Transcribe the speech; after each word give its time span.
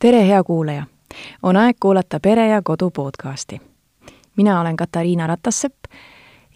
tere, 0.00 0.26
hea 0.26 0.44
kuulaja! 0.44 0.84
on 1.42 1.56
aeg 1.56 1.76
kuulata 1.80 2.20
Pere 2.20 2.48
ja 2.48 2.62
Kodu 2.64 2.90
podcasti. 2.90 3.60
mina 4.36 4.60
olen 4.60 4.76
Katariina 4.76 5.26
Ratassepp 5.26 5.84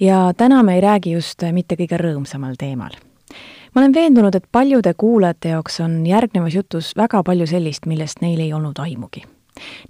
ja 0.00 0.32
täna 0.36 0.62
me 0.62 0.74
ei 0.74 0.80
räägi 0.80 1.12
just 1.12 1.42
mitte 1.52 1.74
kõige 1.74 1.98
rõõmsamal 2.00 2.54
teemal. 2.58 2.90
ma 3.74 3.80
olen 3.80 3.94
veendunud, 3.94 4.34
et 4.34 4.46
paljude 4.52 4.94
kuulajate 4.94 5.48
jaoks 5.48 5.80
on 5.80 6.06
järgnevas 6.06 6.54
jutus 6.54 6.96
väga 6.96 7.22
palju 7.22 7.46
sellist, 7.46 7.86
millest 7.86 8.20
neil 8.20 8.40
ei 8.40 8.52
olnud 8.52 8.78
aimugi. 8.78 9.22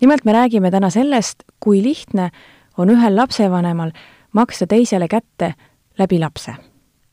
nimelt 0.01 0.25
me 0.25 0.33
räägime 0.33 0.71
täna 0.71 0.91
sellest, 0.91 1.45
kui 1.61 1.83
lihtne 1.83 2.31
on 2.79 2.91
ühel 2.91 3.17
lapsevanemal 3.17 3.93
maksta 4.33 4.67
teisele 4.67 5.09
kätte 5.09 5.55
läbi 5.99 6.19
lapse. 6.19 6.55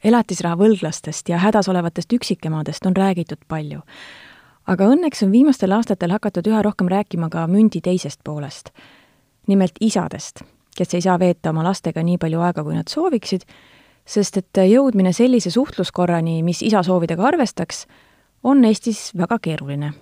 elatisraha 0.03 0.55
võlglastest 0.55 1.29
ja 1.29 1.37
hädas 1.37 1.69
olevatest 1.69 2.13
üksikemadest 2.13 2.85
on 2.85 2.95
räägitud 2.95 3.45
palju 3.47 3.81
aga 4.71 4.87
õnneks 4.93 5.25
on 5.25 5.33
viimastel 5.33 5.73
aastatel 5.75 6.13
hakatud 6.15 6.47
üha 6.47 6.61
rohkem 6.63 6.89
rääkima 6.91 7.29
ka 7.31 7.45
mündi 7.51 7.81
teisest 7.83 8.21
poolest. 8.23 8.71
nimelt 9.47 9.75
isadest, 9.81 10.43
kes 10.77 10.93
ei 10.93 11.01
saa 11.01 11.17
veeta 11.19 11.49
oma 11.49 11.63
lastega 11.65 12.03
nii 12.03 12.17
palju 12.21 12.39
aega, 12.45 12.63
kui 12.63 12.75
nad 12.77 12.87
sooviksid, 12.87 13.41
sest 14.05 14.37
et 14.37 14.59
jõudmine 14.69 15.11
sellise 15.13 15.51
suhtluskorrani, 15.51 16.43
mis 16.43 16.61
isa 16.61 16.83
soovidega 16.83 17.25
arvestaks, 17.25 17.85
on 18.43 18.63
Eestis 18.65 19.11
väga 19.17 19.39
keeruline. 19.41 19.93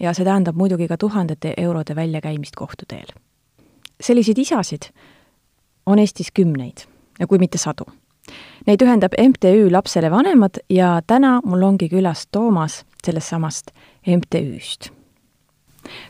ja 0.00 0.12
see 0.14 0.24
tähendab 0.24 0.56
muidugi 0.56 0.88
ka 0.88 0.96
tuhandete 0.96 1.54
eurode 1.56 1.96
väljakäimist 1.96 2.56
kohtuteel. 2.56 3.06
selliseid 4.00 4.38
isasid 4.38 4.90
on 5.86 5.98
Eestis 5.98 6.30
kümneid 6.34 6.84
ja 7.18 7.26
kui 7.26 7.38
mitte 7.38 7.58
sadu. 7.58 7.84
Neid 8.66 8.82
ühendab 8.82 9.14
MTÜ 9.18 9.72
Lapsele 9.72 10.10
Vanemad 10.10 10.60
ja 10.70 11.00
täna 11.06 11.40
mul 11.44 11.62
ongi 11.62 11.88
külas 11.88 12.26
Toomas 12.32 12.84
sellest 13.04 13.28
samast 13.28 13.70
MTÜ-st. 14.06 14.90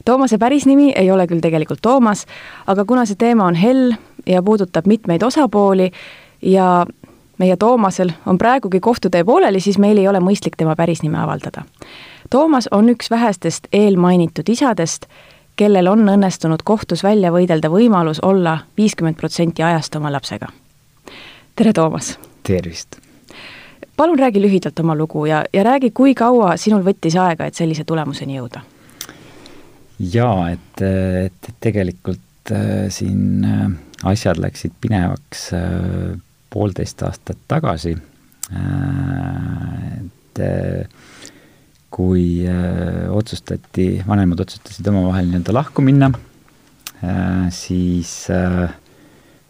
Toomase 0.05 0.39
päris 0.39 0.67
nimi 0.67 0.93
ei 0.97 1.11
ole 1.11 1.27
küll 1.27 1.41
tegelikult 1.41 1.79
Toomas, 1.83 2.27
aga 2.67 2.85
kuna 2.85 3.05
see 3.07 3.19
teema 3.19 3.47
on 3.47 3.55
hell 3.55 3.95
ja 4.27 4.43
puudutab 4.43 4.87
mitmeid 4.87 5.23
osapooli 5.23 5.91
ja 6.43 6.87
meie 7.39 7.57
Toomasel 7.57 8.13
on 8.27 8.39
praegugi 8.39 8.81
kohtutee 8.81 9.25
pooleli, 9.25 9.61
siis 9.61 9.79
meil 9.79 9.99
ei 9.99 10.09
ole 10.09 10.21
mõistlik 10.21 10.57
tema 10.57 10.77
päris 10.77 11.03
nime 11.03 11.19
avaldada. 11.23 11.65
Toomas 12.31 12.69
on 12.71 12.89
üks 12.93 13.11
vähestest 13.11 13.69
eelmainitud 13.73 14.49
isadest, 14.49 15.07
kellel 15.57 15.89
on 15.89 16.09
õnnestunud 16.09 16.65
kohtus 16.65 17.05
välja 17.05 17.33
võidelda 17.33 17.71
võimalus 17.73 18.21
olla 18.23 18.59
viiskümmend 18.77 19.17
protsenti 19.17 19.63
ajast 19.63 19.97
oma 19.97 20.13
lapsega. 20.13 20.49
tere, 21.57 21.73
Toomas! 21.73 22.19
tervist! 22.43 23.10
Palun 24.01 24.19
räägi 24.19 24.41
lühidalt 24.41 24.81
oma 24.81 24.97
lugu 24.97 25.27
ja, 25.29 25.43
ja 25.53 25.65
räägi, 25.67 25.91
kui 25.93 26.15
kaua 26.17 26.55
sinul 26.57 26.85
võttis 26.87 27.17
aega, 27.21 27.51
et 27.51 27.59
sellise 27.59 27.85
tulemuseni 27.85 28.39
jõuda? 28.39 28.63
jaa, 30.01 30.51
et, 30.55 30.83
et, 31.27 31.51
tegelikult 31.61 32.53
äh, 32.55 32.87
siin 32.93 33.45
äh, 33.45 33.67
asjad 34.09 34.41
läksid 34.41 34.73
pinevaks 34.81 35.51
äh, 35.57 36.15
poolteist 36.51 37.03
aastat 37.07 37.39
tagasi 37.49 37.93
et 38.51 40.41
kui 41.95 42.25
otsustati, 43.15 43.85
vanemad 44.09 44.41
otsustasid 44.43 44.89
omavahel 44.91 45.29
nii-öelda 45.29 45.55
lahku 45.55 45.85
minna 45.87 46.09
siis 47.55 48.11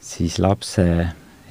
siis 0.05 0.37
lapse 0.45 0.85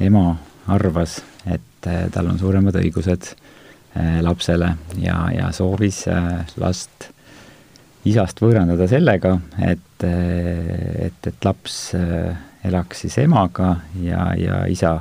ema 0.06 0.36
arvas, 0.70 1.24
et 1.46 1.62
et 1.88 2.12
tal 2.14 2.30
on 2.30 2.40
suuremad 2.40 2.76
õigused 2.80 3.30
äh, 3.32 4.20
lapsele 4.26 4.74
ja, 5.00 5.22
ja 5.34 5.52
soovis 5.56 6.06
äh, 6.12 6.44
last 6.60 7.10
isast 8.08 8.42
võõrandada 8.42 8.88
sellega, 8.90 9.36
et, 9.60 10.04
äh, 10.08 11.08
et, 11.08 11.28
et 11.28 11.46
laps 11.46 11.94
elaks 12.66 13.06
siis 13.06 13.18
emaga 13.22 13.78
ja, 14.04 14.34
ja 14.40 14.66
isa 14.68 14.98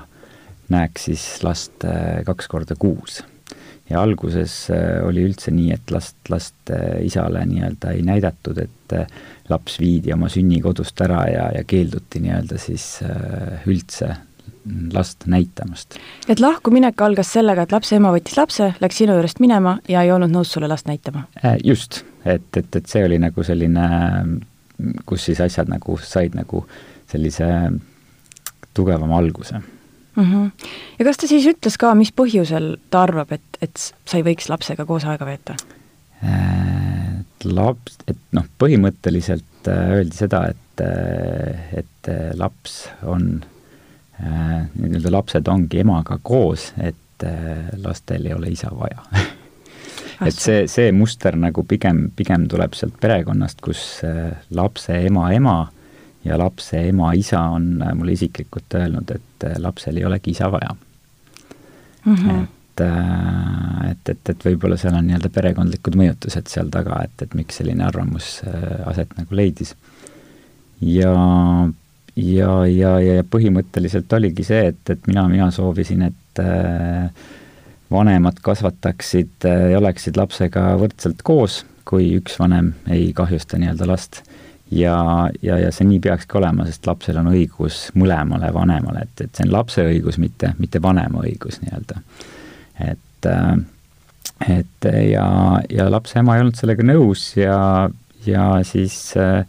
näeks 0.70 1.08
siis 1.08 1.24
last 1.42 1.84
kaks 2.26 2.46
korda 2.46 2.76
kuus. 2.78 3.22
ja 3.88 4.02
alguses 4.02 4.68
oli 5.02 5.24
üldse 5.24 5.50
nii, 5.50 5.72
et 5.72 5.90
last, 5.90 6.18
last 6.28 6.70
isale 7.02 7.40
nii-öelda 7.48 7.94
ei 7.96 8.02
näidatud, 8.04 8.60
et 8.60 8.94
laps 9.48 9.78
viidi 9.80 10.12
oma 10.12 10.28
sünnikodust 10.28 11.00
ära 11.00 11.24
ja, 11.32 11.48
ja 11.56 11.64
keelduti 11.64 12.20
nii-öelda 12.20 12.60
siis 12.60 12.98
üldse 13.66 14.12
last 14.92 15.26
näitamast. 15.26 15.98
et 16.28 16.40
lahkuminek 16.40 17.00
algas 17.00 17.32
sellega, 17.32 17.62
et 17.62 17.72
lapse 17.72 17.96
ema 17.96 18.12
võttis 18.14 18.36
lapse, 18.36 18.72
läks 18.80 19.00
sinu 19.00 19.16
juurest 19.16 19.40
minema 19.40 19.78
ja 19.88 20.02
ei 20.02 20.12
olnud 20.12 20.32
nõus 20.32 20.52
sulle 20.52 20.68
last 20.68 20.88
näitama? 20.88 21.26
Äh, 21.44 21.56
just, 21.64 22.02
et, 22.24 22.48
et, 22.56 22.76
et 22.76 22.86
see 22.86 23.04
oli 23.04 23.18
nagu 23.22 23.44
selline, 23.44 23.88
kus 25.06 25.28
siis 25.30 25.40
asjad 25.44 25.70
nagu 25.70 25.98
said 26.02 26.36
nagu 26.38 26.64
sellise 27.08 27.48
tugevama 28.74 29.18
alguse 29.18 29.58
mm. 29.58 30.24
-hmm. 30.24 30.70
ja 30.98 31.04
kas 31.04 31.16
ta 31.16 31.26
siis 31.26 31.46
ütles 31.46 31.78
ka, 31.78 31.94
mis 31.94 32.12
põhjusel 32.12 32.76
ta 32.90 33.02
arvab, 33.08 33.32
et, 33.32 33.60
et 33.62 33.76
sa 34.04 34.16
ei 34.16 34.26
võiks 34.26 34.48
lapsega 34.48 34.86
koos 34.86 35.04
aega 35.04 35.26
veeta? 35.26 35.56
Äh, 36.22 37.20
et 37.20 37.44
laps, 37.44 37.98
et 38.08 38.18
noh, 38.32 38.44
põhimõtteliselt 38.58 39.68
äh, 39.68 39.92
öeldi 39.98 40.16
seda, 40.16 40.48
et, 40.48 40.56
et 41.78 42.10
laps 42.38 42.88
on 43.02 43.40
Äh, 43.40 43.57
nii-öelda 44.18 45.12
lapsed 45.12 45.48
ongi 45.48 45.82
emaga 45.84 46.18
koos, 46.22 46.72
et 46.82 47.24
äh, 47.26 47.68
lastel 47.84 48.26
ei 48.26 48.34
ole 48.34 48.50
isa 48.50 48.70
vaja 48.74 49.04
et 50.26 50.34
see, 50.34 50.66
see 50.70 50.92
muster 50.92 51.36
nagu 51.38 51.64
pigem, 51.68 52.08
pigem 52.16 52.48
tuleb 52.50 52.74
sealt 52.78 52.98
perekonnast, 53.00 53.62
kus 53.64 54.02
äh, 54.06 54.34
lapse 54.50 54.98
ema 55.06 55.30
ema 55.34 55.56
ja 56.26 56.38
lapse 56.40 56.82
ema 56.88 57.12
isa 57.14 57.44
on 57.54 57.78
mulle 57.94 58.16
isiklikult 58.18 58.74
öelnud, 58.74 59.10
et 59.14 59.48
lapsel 59.62 60.00
ei 60.00 60.06
olegi 60.08 60.34
isa 60.34 60.50
vaja 60.52 60.74
mm. 62.04 62.14
-hmm. 62.14 62.42
et, 62.42 62.82
et, 63.90 64.08
et, 64.08 64.30
et 64.34 64.44
võib-olla 64.50 64.76
seal 64.76 64.98
on 64.98 65.06
nii-öelda 65.06 65.30
perekondlikud 65.30 65.96
mõjutused 65.96 66.50
seal 66.50 66.74
taga, 66.74 67.04
et, 67.06 67.22
et 67.22 67.34
miks 67.38 67.62
selline 67.62 67.86
arvamus 67.86 68.40
aset 68.86 69.14
nagu 69.18 69.34
leidis. 69.34 69.76
ja 70.80 71.14
ja, 72.18 72.52
ja, 72.66 72.92
ja 73.00 73.24
põhimõtteliselt 73.30 74.12
oligi 74.16 74.46
see, 74.46 74.72
et, 74.72 74.82
et 74.90 75.06
mina, 75.10 75.26
mina 75.30 75.50
soovisin, 75.54 76.08
et 76.10 76.42
äh, 76.42 77.10
vanemad 77.90 78.40
kasvataksid 78.44 79.46
äh, 79.48 79.68
ja 79.72 79.78
oleksid 79.80 80.18
lapsega 80.18 80.72
võrdselt 80.80 81.22
koos, 81.26 81.62
kui 81.88 82.10
üks 82.18 82.36
vanem 82.40 82.74
ei 82.92 83.12
kahjusta 83.16 83.60
nii-öelda 83.60 83.88
last. 83.88 84.22
ja, 84.70 84.98
ja, 85.42 85.56
ja 85.62 85.70
see 85.72 85.86
nii 85.88 86.02
peakski 86.04 86.36
olema, 86.40 86.66
sest 86.68 86.86
lapsel 86.86 87.22
on 87.22 87.30
õigus 87.32 87.86
mõlemale 87.96 88.50
vanemale, 88.52 89.06
et, 89.06 89.24
et 89.24 89.38
see 89.38 89.46
on 89.46 89.54
lapse 89.54 89.86
õigus, 89.86 90.18
mitte, 90.20 90.52
mitte 90.58 90.82
vanema 90.82 91.24
õigus 91.24 91.62
nii-öelda. 91.62 92.02
et 92.90 93.32
äh, 93.32 93.56
et 94.38 94.86
ja, 95.10 95.26
ja 95.66 95.88
lapse 95.90 96.20
ema 96.20 96.36
ei 96.36 96.44
olnud 96.44 96.54
sellega 96.54 96.84
nõus 96.86 97.32
ja, 97.34 97.88
ja 98.22 98.44
siis 98.62 98.94
äh, 99.18 99.42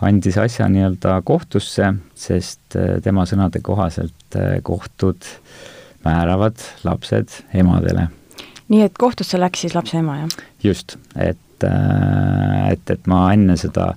andis 0.00 0.38
asja 0.38 0.68
nii-öelda 0.70 1.18
kohtusse, 1.26 1.92
sest 2.18 2.76
äh, 2.78 2.98
tema 3.02 3.26
sõnade 3.28 3.62
kohaselt 3.64 4.38
äh, 4.38 4.58
kohtud 4.62 5.26
määravad 6.04 6.62
lapsed 6.86 7.40
emadele. 7.54 8.08
nii 8.68 8.84
et 8.84 8.98
kohtusse 8.98 9.40
läks 9.40 9.66
siis 9.66 9.74
lapse 9.74 9.98
ema, 9.98 10.20
jah? 10.22 10.40
just, 10.62 10.96
et, 11.16 11.66
äh, 11.66 12.70
et, 12.72 12.90
et 12.90 13.06
ma 13.10 13.26
enne 13.34 13.58
seda 13.58 13.92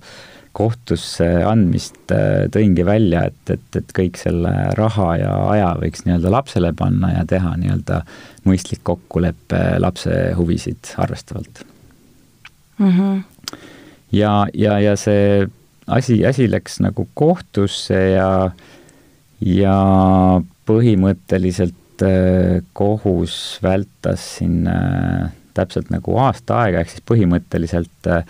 kohtusse 0.51 1.25
andmist 1.47 2.11
tõingi 2.51 2.83
välja, 2.83 3.21
et, 3.29 3.53
et, 3.53 3.77
et 3.79 3.93
kõik 3.95 4.17
selle 4.19 4.51
raha 4.75 5.13
ja 5.21 5.35
aja 5.53 5.69
võiks 5.79 6.03
nii-öelda 6.03 6.33
lapsele 6.33 6.73
panna 6.75 7.13
ja 7.13 7.23
teha 7.29 7.53
nii-öelda 7.61 8.01
mõistlik 8.49 8.81
kokkulepe 8.83 9.61
lapse 9.79 10.17
huvisid 10.35 10.91
arvestavalt 10.99 11.63
mm. 12.81 12.91
-hmm. 12.91 13.23
ja, 14.11 14.33
ja, 14.53 14.79
ja 14.79 14.97
see 14.99 15.47
asi, 15.91 16.21
asi 16.27 16.47
läks 16.51 16.79
nagu 16.83 17.07
kohtusse 17.17 17.99
ja, 18.15 18.31
ja 19.41 19.75
põhimõtteliselt 20.69 22.05
äh, 22.05 22.61
kohus 22.77 23.59
vältas 23.63 24.25
siin 24.37 24.65
äh, 24.71 25.29
täpselt 25.57 25.91
nagu 25.91 26.17
aasta 26.21 26.63
aega, 26.63 26.81
ehk 26.81 26.93
siis 26.93 27.05
põhimõtteliselt 27.07 28.11
äh, 28.11 28.23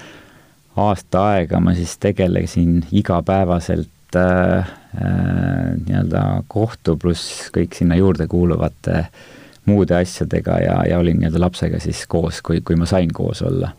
aasta 0.82 1.26
aega 1.36 1.60
ma 1.64 1.76
siis 1.78 1.98
tegelesin 2.02 2.82
igapäevaselt 2.92 4.18
äh, 4.18 4.72
nii-öelda 4.92 6.44
kohtu 6.52 6.98
pluss 7.00 7.52
kõik 7.56 7.78
sinna 7.78 8.00
juurde 8.00 8.28
kuuluvate 8.32 9.06
muude 9.70 9.96
asjadega 9.96 10.58
ja, 10.64 10.78
ja 10.90 11.00
olin 11.00 11.20
nii-öelda 11.22 11.44
lapsega 11.44 11.80
siis 11.80 12.06
koos, 12.10 12.42
kui, 12.42 12.64
kui 12.66 12.80
ma 12.80 12.90
sain 12.90 13.12
koos 13.14 13.44
olla 13.46 13.72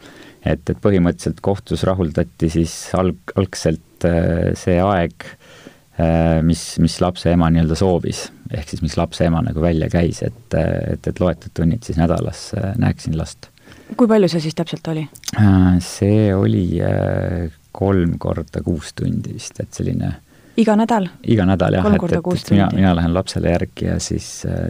et, 0.45 0.63
et 0.71 0.79
põhimõtteliselt 0.83 1.41
kohtus 1.45 1.85
rahuldati 1.89 2.51
siis 2.53 2.75
alg-, 2.99 3.35
algselt 3.39 4.07
äh, 4.09 4.53
see 4.59 4.79
aeg, 4.83 5.27
äh, 6.01 6.41
mis, 6.47 6.65
mis 6.83 6.99
lapse 7.05 7.33
ema 7.33 7.51
nii-öelda 7.53 7.79
soovis, 7.79 8.27
ehk 8.51 8.75
siis 8.75 8.83
mis 8.85 8.99
lapse 8.99 9.27
ema 9.29 9.43
nagu 9.45 9.63
välja 9.65 9.89
käis, 9.93 10.23
et, 10.27 10.59
et, 10.59 11.07
et 11.09 11.23
loetud 11.23 11.55
tunnid 11.57 11.87
siis 11.87 12.01
nädalas 12.01 12.51
äh, 12.59 12.73
näeksin 12.81 13.17
last. 13.19 13.51
kui 13.97 14.09
palju 14.09 14.29
see 14.33 14.41
siis 14.49 14.57
täpselt 14.57 14.89
oli? 14.89 15.07
see 15.85 16.33
oli 16.35 16.67
kolm 17.73 18.19
korda 18.21 18.63
kuus 18.65 18.93
tundi 18.97 19.35
vist, 19.37 19.61
et 19.61 19.73
selline 19.73 20.15
iga 20.57 20.75
nädal? 20.77 21.09
iga 21.25 21.47
nädal 21.49 21.77
jah, 21.79 21.87
et, 21.89 22.05
et, 22.05 22.27
et 22.35 22.51
mina, 22.53 22.69
mina 22.77 22.93
lähen 22.97 23.15
lapsele 23.15 23.53
järgi 23.55 23.87
ja 23.87 23.99
siis, 24.01 24.27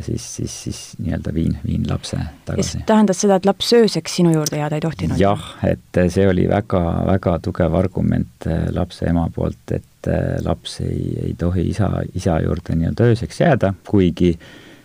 siis, 0.06 0.26
siis, 0.36 0.56
siis 0.66 0.80
nii-öelda 1.02 1.34
viin, 1.34 1.56
viin 1.66 1.86
lapse 1.90 2.18
tagasi. 2.46 2.78
see 2.78 2.86
tähendas 2.86 3.22
seda, 3.24 3.38
et 3.40 3.48
laps 3.48 3.72
ööseks 3.78 4.16
sinu 4.20 4.34
juurde 4.34 4.60
jääda 4.60 4.78
ei 4.78 4.84
tohtinud? 4.84 5.20
jah, 5.20 5.46
et 5.66 6.02
see 6.14 6.26
oli 6.28 6.46
väga, 6.50 6.82
väga 7.08 7.38
tugev 7.46 7.78
argument 7.78 8.46
äh, 8.46 8.66
lapse 8.74 9.08
ema 9.10 9.26
poolt, 9.34 9.74
et 9.74 10.10
äh, 10.10 10.36
laps 10.46 10.80
ei, 10.86 11.06
ei 11.26 11.34
tohi 11.38 11.66
isa, 11.74 11.90
isa 12.14 12.38
juurde 12.44 12.78
nii-öelda 12.78 13.10
ööseks 13.12 13.42
jääda, 13.42 13.74
kuigi 13.88 14.36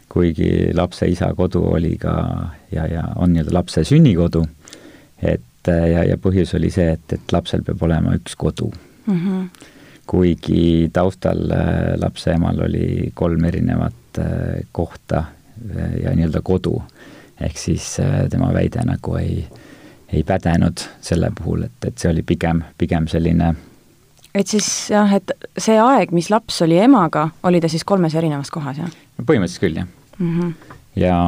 kuigi 0.09 0.71
lapse 0.73 1.05
isa 1.11 1.33
kodu 1.35 1.61
oli 1.75 1.97
ka 2.01 2.15
ja, 2.71 2.87
ja 2.89 3.03
on 3.15 3.35
nii-öelda 3.35 3.53
lapse 3.53 3.83
sünnikodu, 3.85 4.45
et 5.21 5.69
äh, 5.69 5.89
ja, 5.93 6.09
ja 6.13 6.17
põhjus 6.21 6.55
oli 6.57 6.73
see, 6.73 6.93
et, 6.97 7.13
et 7.13 7.33
lapsel 7.35 7.65
peab 7.67 7.83
olema 7.85 8.17
üks 8.17 8.37
kodu 8.39 8.71
mm. 9.05 9.17
-hmm 9.17 9.73
kuigi 10.07 10.89
taustal 10.93 11.51
äh, 11.51 11.95
lapse 11.99 12.31
emal 12.31 12.61
oli 12.65 13.11
kolm 13.13 13.43
erinevat 13.45 14.19
äh, 14.19 14.63
kohta 14.71 15.17
äh, 15.17 15.97
ja 16.03 16.15
nii-öelda 16.15 16.41
kodu. 16.43 16.81
ehk 17.41 17.57
siis 17.57 17.99
tema 18.29 18.47
väide 18.53 18.81
nagu 18.85 19.15
ei, 19.15 19.43
ei 20.09 20.23
pädenud 20.23 20.81
selle 21.01 21.29
puhul, 21.37 21.67
et, 21.67 21.85
et 21.85 21.97
see 21.97 22.09
oli 22.09 22.23
pigem, 22.25 22.63
pigem 22.77 23.05
selline 23.07 23.51
et 24.33 24.47
siis 24.47 24.89
jah, 24.89 25.13
et 25.13 25.31
see 25.57 25.77
aeg, 25.77 26.11
mis 26.17 26.31
laps 26.33 26.61
oli 26.65 26.79
emaga, 26.81 27.27
oli 27.43 27.61
ta 27.61 27.69
siis 27.69 27.85
kolmes 27.85 28.15
erinevas 28.17 28.49
kohas, 28.53 28.79
jah? 28.81 28.95
põhimõtteliselt 29.21 29.65
küll, 29.67 29.77
jah 29.83 29.87
mm. 30.17 30.39
-hmm. 30.39 30.79
ja, 31.03 31.19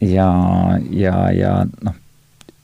ja, 0.00 0.28
ja, 0.90 1.16
ja 1.34 1.56
noh, 1.82 1.98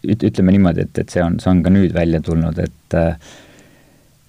ütleme 0.07 0.55
niimoodi, 0.55 0.87
et, 0.87 1.03
et 1.03 1.11
see 1.11 1.25
on, 1.25 1.41
see 1.43 1.51
on 1.51 1.65
ka 1.67 1.75
nüüd 1.75 1.95
välja 1.95 2.23
tulnud, 2.23 2.59
et 2.63 2.95
äh, 2.95 3.19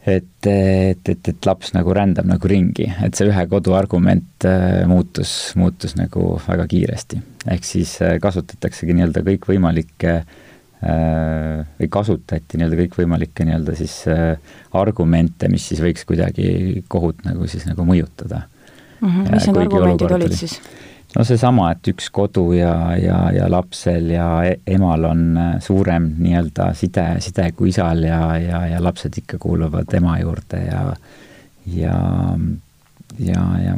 et, 0.08 0.48
et, 0.48 1.10
et, 1.10 1.30
et 1.32 1.48
laps 1.48 1.74
nagu 1.76 1.94
rändab 1.96 2.28
nagu 2.30 2.50
ringi, 2.50 2.88
et 3.04 3.18
see 3.18 3.28
ühe 3.28 3.46
kodu 3.52 3.76
argument 3.78 4.48
äh, 4.48 4.84
muutus, 4.90 5.34
muutus 5.60 5.98
nagu 6.00 6.36
väga 6.46 6.68
kiiresti. 6.72 7.20
ehk 7.52 7.68
siis 7.68 7.98
äh, 8.06 8.18
kasutataksegi 8.24 8.96
nii-öelda 8.96 9.24
kõikvõimalikke 9.28 10.14
äh, 10.16 11.64
või 11.82 11.92
kasutati 11.92 12.60
nii-öelda 12.60 12.80
kõikvõimalikke 12.86 13.48
nii-öelda 13.48 13.76
siis 13.80 14.00
argumente, 14.78 15.52
mis 15.52 15.68
siis 15.72 15.84
võiks 15.84 16.08
kuidagi 16.08 16.86
kohut 16.88 17.26
nagu 17.28 17.48
siis 17.52 17.68
nagu 17.68 17.86
mõjutada. 17.88 18.46
-hmm. 19.02 19.32
mis 19.34 19.50
need 19.50 19.64
argumendid 19.66 20.12
olid 20.12 20.32
oli. 20.32 20.44
siis? 20.46 20.62
No 21.18 21.26
seesama, 21.26 21.72
et 21.74 21.90
üks 21.92 22.12
kodu 22.14 22.52
ja, 22.58 22.74
ja, 23.02 23.18
ja 23.34 23.50
lapsel 23.50 24.12
ja 24.14 24.28
e-, 24.46 24.60
emal 24.76 25.08
on 25.10 25.24
äh, 25.42 25.52
suurem 25.64 26.12
nii-öelda 26.22 26.70
side, 26.78 27.08
side 27.26 27.50
kui 27.58 27.72
isal 27.74 28.04
ja, 28.06 28.22
ja, 28.42 28.64
ja 28.74 28.82
lapsed 28.84 29.18
ikka 29.24 29.40
kuuluvad 29.42 29.94
ema 29.98 30.18
juurde 30.22 30.62
ja, 30.68 30.84
ja, 31.74 31.98
ja, 33.20 33.44
ja 33.66 33.76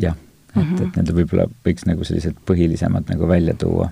jah, 0.00 0.16
et 0.54 0.56
mm, 0.56 0.62
-hmm. 0.62 0.82
et 0.82 0.96
need 1.00 1.12
võib-olla 1.16 1.48
võiks 1.66 1.88
nagu 1.88 2.04
sellised 2.04 2.36
põhilisemad 2.46 3.08
nagu 3.10 3.28
välja 3.28 3.54
tuua. 3.58 3.90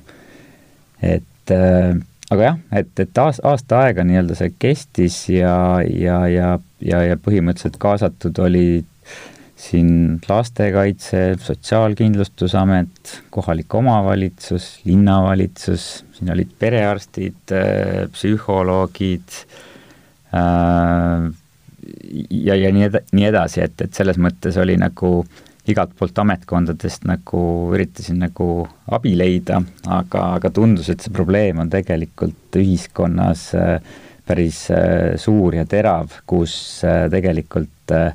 et 1.02 1.50
äh, 1.50 1.96
aga 2.30 2.42
jah, 2.42 2.58
et, 2.72 2.92
et 2.98 3.18
aasta, 3.18 3.48
aasta 3.48 3.80
aega 3.86 4.04
nii-öelda 4.04 4.36
see 4.38 4.52
kestis 4.58 5.28
ja, 5.28 5.56
ja, 5.88 6.26
ja, 6.28 6.58
ja, 6.80 7.02
ja 7.08 7.16
põhimõtteliselt 7.16 7.80
kaasatud 7.82 8.38
olid 8.38 8.88
siin 9.62 10.20
Lastekaitse, 10.28 11.36
Sotsiaalkindlustusamet, 11.40 13.12
kohalik 13.30 13.74
omavalitsus, 13.74 14.80
linnavalitsus, 14.88 15.86
siin 16.16 16.32
olid 16.34 16.50
perearstid, 16.58 17.54
äh, 17.54 18.08
psühholoogid 18.14 19.38
äh, 20.34 21.30
ja, 22.30 22.58
ja 22.58 22.74
nii 22.74 22.88
eda-, 22.88 23.04
nii 23.14 23.30
edasi, 23.30 23.62
et, 23.64 23.78
et 23.86 23.94
selles 23.94 24.18
mõttes 24.22 24.58
oli 24.60 24.76
nagu 24.80 25.14
igalt 25.70 25.94
poolt 25.94 26.18
ametkondadest 26.18 27.06
nagu 27.06 27.42
üritasin 27.70 28.18
nagu 28.24 28.46
abi 28.90 29.14
leida, 29.14 29.60
aga, 29.86 30.32
aga 30.40 30.50
tundus, 30.50 30.90
et 30.90 31.04
see 31.04 31.14
probleem 31.14 31.62
on 31.62 31.70
tegelikult 31.70 32.58
ühiskonnas 32.58 33.52
äh, 33.54 33.76
päris 34.26 34.64
suur 35.18 35.54
ja 35.54 35.64
terav, 35.66 36.12
kus 36.30 36.54
tegelikult 37.10 37.90
äh, 37.94 38.14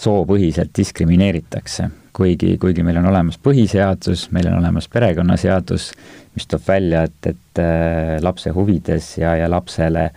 soopõhiselt 0.00 0.72
diskrimineeritakse, 0.76 1.88
kuigi, 2.16 2.56
kuigi 2.58 2.82
meil 2.86 2.98
on 3.00 3.08
olemas 3.10 3.38
põhiseadus, 3.42 4.28
meil 4.34 4.48
on 4.50 4.58
olemas 4.58 4.88
perekonnaseadus, 4.90 5.90
mis 6.34 6.48
toob 6.50 6.66
välja, 6.68 7.04
et, 7.08 7.30
et 7.30 7.62
äh, 7.62 8.16
lapse 8.22 8.50
huvides 8.54 9.14
ja, 9.18 9.36
ja 9.38 9.50
lapsele 9.50 10.08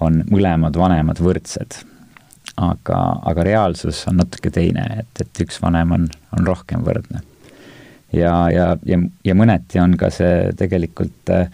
on 0.00 0.22
mõlemad 0.30 0.76
vanemad 0.76 1.20
võrdsed. 1.22 1.84
aga, 2.60 2.96
aga 3.24 3.42
reaalsus 3.46 4.02
on 4.10 4.18
natuke 4.20 4.50
teine, 4.50 4.82
et, 5.00 5.20
et 5.22 5.40
üks 5.44 5.60
vanem 5.62 5.92
on, 5.96 6.08
on 6.36 6.46
rohkem 6.46 6.82
võrdne. 6.84 7.22
ja, 8.12 8.50
ja, 8.50 8.76
ja, 8.84 8.98
ja 9.24 9.34
mõneti 9.34 9.80
on 9.80 9.96
ka 9.96 10.10
see 10.10 10.50
tegelikult 10.58 11.30
äh, 11.30 11.46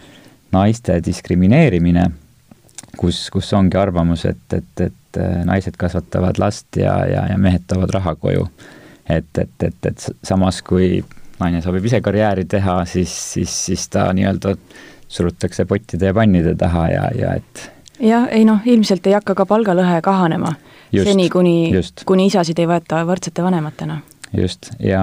naiste 0.51 0.97
diskrimineerimine, 1.05 2.07
kus, 2.97 3.27
kus 3.29 3.53
ongi 3.53 3.77
arvamus, 3.77 4.25
et, 4.25 4.53
et, 4.53 4.81
et 4.81 4.93
et 5.17 5.23
äh, 5.23 5.45
naised 5.45 5.77
kasvatavad 5.77 6.37
last 6.37 6.77
ja, 6.77 6.99
ja, 7.05 7.25
ja 7.31 7.37
mehed 7.37 7.65
toovad 7.67 7.93
raha 7.93 8.15
koju. 8.15 8.47
et, 9.09 9.37
et, 9.37 9.63
et, 9.63 9.85
et 9.85 10.09
samas, 10.23 10.61
kui 10.61 11.03
naine 11.39 11.61
soovib 11.61 11.85
ise 11.85 12.01
karjääri 12.01 12.45
teha, 12.45 12.81
siis, 12.85 13.13
siis, 13.33 13.53
siis 13.65 13.87
ta 13.89 14.09
nii-öelda 14.13 14.55
surutakse 15.07 15.65
pottide 15.65 16.09
ja 16.09 16.13
pannide 16.13 16.55
taha 16.55 16.87
ja, 16.91 17.05
ja 17.15 17.33
et 17.39 17.69
jah, 17.99 18.27
ei 18.31 18.43
noh, 18.45 18.59
ilmselt 18.65 19.07
ei 19.07 19.15
hakka 19.15 19.35
ka 19.37 19.45
palgalõhe 19.47 20.01
kahanema 20.03 20.53
just, 20.91 21.07
seni, 21.07 21.29
kuni, 21.29 21.71
kuni 22.05 22.27
isasid 22.27 22.59
ei 22.59 22.67
võeta 22.67 22.99
võrdsete 23.07 23.45
vanematena. 23.45 24.01
just, 24.35 24.73
ja 24.83 25.01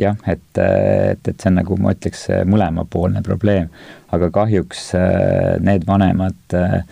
jah, 0.00 0.18
et, 0.26 0.48
et, 0.58 1.28
et 1.28 1.36
see 1.36 1.52
on 1.52 1.60
nagu 1.60 1.78
ma 1.78 1.94
ütleks, 1.94 2.26
mõlemapoolne 2.48 3.22
probleem, 3.22 3.70
aga 4.12 4.32
kahjuks 4.34 4.90
äh, 4.98 5.56
need 5.62 5.86
vanemad 5.86 6.58
äh, 6.58 6.82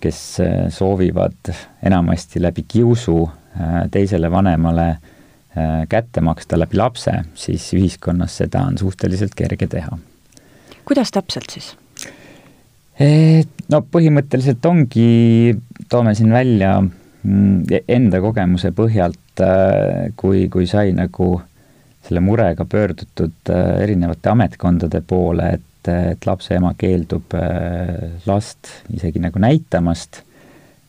kes 0.00 0.40
äh, 0.40 0.68
soovivad 0.72 1.52
enamasti 1.82 2.42
läbi 2.42 2.64
kiusu 2.68 3.22
äh, 3.24 3.90
teisele 3.90 4.30
vanemale 4.30 4.88
äh, 4.88 5.86
kätte 5.88 6.20
maksta 6.20 6.58
läbi 6.58 6.76
lapse, 6.76 7.12
siis 7.34 7.72
ühiskonnas 7.74 8.36
seda 8.42 8.64
on 8.68 8.78
suhteliselt 8.78 9.36
kerge 9.36 9.66
teha. 9.66 9.98
kuidas 10.84 11.10
täpselt 11.10 11.50
siis? 11.52 11.74
No 13.72 13.78
põhimõtteliselt 13.80 14.66
ongi, 14.68 15.54
toome 15.88 16.12
siin 16.14 16.32
välja 16.34 16.74
mm, 16.82 17.62
enda 17.88 18.20
kogemuse 18.20 18.74
põhjalt, 18.76 19.40
kui, 20.20 20.42
kui 20.52 20.66
sai 20.68 20.92
nagu 20.92 21.30
selle 22.04 22.20
murega 22.20 22.66
pöördutud 22.68 23.52
erinevate 23.54 24.28
ametkondade 24.34 25.00
poole, 25.00 25.48
et 25.56 25.64
et, 25.80 25.92
et 26.14 26.26
lapse 26.28 26.54
ema 26.54 26.72
keeldub 26.78 27.34
äh, 27.36 28.10
last 28.26 28.68
isegi 28.92 29.22
nagu 29.22 29.40
näitamast, 29.42 30.22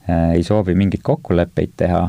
äh, 0.07 0.33
ei 0.36 0.43
soovi 0.43 0.75
mingeid 0.77 1.03
kokkuleppeid 1.05 1.77
teha, 1.83 2.03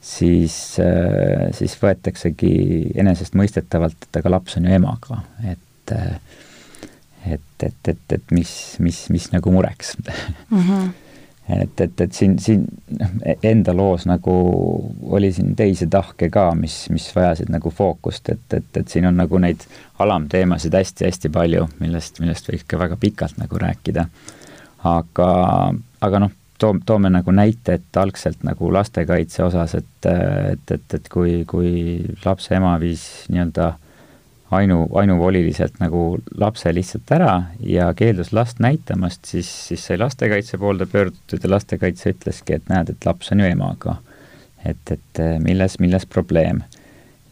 siis, 0.00 0.56
äh, 0.82 1.50
siis 1.56 1.76
võetaksegi 1.80 2.54
enesestmõistetavalt, 2.98 4.08
et 4.08 4.20
aga 4.22 4.34
laps 4.36 4.58
on 4.58 4.68
ju 4.68 4.80
emaga, 4.80 5.22
et 5.44 5.68
et, 5.92 7.62
et, 7.62 7.88
et, 7.88 8.12
et 8.14 8.30
mis, 8.34 8.50
mis, 8.80 8.98
mis 9.12 9.24
nagu 9.34 9.50
mureks 9.52 9.96
mm. 10.00 10.58
-hmm 10.58 10.90
et, 11.60 11.80
et, 11.80 12.00
et 12.00 12.12
siin, 12.12 12.38
siin 12.38 12.66
enda 13.42 13.74
loos 13.76 14.06
nagu 14.08 14.34
oli 15.16 15.32
siin 15.32 15.54
teisi 15.56 15.86
tahke 15.90 16.28
ka, 16.32 16.50
mis, 16.58 16.84
mis 16.92 17.08
vajasid 17.16 17.52
nagu 17.52 17.70
fookust, 17.70 18.28
et, 18.34 18.46
et, 18.56 18.68
et 18.76 18.88
siin 18.88 19.06
on 19.10 19.18
nagu 19.20 19.40
neid 19.42 19.64
alamteemasid 20.02 20.74
hästi-hästi 20.76 21.32
palju, 21.32 21.66
millest, 21.80 22.20
millest 22.22 22.50
võiks 22.50 22.68
ka 22.68 22.80
väga 22.80 22.98
pikalt 23.00 23.40
nagu 23.42 23.60
rääkida. 23.62 24.06
aga, 24.88 25.28
aga 26.00 26.22
noh, 26.24 26.32
too, 26.58 26.74
toome 26.86 27.10
nagu 27.12 27.34
näite, 27.34 27.78
et 27.78 28.00
algselt 28.00 28.42
nagu 28.46 28.72
lastekaitse 28.74 29.44
osas, 29.44 29.76
et, 29.78 30.10
et, 30.52 30.74
et, 30.76 30.98
et 30.98 31.08
kui, 31.12 31.42
kui 31.48 31.72
lapse 32.24 32.54
ema 32.54 32.74
viis 32.82 33.06
nii-öelda 33.32 33.72
ainu, 34.56 34.86
ainuvoliliselt 34.98 35.78
nagu 35.80 36.02
lapse 36.38 36.72
lihtsalt 36.74 37.10
ära 37.14 37.32
ja 37.64 37.88
keeldus 37.96 38.32
last 38.36 38.60
näitamast, 38.62 39.24
siis, 39.28 39.48
siis 39.68 39.86
sai 39.88 39.98
lastekaitse 40.00 40.58
poolde 40.60 40.86
pöördutud 40.90 41.42
ja 41.42 41.50
lastekaitse 41.50 42.12
ütleski, 42.14 42.58
et 42.58 42.68
näed, 42.72 42.92
et 42.92 43.08
laps 43.08 43.32
on 43.32 43.42
ju 43.42 43.48
emaga. 43.48 43.96
et, 44.64 44.90
et 44.90 45.18
eh, 45.18 45.38
milles, 45.42 45.78
milles 45.82 46.06
probleem. 46.06 46.62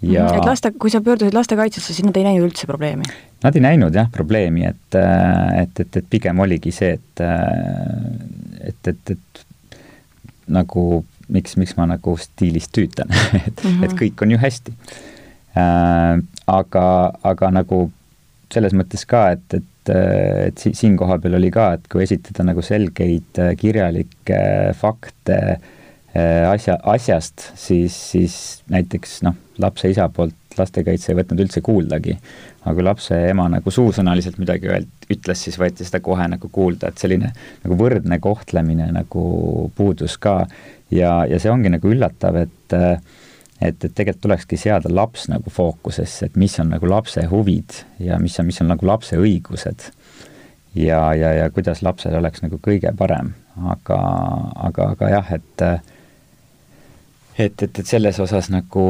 ja 0.03 0.27
et 0.35 0.47
laste, 0.49 0.73
kui 0.73 0.91
sa 0.91 1.01
pöördusid 1.05 1.37
lastekaitsesse, 1.37 1.95
siis 1.95 2.07
nad 2.07 2.17
ei 2.17 2.27
näinud 2.27 2.49
üldse 2.49 2.67
probleemi? 2.67 3.07
Nad 3.45 3.57
ei 3.57 3.63
näinud 3.65 3.95
jah 3.95 4.11
probleemi, 4.13 4.65
et, 4.67 4.99
eh, 4.99 5.63
et, 5.63 5.85
et, 5.85 6.01
et 6.03 6.11
pigem 6.11 6.41
oligi 6.41 6.73
see, 6.75 6.97
et, 6.97 7.25
eh, 7.25 8.73
et, 8.73 8.93
et, 8.95 9.15
et 9.17 9.47
nagu 10.51 11.05
miks, 11.29 11.55
miks 11.61 11.77
ma 11.79 11.87
nagu 11.87 12.17
stiilis 12.19 12.67
tüütan 12.75 13.13
et 13.47 13.65
mm, 13.65 13.71
-hmm. 13.71 13.85
et 13.85 13.97
kõik 14.03 14.25
on 14.25 14.31
ju 14.31 14.39
hästi 14.41 14.75
Äh, 14.75 15.20
aga, 15.55 16.85
aga 17.27 17.51
nagu 17.51 17.83
selles 18.51 18.75
mõttes 18.77 19.03
ka, 19.09 19.31
et, 19.35 19.59
et, 19.59 19.93
et 20.47 20.63
si-, 20.63 20.75
siin 20.79 20.97
koha 20.99 21.19
peal 21.23 21.39
oli 21.39 21.51
ka, 21.55 21.73
et 21.79 21.91
kui 21.91 22.05
esitada 22.05 22.47
nagu 22.47 22.63
selgeid 22.63 23.41
äh, 23.43 23.53
kirjalikke 23.59 24.41
fakte 24.79 25.41
asja, 26.51 26.75
asjast, 26.91 27.53
siis, 27.55 27.95
siis 27.95 28.35
näiteks 28.67 29.21
noh, 29.23 29.37
lapse 29.63 29.87
isa 29.93 30.09
poolt 30.11 30.35
lastekaitse 30.59 31.13
ei 31.13 31.19
võtnud 31.21 31.45
üldse 31.45 31.63
kuuldagi. 31.65 32.17
aga 32.65 32.75
kui 32.77 32.85
lapse 32.85 33.17
ema 33.31 33.47
nagu 33.49 33.71
suusõnaliselt 33.73 34.41
midagi 34.41 34.69
ütles, 35.11 35.45
siis 35.45 35.57
võeti 35.59 35.87
seda 35.87 36.03
kohe 36.05 36.27
nagu 36.29 36.51
kuulda, 36.53 36.91
et 36.91 36.99
selline 36.99 37.31
nagu 37.63 37.79
võrdne 37.79 38.19
kohtlemine 38.21 38.91
nagu 38.93 39.71
puudus 39.77 40.19
ka. 40.19 40.47
ja, 40.91 41.25
ja 41.31 41.39
see 41.39 41.53
ongi 41.53 41.71
nagu 41.73 41.95
üllatav, 41.95 42.37
et 42.43 42.77
et, 43.61 43.85
et 43.85 43.95
tegelikult 43.95 44.25
tulekski 44.25 44.59
seada 44.61 44.91
laps 44.93 45.29
nagu 45.31 45.53
fookusesse, 45.53 46.31
et 46.31 46.37
mis 46.41 46.57
on 46.63 46.73
nagu 46.75 46.89
lapse 46.89 47.25
huvid 47.31 47.83
ja 48.01 48.19
mis 48.23 48.39
on, 48.41 48.49
mis 48.49 48.61
on 48.63 48.71
nagu 48.73 48.87
lapse 48.89 49.19
õigused. 49.21 49.91
ja, 50.75 51.01
ja, 51.15 51.33
ja 51.35 51.51
kuidas 51.51 51.83
lapsel 51.83 52.17
oleks 52.19 52.43
nagu 52.45 52.61
kõige 52.63 52.93
parem, 52.97 53.35
aga, 53.75 54.01
aga, 54.69 54.93
aga 54.97 55.15
jah, 55.17 55.33
et 55.37 55.67
et, 57.41 57.63
et, 57.63 57.79
et 57.79 57.87
selles 57.87 58.19
osas 58.21 58.51
nagu 58.53 58.85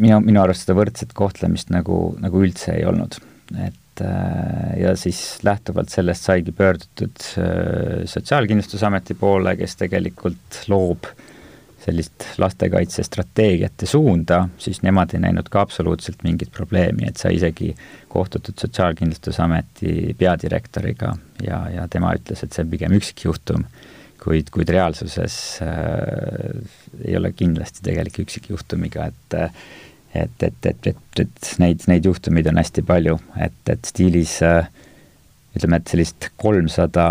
minu, 0.00 0.18
minu 0.24 0.42
arust 0.42 0.66
seda 0.66 0.76
võrdset 0.78 1.12
kohtlemist 1.16 1.72
nagu, 1.74 2.14
nagu 2.22 2.42
üldse 2.44 2.76
ei 2.76 2.86
olnud. 2.88 3.18
et 3.52 4.00
äh, 4.00 4.78
ja 4.80 4.94
siis 4.96 5.42
lähtuvalt 5.44 5.92
sellest 5.92 6.24
saigi 6.28 6.52
pöördutud 6.56 7.26
äh, 7.38 8.06
Sotsiaalkindlustusameti 8.08 9.14
poole, 9.18 9.56
kes 9.60 9.76
tegelikult 9.80 10.64
loob 10.72 11.10
sellist 11.82 12.26
lastekaitsestrateegiat 12.38 13.82
ja 13.82 13.88
suunda, 13.90 14.42
siis 14.58 14.82
nemad 14.86 15.14
ei 15.14 15.22
näinud 15.24 15.48
ka 15.50 15.64
absoluutselt 15.64 16.22
mingit 16.26 16.52
probleemi, 16.54 17.08
et 17.08 17.18
sai 17.20 17.36
isegi 17.38 17.72
kohtutud 18.12 18.58
Sotsiaalkindlustusameti 18.60 20.14
peadirektoriga 20.18 21.14
ja, 21.42 21.62
ja 21.74 21.88
tema 21.90 22.14
ütles, 22.18 22.44
et 22.44 22.54
see 22.54 22.64
on 22.64 22.70
pigem 22.72 22.94
üksikjuhtum, 22.98 23.64
kuid, 24.22 24.52
kuid 24.54 24.70
reaalsuses 24.70 25.38
äh, 25.66 26.52
ei 27.04 27.16
ole 27.18 27.32
kindlasti 27.34 27.82
tegelik 27.88 28.22
üksikjuhtumiga, 28.26 29.10
et 29.10 29.40
et, 30.14 30.42
et, 30.44 30.66
et, 30.66 30.86
et, 30.86 31.20
et 31.22 31.46
neid, 31.58 31.86
neid 31.88 32.04
juhtumeid 32.04 32.46
on 32.50 32.58
hästi 32.60 32.82
palju, 32.84 33.16
et, 33.40 33.60
et 33.72 33.88
stiilis 33.88 34.34
äh, 34.44 34.68
ütleme, 35.56 35.78
et 35.80 35.88
sellist 35.88 36.28
kolmsada 36.36 37.06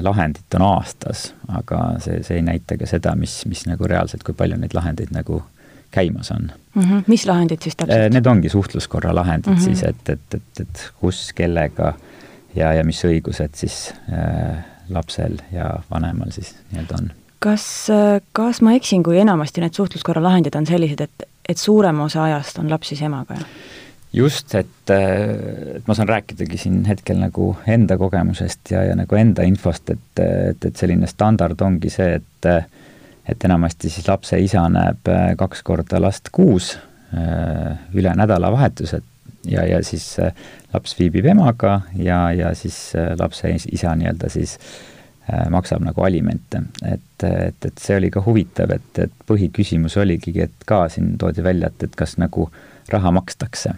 lahendit 0.00 0.54
on 0.54 0.62
aastas, 0.62 1.32
aga 1.48 1.78
see, 1.98 2.22
see 2.22 2.36
ei 2.38 2.44
näita 2.46 2.76
ka 2.78 2.86
seda, 2.86 3.16
mis, 3.18 3.40
mis 3.50 3.64
nagu 3.66 3.88
reaalselt, 3.90 4.22
kui 4.22 4.34
palju 4.38 4.58
neid 4.60 4.76
lahendeid 4.76 5.10
nagu 5.14 5.40
käimas 5.94 6.30
on 6.30 6.50
mm. 6.74 6.82
-hmm. 6.82 7.02
mis 7.06 7.26
lahendid 7.26 7.62
siis 7.62 7.76
täpselt? 7.76 7.98
Äh, 7.98 8.10
need 8.10 8.26
ongi 8.26 8.48
suhtluskorra 8.48 9.14
lahendid 9.14 9.50
mm 9.50 9.56
-hmm. 9.56 9.64
siis, 9.64 9.82
et, 9.82 10.08
et, 10.08 10.34
et, 10.34 10.60
et 10.60 10.86
kus, 11.00 11.32
kellega 11.34 11.94
ja, 12.54 12.72
ja 12.72 12.84
mis 12.84 13.04
õigused 13.04 13.54
siis 13.54 13.94
äh, 14.12 14.64
lapsel 14.88 15.38
ja 15.52 15.70
vanemal 15.90 16.30
siis 16.30 16.56
nii-öelda 16.72 16.94
on. 17.02 17.10
kas, 17.38 17.88
kas 18.32 18.60
ma 18.60 18.72
eksin, 18.72 19.02
kui 19.02 19.18
enamasti 19.18 19.60
need 19.60 19.74
suhtluskorra 19.74 20.22
lahendid 20.22 20.54
on 20.54 20.66
sellised, 20.66 21.00
et 21.00 21.30
et 21.48 21.58
suurem 21.58 22.00
osa 22.00 22.22
ajast 22.22 22.58
on 22.58 22.70
laps 22.70 22.88
siis 22.88 23.02
emaga? 23.02 23.36
Just, 24.14 24.54
et, 24.54 24.90
et 24.90 25.88
ma 25.88 25.96
saan 25.96 26.08
rääkidagi 26.08 26.58
siin 26.60 26.84
hetkel 26.88 27.18
nagu 27.18 27.50
enda 27.66 27.98
kogemusest 27.98 28.70
ja, 28.74 28.84
ja 28.88 28.94
nagu 28.98 29.18
enda 29.18 29.46
infost, 29.46 29.90
et, 29.90 30.22
et, 30.22 30.64
et 30.64 30.76
selline 30.80 31.08
standard 31.10 31.60
ongi 31.66 31.92
see, 31.92 32.20
et 32.20 32.50
et 33.24 33.44
enamasti 33.48 33.88
siis 33.88 34.04
lapse 34.04 34.36
isa 34.36 34.66
näeb 34.68 35.08
kaks 35.40 35.62
korda 35.64 35.96
last 35.96 36.28
kuus 36.28 36.74
üle 37.96 38.12
nädalavahetused 38.20 39.06
ja, 39.48 39.64
ja 39.64 39.78
siis 39.80 40.18
laps 40.74 40.92
viibib 40.98 41.30
emaga 41.32 41.78
ja, 41.96 42.18
ja 42.36 42.50
siis 42.58 42.76
lapse 43.16 43.48
isa 43.72 43.94
nii-öelda 43.96 44.28
siis 44.28 44.58
äh, 44.58 44.66
Äh, 45.32 45.46
maksab 45.48 45.80
nagu 45.80 46.02
alimente. 46.04 46.60
et, 46.84 47.22
et, 47.24 47.64
et 47.64 47.78
see 47.80 47.94
oli 47.96 48.10
ka 48.12 48.20
huvitav, 48.20 48.74
et, 48.74 48.98
et 49.00 49.12
põhiküsimus 49.24 49.96
oligi, 49.96 50.34
et 50.44 50.66
ka 50.68 50.82
siin 50.92 51.14
toodi 51.16 51.40
välja, 51.40 51.70
et, 51.72 51.86
et 51.86 51.94
kas 51.96 52.18
nagu 52.20 52.50
raha 52.92 53.12
makstakse 53.14 53.74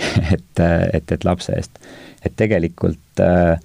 et, 0.34 0.60
et, 0.92 1.12
et 1.12 1.24
lapse 1.24 1.52
eest. 1.52 1.78
et 2.24 2.36
tegelikult 2.36 3.22
äh, 3.24 3.58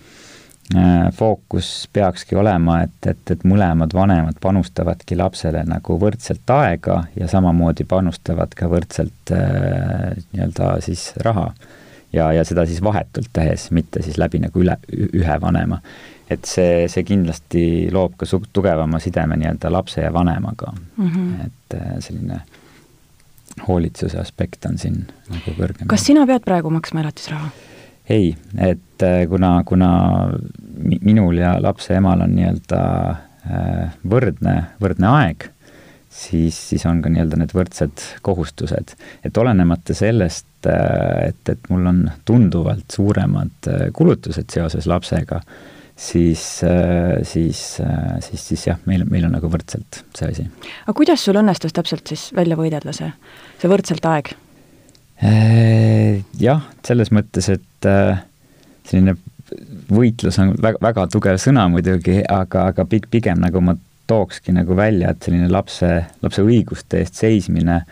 äh, 0.75 1.11
fookus 1.15 1.89
peakski 1.93 2.35
olema, 2.35 2.81
et, 2.87 2.99
et, 3.07 3.31
et 3.31 3.45
mõlemad 3.47 3.93
vanemad 3.95 4.39
panustavadki 4.41 5.17
lapsele 5.19 5.63
nagu 5.67 5.99
võrdselt 6.01 6.55
aega 6.57 7.03
ja 7.15 7.29
samamoodi 7.31 7.87
panustavad 7.87 8.55
ka 8.57 8.69
võrdselt 8.71 9.35
äh, 9.35 10.11
nii-öelda 10.33 10.75
siis 10.85 11.11
raha. 11.23 11.51
ja, 12.13 12.31
ja 12.33 12.43
seda 12.47 12.65
siis 12.65 12.83
vahetult 12.83 13.31
tehes, 13.33 13.69
mitte 13.71 14.03
siis 14.03 14.19
läbi 14.21 14.43
nagu 14.43 14.63
üle, 14.63 14.77
ühe 14.91 15.39
vanema 15.41 15.81
et 16.29 16.45
see, 16.49 16.85
see 16.89 17.05
kindlasti 17.05 17.63
loob 17.93 18.15
ka 18.19 18.27
su-, 18.29 18.43
tugevama 18.53 18.99
sideme 19.03 19.37
nii-öelda 19.39 19.71
lapse 19.71 20.01
ja 20.01 20.13
vanemaga 20.13 20.71
mm. 20.73 21.09
-hmm. 21.09 21.45
et 21.45 21.77
äh, 21.79 21.91
selline 21.99 22.41
hoolitsuse 23.67 24.19
aspekt 24.19 24.65
on 24.69 24.77
siin 24.81 25.05
nagu 25.31 25.55
kõrgem. 25.57 25.87
kas 25.91 26.05
sina 26.07 26.25
pead 26.29 26.45
praegu 26.45 26.71
maksma 26.73 27.03
elatisraha? 27.05 27.49
ei, 28.09 28.35
et 28.61 29.03
äh, 29.05 29.23
kuna, 29.29 29.57
kuna 29.65 29.89
minul 31.01 31.41
ja 31.41 31.55
lapse 31.61 31.95
emal 31.97 32.21
on 32.25 32.35
nii-öelda 32.37 32.81
äh, 33.11 33.99
võrdne, 34.07 34.55
võrdne 34.81 35.11
aeg, 35.11 35.47
siis, 36.09 36.57
siis 36.71 36.85
on 36.89 37.01
ka 37.03 37.11
nii-öelda 37.11 37.39
need 37.41 37.55
võrdsed 37.55 38.03
kohustused. 38.25 38.95
et 39.23 39.37
olenemata 39.37 39.95
sellest, 39.97 40.49
et, 40.65 41.49
et 41.49 41.69
mul 41.69 41.87
on 41.91 42.03
tunduvalt 42.25 42.91
suuremad 42.93 43.71
kulutused 43.93 44.49
seoses 44.53 44.87
lapsega, 44.89 45.41
siis, 45.95 46.63
äh, 46.63 47.23
siis, 47.23 47.79
äh, 47.79 48.19
siis, 48.19 48.47
siis 48.47 48.67
jah, 48.67 48.79
meil, 48.85 49.05
meil 49.09 49.27
on 49.27 49.35
nagu 49.37 49.49
võrdselt 49.51 50.01
see 50.15 50.31
asi. 50.31 50.47
aga 50.83 50.95
kuidas 50.97 51.23
sul 51.23 51.39
õnnestus 51.39 51.75
täpselt 51.75 52.07
siis 52.11 52.27
välja 52.35 52.57
võidelda 52.59 52.93
see, 52.95 53.11
see 53.61 53.71
võrdselt 53.71 54.07
aeg? 54.11 54.33
Äh, 55.23 56.25
jah, 56.39 56.67
selles 56.87 57.13
mõttes, 57.15 57.47
et 57.53 57.89
selline 58.85 59.15
võitlus 59.93 60.39
on 60.41 60.55
väga, 60.59 60.81
väga 60.83 61.07
tugev 61.13 61.39
sõna 61.39 61.67
muidugi, 61.71 62.19
aga, 62.27 62.69
aga 62.73 62.85
pigem 62.89 63.39
nagu 63.39 63.61
ma 63.63 63.77
tookski 64.09 64.53
nagu 64.53 64.75
välja, 64.77 65.13
et 65.13 65.23
selline 65.23 65.47
lapse, 65.49 65.89
lapse 66.21 66.43
õiguste 66.43 66.99
eest 67.01 67.23
seismine, 67.23 67.83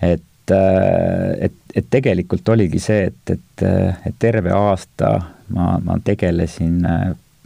et 0.00 0.28
et, 0.52 1.54
et 1.72 1.86
tegelikult 1.88 2.48
oligi 2.52 2.80
see, 2.82 3.06
et, 3.08 3.30
et, 3.30 3.62
et 4.04 4.16
terve 4.20 4.50
aasta 4.52 5.12
ma, 5.54 5.76
ma 5.80 5.96
tegelesin 6.04 6.82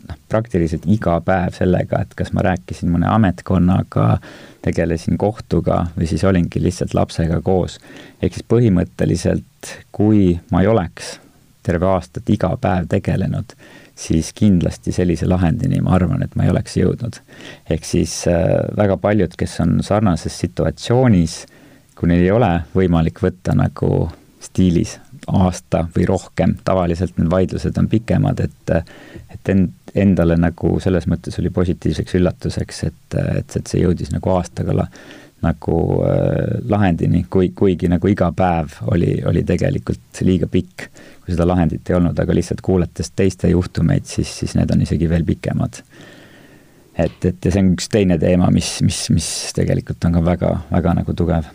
noh, 0.09 0.19
praktiliselt 0.29 0.87
iga 0.91 1.19
päev 1.25 1.55
sellega, 1.57 2.03
et 2.03 2.15
kas 2.19 2.33
ma 2.37 2.45
rääkisin 2.47 2.91
mõne 2.93 3.09
ametkonnaga, 3.11 4.19
tegelesin 4.67 5.19
kohtuga 5.21 5.85
või 5.97 6.09
siis 6.11 6.25
olingi 6.27 6.63
lihtsalt 6.63 6.95
lapsega 6.95 7.41
koos. 7.45 7.79
ehk 8.23 8.35
siis 8.35 8.49
põhimõtteliselt, 8.49 9.73
kui 9.93 10.39
ma 10.51 10.63
ei 10.63 10.71
oleks 10.73 11.17
terve 11.67 11.89
aastat 11.91 12.31
iga 12.31 12.53
päev 12.61 12.87
tegelenud, 12.91 13.57
siis 13.97 14.33
kindlasti 14.37 14.93
sellise 14.93 15.27
lahendini 15.27 15.81
ma 15.83 15.97
arvan, 15.97 16.23
et 16.23 16.35
ma 16.37 16.45
ei 16.45 16.53
oleks 16.53 16.77
jõudnud. 16.77 17.21
ehk 17.71 17.85
siis 17.85 18.25
äh, 18.29 18.61
väga 18.77 18.97
paljud, 18.97 19.35
kes 19.39 19.61
on 19.65 19.81
sarnases 19.83 20.39
situatsioonis, 20.45 21.45
kui 21.97 22.09
neil 22.09 22.27
ei 22.27 22.31
ole 22.31 22.53
võimalik 22.75 23.23
võtta 23.23 23.57
nagu 23.57 24.09
stiilis 24.41 24.99
aasta 25.26 25.85
või 25.97 26.06
rohkem, 26.06 26.54
tavaliselt 26.64 27.18
need 27.18 27.30
vaidlused 27.30 27.78
on 27.78 27.88
pikemad, 27.90 28.40
et 28.40 28.75
et 29.35 29.49
end, 29.52 29.71
endale 29.95 30.37
nagu 30.38 30.76
selles 30.80 31.06
mõttes 31.11 31.38
oli 31.40 31.50
positiivseks 31.50 32.16
üllatuseks, 32.18 32.83
et, 32.88 33.16
et, 33.38 33.56
et 33.59 33.66
see 33.66 33.83
jõudis 33.83 34.12
nagu 34.14 34.30
aastaga 34.37 34.75
la, 34.76 34.87
nagu 35.45 35.80
äh, 36.06 36.56
lahendini, 36.68 37.26
kui, 37.30 37.50
kuigi 37.56 37.90
nagu 37.92 38.09
iga 38.09 38.30
päev 38.37 38.78
oli, 38.92 39.18
oli 39.26 39.45
tegelikult 39.47 40.23
liiga 40.26 40.49
pikk, 40.50 40.88
kui 41.25 41.35
seda 41.35 41.47
lahendit 41.49 41.90
ei 41.90 41.99
olnud, 41.99 42.18
aga 42.18 42.37
lihtsalt 42.37 42.62
kuulates 42.64 43.12
teiste 43.16 43.50
juhtumeid, 43.52 44.06
siis, 44.09 44.33
siis 44.40 44.56
need 44.59 44.73
on 44.73 44.83
isegi 44.87 45.11
veel 45.11 45.26
pikemad. 45.26 45.83
et, 46.97 47.25
et 47.25 47.45
ja 47.45 47.52
see 47.52 47.62
on 47.62 47.75
üks 47.75 47.90
teine 47.92 48.18
teema, 48.18 48.50
mis, 48.54 48.78
mis, 48.87 49.06
mis 49.12 49.30
tegelikult 49.56 50.04
on 50.09 50.16
ka 50.16 50.25
väga, 50.33 50.56
väga 50.73 50.99
nagu 51.02 51.14
tugev 51.16 51.50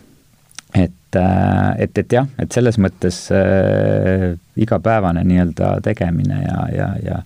et, 0.74 1.16
äh, 1.16 1.74
et, 1.78 1.98
et 1.98 2.12
jah, 2.12 2.26
et 2.40 2.52
selles 2.52 2.78
mõttes 2.80 3.24
äh, 3.34 4.32
igapäevane 4.56 5.24
nii-öelda 5.28 5.76
tegemine 5.84 6.42
ja, 6.44 6.66
ja, 6.72 6.88
ja 7.04 7.20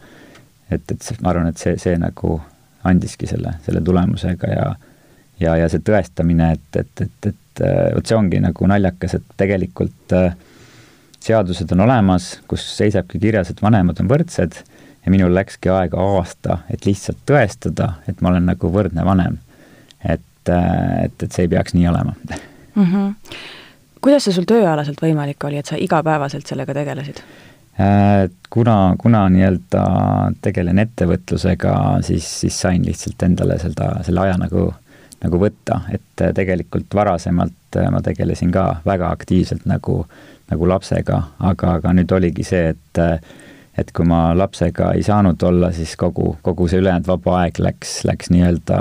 et, 0.71 0.83
et 0.91 1.11
ma 1.21 1.31
arvan, 1.31 1.53
et 1.53 1.63
see, 1.63 1.77
see 1.79 1.95
nagu 2.01 2.41
andiski 2.87 3.27
selle, 3.31 3.57
selle 3.67 3.83
tulemusega 3.85 4.51
ja 4.51 4.67
ja, 5.41 5.57
ja 5.61 5.69
see 5.69 5.83
tõestamine, 5.85 6.53
et, 6.57 6.81
et, 6.81 7.05
et, 7.05 7.31
et 7.33 7.65
äh, 7.65 7.91
vot 7.95 8.09
see 8.09 8.19
ongi 8.19 8.41
nagu 8.43 8.71
naljakas, 8.71 9.19
et 9.19 9.35
tegelikult 9.41 10.17
äh, 10.17 10.33
seadused 11.27 11.73
on 11.75 11.85
olemas, 11.87 12.37
kus 12.49 12.65
seisabki 12.77 13.21
kirjas, 13.23 13.51
et 13.53 13.63
vanemad 13.63 14.01
on 14.03 14.11
võrdsed 14.11 14.59
ja 14.59 15.13
minul 15.13 15.35
läkski 15.37 15.71
aega 15.73 16.03
aasta, 16.03 16.61
et 16.73 16.87
lihtsalt 16.89 17.21
tõestada, 17.29 17.95
et 18.11 18.23
ma 18.23 18.33
olen 18.33 18.49
nagu 18.53 18.71
võrdne 18.73 19.05
vanem. 19.07 19.39
et, 20.03 20.23
et, 20.49 21.23
et 21.23 21.33
see 21.33 21.47
ei 21.47 21.51
peaks 21.51 21.75
nii 21.75 21.89
olema 21.91 22.15
mm. 22.77 22.85
-hmm. 22.85 23.37
kuidas 24.01 24.25
see 24.25 24.37
sul 24.37 24.47
tööalaselt 24.49 25.03
võimalik 25.03 25.45
oli, 25.45 25.59
et 25.59 25.67
sa 25.67 25.77
igapäevaselt 25.77 26.47
sellega 26.47 26.75
tegelesid? 26.75 27.23
Äh, 27.81 28.31
kuna, 28.51 28.95
kuna 28.99 29.29
nii-öelda 29.29 29.85
tegelen 30.43 30.79
ettevõtlusega, 30.79 31.77
siis, 32.01 32.41
siis 32.41 32.61
sain 32.61 32.87
lihtsalt 32.87 33.23
endale 33.23 33.59
seda, 33.59 33.97
selle 34.03 34.21
aja 34.21 34.39
nagu 34.41 34.73
nagu 35.25 35.41
võtta, 35.41 35.81
et 35.93 36.23
äh, 36.23 36.33
tegelikult 36.37 36.95
varasemalt 36.95 37.79
äh, 37.79 37.91
ma 37.93 38.03
tegelesin 38.05 38.53
ka 38.55 38.67
väga 38.87 39.11
aktiivselt 39.15 39.67
nagu, 39.69 40.05
nagu 40.51 40.69
lapsega, 40.69 41.23
aga, 41.41 41.77
aga 41.81 41.93
nüüd 41.97 42.13
oligi 42.13 42.47
see, 42.47 42.73
et 42.75 43.03
äh, 43.03 43.19
et 43.77 43.91
kui 43.93 44.07
ma 44.09 44.31
lapsega 44.33 44.95
ei 44.97 45.03
saanud 45.05 45.43
olla, 45.45 45.69
siis 45.77 45.99
kogu, 46.01 46.31
kogu 46.43 46.65
see 46.69 46.81
ülejäänud 46.81 47.11
vaba 47.11 47.43
aeg 47.43 47.59
läks, 47.61 47.99
läks 48.09 48.31
nii-öelda 48.33 48.79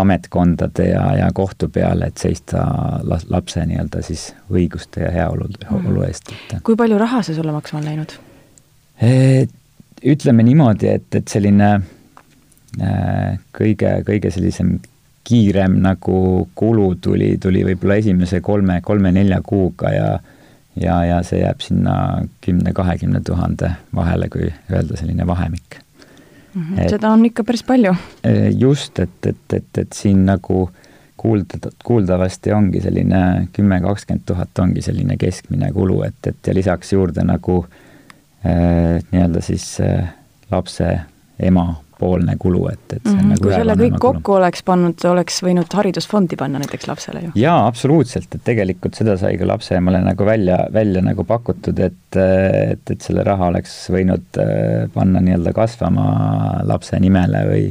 ametkondade 0.00 0.88
ja, 0.90 1.04
ja 1.18 1.30
kohtu 1.34 1.68
peale, 1.72 2.10
et 2.10 2.18
seista 2.20 2.64
lapse 3.04 3.64
nii-öelda 3.66 4.02
siis 4.06 4.30
õiguste 4.50 5.04
ja 5.04 5.12
heaolu 5.14 5.48
mm. 5.50 6.02
eest, 6.08 6.32
et. 6.32 6.58
kui 6.66 6.78
palju 6.80 6.98
raha 7.00 7.22
see 7.26 7.38
sulle 7.38 7.54
maksma 7.56 7.80
on 7.82 7.88
läinud? 7.90 8.18
ütleme 10.10 10.44
niimoodi, 10.44 10.88
et, 10.92 11.08
et 11.16 11.28
selline 11.28 11.70
kõige, 13.56 13.94
kõige 14.06 14.32
sellisem 14.32 14.74
kiirem 15.24 15.78
nagu 15.84 16.48
kulu 16.54 16.94
tuli, 17.02 17.34
tuli 17.40 17.64
võib-olla 17.64 17.96
esimese 18.00 18.40
kolme, 18.44 18.80
kolme-nelja 18.84 19.40
kuuga 19.46 19.94
ja 19.94 20.10
ja, 20.80 20.96
ja 21.04 21.20
see 21.26 21.42
jääb 21.42 21.60
sinna 21.60 21.94
kümne-kahekümne 22.44 23.20
tuhande 23.26 23.72
vahele, 23.94 24.28
kui 24.32 24.52
öelda 24.72 24.96
selline 24.96 25.26
vahemik. 25.26 25.80
Et, 26.54 26.88
seda 26.90 27.12
on 27.14 27.24
ikka 27.28 27.44
päris 27.46 27.62
palju. 27.66 27.92
E, 28.26 28.50
just, 28.58 28.98
et, 28.98 29.26
et, 29.26 29.54
et, 29.54 29.82
et 29.84 29.92
siin 29.94 30.24
nagu 30.26 30.64
kuulda, 31.20 31.70
kuuldavasti 31.84 32.52
ongi 32.56 32.80
selline 32.82 33.48
kümme, 33.52 33.80
kakskümmend 33.84 34.24
tuhat 34.26 34.62
ongi 34.62 34.82
selline 34.82 35.18
keskmine 35.20 35.70
kulu, 35.76 36.00
et, 36.08 36.18
et 36.26 36.50
ja 36.50 36.56
lisaks 36.56 36.94
juurde 36.96 37.24
nagu 37.26 37.60
äh, 38.46 38.98
nii-öelda 39.12 39.44
siis 39.44 39.66
äh, 39.84 40.10
lapse 40.50 40.88
ema 41.38 41.68
poolne 42.00 42.36
kulu, 42.40 42.64
et, 42.72 42.82
et 42.88 43.04
see 43.04 43.12
mm 43.12 43.20
-hmm. 43.20 43.32
nagu 43.34 43.46
kui 43.46 43.54
selle 43.54 43.76
kõik 43.80 43.98
kokku 43.98 44.22
kulu. 44.30 44.36
oleks 44.40 44.64
pannud, 44.66 45.04
oleks 45.12 45.40
võinud 45.44 45.76
haridusfondi 45.78 46.38
panna 46.40 46.62
näiteks 46.62 46.88
lapsele 46.90 47.24
ju? 47.26 47.32
jaa, 47.42 47.66
absoluutselt, 47.66 48.34
et 48.34 48.44
tegelikult 48.44 48.98
seda 48.98 49.16
sai 49.20 49.38
ka 49.40 49.48
lapseemale 49.52 50.02
nagu 50.04 50.26
välja, 50.26 50.58
välja 50.72 51.04
nagu 51.04 51.24
pakutud, 51.24 51.78
et, 51.78 52.16
et, 52.16 52.94
et 52.96 53.00
selle 53.00 53.24
raha 53.26 53.52
oleks 53.52 53.76
võinud 53.94 54.40
äh, 54.42 54.88
panna 54.94 55.22
nii-öelda 55.24 55.54
kasvama 55.56 56.06
lapse 56.68 57.00
nimele 57.00 57.44
või 57.52 57.64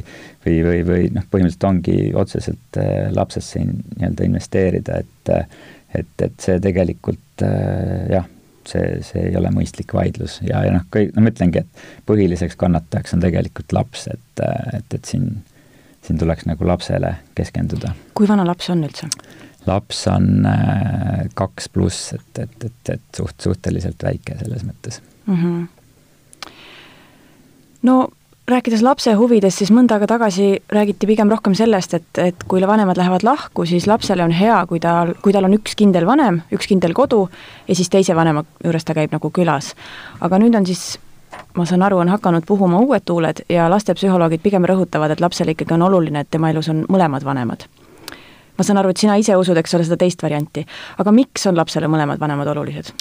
või, 0.45 0.59
või, 0.63 0.79
või 0.87 1.09
noh, 1.13 1.25
põhimõtteliselt 1.31 1.67
ongi 1.67 1.97
otseselt 2.15 2.77
äh, 2.79 3.09
lapsesse 3.15 3.59
nii-öelda 3.65 4.29
investeerida, 4.31 5.03
et 5.03 5.33
et, 5.89 6.21
et 6.21 6.35
see 6.37 6.59
tegelikult 6.61 7.41
äh, 7.41 8.05
jah 8.13 8.27
see, 8.69 8.99
see 9.05 9.29
ei 9.29 9.37
ole 9.39 9.51
mõistlik 9.53 9.93
vaidlus 9.95 10.39
ja, 10.45 10.63
ja 10.65 10.73
noh, 10.75 10.85
kõik, 10.93 11.13
no 11.15 11.25
ma 11.25 11.33
ütlengi, 11.33 11.63
et 11.63 11.83
põhiliseks 12.09 12.57
kannatajaks 12.59 13.15
on 13.17 13.23
tegelikult 13.25 13.75
laps, 13.75 14.07
et, 14.13 14.43
et, 14.77 14.97
et 14.97 15.11
siin, 15.11 15.31
siin 16.05 16.21
tuleks 16.21 16.47
nagu 16.49 16.67
lapsele 16.67 17.15
keskenduda. 17.37 17.93
kui 18.17 18.29
vana 18.29 18.47
laps 18.47 18.71
on 18.73 18.85
üldse? 18.87 19.09
laps 19.67 20.05
on 20.11 20.45
äh, 20.47 21.25
kaks 21.37 21.69
pluss, 21.73 22.13
et, 22.17 22.45
et, 22.45 22.63
et, 22.69 22.93
et 22.95 23.17
suht, 23.17 23.35
suhteliselt 23.43 24.03
väike 24.03 24.37
selles 24.39 24.63
mõttes 24.67 25.01
mm. 25.25 25.35
-hmm. 25.35 26.53
no 27.89 27.99
rääkides 28.49 28.81
lapse 28.85 29.13
huvidest, 29.17 29.61
siis 29.61 29.71
mõnda 29.73 29.97
aega 29.97 30.07
tagasi 30.09 30.47
räägiti 30.73 31.07
pigem 31.09 31.29
rohkem 31.31 31.55
sellest, 31.57 31.93
et, 31.97 32.21
et 32.21 32.45
kui 32.49 32.61
vanemad 32.61 32.97
lähevad 32.97 33.23
lahku, 33.23 33.65
siis 33.69 33.87
lapsele 33.87 34.23
on 34.23 34.31
hea, 34.35 34.57
kui 34.69 34.79
ta, 34.83 35.01
kui 35.23 35.33
tal 35.35 35.47
on 35.47 35.57
üks 35.57 35.75
kindel 35.79 36.07
vanem, 36.09 36.41
üks 36.55 36.69
kindel 36.69 36.95
kodu 36.97 37.25
ja 37.67 37.75
siis 37.75 37.89
teise 37.89 38.15
vanema 38.15 38.45
juures 38.63 38.85
ta 38.85 38.95
käib 38.97 39.13
nagu 39.15 39.31
külas. 39.35 39.75
aga 40.21 40.39
nüüd 40.41 40.55
on 40.57 40.65
siis 40.65 40.97
ma 41.57 41.65
saan 41.65 41.83
aru, 41.85 41.99
on 42.01 42.09
hakanud 42.09 42.45
puhuma 42.47 42.79
uued 42.79 43.05
tuuled 43.05 43.43
ja 43.49 43.69
lastepsühholoogid 43.69 44.41
pigem 44.41 44.65
rõhutavad, 44.65 45.11
et 45.11 45.21
lapsele 45.21 45.55
ikkagi 45.55 45.73
on 45.77 45.87
oluline, 45.89 46.23
et 46.23 46.31
tema 46.31 46.49
elus 46.49 46.69
on 46.69 46.85
mõlemad 46.89 47.25
vanemad. 47.25 47.65
ma 48.57 48.63
saan 48.63 48.77
aru, 48.77 48.89
et 48.89 48.97
sina 48.97 49.15
ise 49.15 49.35
usud, 49.35 49.57
eks 49.57 49.73
ole, 49.75 49.83
seda 49.87 49.97
teist 49.97 50.23
varianti, 50.23 50.65
aga 50.97 51.11
miks 51.11 51.45
on 51.47 51.57
lapsele 51.57 51.87
mõlemad 51.87 52.19
vanemad 52.19 52.47
olulised? 52.47 52.93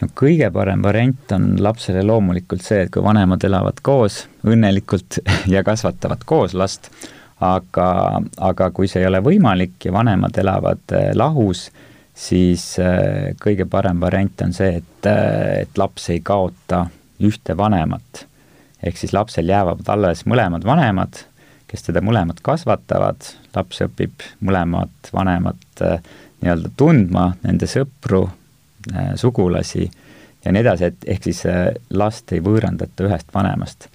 No 0.00 0.08
kõige 0.16 0.50
parem 0.52 0.82
variant 0.84 1.32
on 1.36 1.54
lapsele 1.62 2.02
loomulikult 2.06 2.64
see, 2.64 2.84
et 2.84 2.92
kui 2.92 3.04
vanemad 3.04 3.44
elavad 3.46 3.80
koos 3.84 4.24
õnnelikult 4.46 5.20
ja 5.54 5.64
kasvatavad 5.66 6.24
koos 6.28 6.56
last, 6.56 6.90
aga, 7.44 7.88
aga 8.50 8.70
kui 8.76 8.88
see 8.88 9.04
ei 9.04 9.10
ole 9.10 9.22
võimalik 9.24 9.88
ja 9.88 9.94
vanemad 9.96 10.36
elavad 10.40 10.96
eh, 10.96 11.10
lahus, 11.16 11.68
siis 12.16 12.72
eh, 12.82 13.32
kõige 13.40 13.68
parem 13.70 14.00
variant 14.02 14.46
on 14.46 14.56
see, 14.56 14.80
et, 14.80 15.08
eh, 15.08 15.62
et 15.64 15.80
laps 15.80 16.10
ei 16.12 16.24
kaota 16.24 16.86
ühte 17.20 17.56
vanemat. 17.56 18.26
ehk 18.82 18.96
siis 18.96 19.12
lapsel 19.12 19.48
jäävad 19.48 19.88
alles 19.92 20.24
mõlemad 20.24 20.64
vanemad, 20.64 21.24
kes 21.68 21.84
teda 21.84 22.00
mõlemad 22.00 22.40
kasvatavad, 22.42 23.28
laps 23.54 23.82
õpib 23.84 24.24
mõlemat 24.40 25.12
vanemat 25.12 25.84
nii-öelda 26.40 26.70
tundma, 26.80 27.34
nende 27.44 27.68
sõpru, 27.68 28.24
Äh, 28.24 28.39
sugulasi 29.16 29.90
ja 30.44 30.52
nii 30.52 30.62
edasi, 30.64 30.84
et 30.84 31.08
ehk 31.14 31.28
siis 31.28 31.44
äh, 31.48 31.68
last 31.90 32.32
ei 32.32 32.42
võõrandata 32.44 33.06
ühest 33.06 33.32
vanemast. 33.34 33.88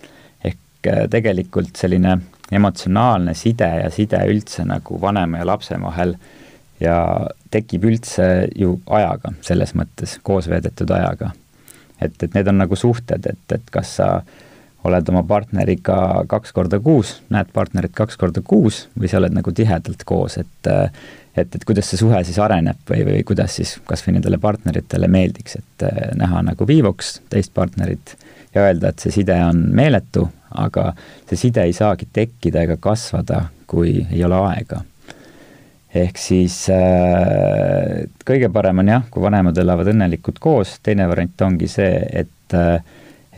ehk 0.44 0.88
äh, 0.88 1.06
tegelikult 1.10 1.76
selline 1.76 2.18
emotsionaalne 2.52 3.34
side 3.34 3.70
ja 3.84 3.90
side 3.90 4.22
üldse 4.30 4.66
nagu 4.66 5.00
vanema 5.02 5.42
ja 5.42 5.46
lapse 5.46 5.78
vahel 5.82 6.16
ja 6.80 6.98
tekib 7.52 7.86
üldse 7.88 8.48
ju 8.56 8.80
ajaga, 8.86 9.34
selles 9.42 9.74
mõttes, 9.76 10.20
koos 10.24 10.50
veedetud 10.52 10.92
ajaga. 10.92 11.32
et, 12.02 12.24
et 12.24 12.34
need 12.34 12.48
on 12.48 12.58
nagu 12.58 12.76
suhted, 12.76 13.26
et, 13.26 13.52
et 13.52 13.72
kas 13.72 13.96
sa 13.96 14.10
oled 14.86 15.10
oma 15.12 15.24
partneriga 15.28 15.98
kaks 16.30 16.54
korda 16.56 16.80
kuus, 16.84 17.20
näed 17.34 17.52
partnerit 17.54 17.94
kaks 17.98 18.18
korda 18.22 18.44
kuus 18.46 18.86
või 19.00 19.10
sa 19.12 19.20
oled 19.22 19.36
nagu 19.36 19.54
tihedalt 19.56 20.06
koos, 20.08 20.40
et 20.42 20.74
et, 21.36 21.56
et 21.56 21.66
kuidas 21.68 21.90
see 21.92 22.00
suhe 22.00 22.22
siis 22.24 22.38
areneb 22.40 22.80
või, 22.90 23.02
või 23.08 23.24
kuidas 23.28 23.58
siis 23.60 23.76
kas 23.88 24.06
või 24.06 24.18
nendele 24.18 24.40
partneritele 24.42 25.10
meeldiks, 25.12 25.58
et 25.60 25.86
äh, 25.88 26.10
näha 26.16 26.42
nagu 26.48 26.68
viivuks 26.68 27.18
teist 27.32 27.54
partnerit 27.54 28.16
ja 28.56 28.64
öelda, 28.70 28.94
et 28.94 29.04
see 29.04 29.12
side 29.18 29.36
on 29.44 29.66
meeletu, 29.76 30.30
aga 30.56 30.94
see 31.28 31.48
side 31.48 31.66
ei 31.68 31.76
saagi 31.76 32.08
tekkida 32.14 32.64
ega 32.64 32.78
kasvada, 32.80 33.50
kui 33.68 33.98
ei 34.06 34.24
ole 34.24 34.40
aega. 34.54 34.84
ehk 35.96 36.18
siis 36.20 36.56
äh, 36.72 38.06
kõige 38.28 38.50
parem 38.52 38.84
on 38.84 38.94
jah, 38.94 39.04
kui 39.12 39.24
vanemad 39.24 39.58
elavad 39.58 39.92
õnnelikult 39.92 40.40
koos, 40.40 40.80
teine 40.84 41.08
variant 41.12 41.42
ongi 41.50 41.68
see, 41.72 42.00
et 42.24 42.56
äh, 42.56 42.80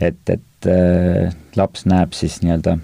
et, 0.00 0.30
et 0.58 0.70
äh, 0.72 1.34
laps 1.56 1.86
näeb 1.86 2.14
siis 2.16 2.40
nii-öelda 2.42 2.78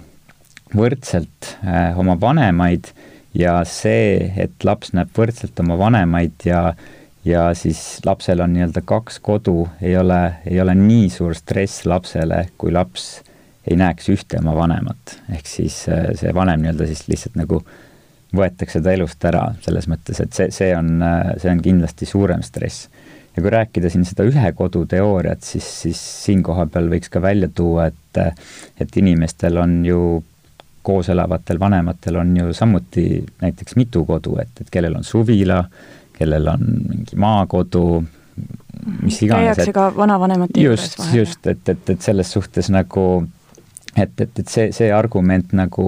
võrdselt 0.75 1.55
äh, 1.65 1.97
oma 1.99 2.15
vanemaid 2.19 2.87
ja 3.35 3.59
see, 3.67 4.31
et 4.39 4.63
laps 4.63 4.93
näeb 4.95 5.11
võrdselt 5.15 5.59
oma 5.59 5.77
vanemaid 5.79 6.47
ja 6.47 6.73
ja 7.25 7.47
siis 7.57 7.99
lapsel 8.05 8.43
on 8.43 8.51
nii-öelda 8.53 8.83
kaks 8.85 9.17
kodu, 9.25 9.65
ei 9.81 9.95
ole, 9.97 10.37
ei 10.45 10.59
ole 10.61 10.75
nii 10.77 11.07
suur 11.09 11.33
stress 11.33 11.87
lapsele, 11.89 12.51
kui 12.57 12.69
laps 12.71 13.23
ei 13.65 13.73
näeks 13.81 14.11
ühte 14.13 14.37
oma 14.37 14.53
vanemat. 14.55 15.17
ehk 15.33 15.49
siis 15.49 15.87
äh, 15.89 16.13
see 16.15 16.33
vanem 16.33 16.61
nii-öelda 16.63 16.87
siis 16.87 17.07
lihtsalt 17.09 17.35
nagu 17.35 17.63
võetakse 18.35 18.81
ta 18.83 18.93
elust 18.93 19.25
ära, 19.25 19.49
selles 19.65 19.87
mõttes, 19.91 20.19
et 20.21 20.33
see, 20.35 20.51
see 20.51 20.71
on, 20.75 20.99
see 21.41 21.51
on 21.51 21.61
kindlasti 21.63 22.07
suurem 22.07 22.43
stress. 22.43 22.89
Ja 23.35 23.41
kui 23.41 23.51
rääkida 23.51 23.89
siin 23.91 24.05
seda 24.07 24.23
ühe 24.27 24.51
kodu 24.55 24.85
teooriat, 24.89 25.43
siis, 25.43 25.67
siis 25.81 26.01
siin 26.25 26.43
koha 26.43 26.67
peal 26.71 26.87
võiks 26.91 27.11
ka 27.11 27.21
välja 27.21 27.49
tuua, 27.53 27.89
et 27.91 28.01
et 28.79 28.97
inimestel 28.97 29.57
on 29.59 29.81
ju 29.85 29.99
koos 30.85 31.09
elavatel 31.09 31.59
vanematel 31.59 32.15
on 32.21 32.37
ju 32.37 32.53
samuti 32.53 33.25
näiteks 33.41 33.75
mitu 33.75 34.05
kodu, 34.05 34.37
et, 34.41 34.61
et 34.61 34.69
kellel 34.71 34.95
on 34.95 35.03
suvila, 35.03 35.63
kellel 36.17 36.47
on 36.47 36.65
mingi 36.89 37.17
maakodu, 37.19 38.03
mis 39.01 39.21
iganes. 39.25 39.55
käiakse 39.55 39.73
ka 39.73 39.87
vanavanemate 39.97 40.59
vahel. 40.59 41.17
just, 41.19 41.47
et, 41.47 41.69
et, 41.69 41.89
et 41.89 42.01
selles 42.01 42.31
suhtes 42.31 42.69
nagu, 42.69 43.05
et, 43.97 44.13
et, 44.21 44.39
et 44.39 44.47
see, 44.47 44.69
see 44.75 44.91
argument 44.93 45.57
nagu 45.57 45.87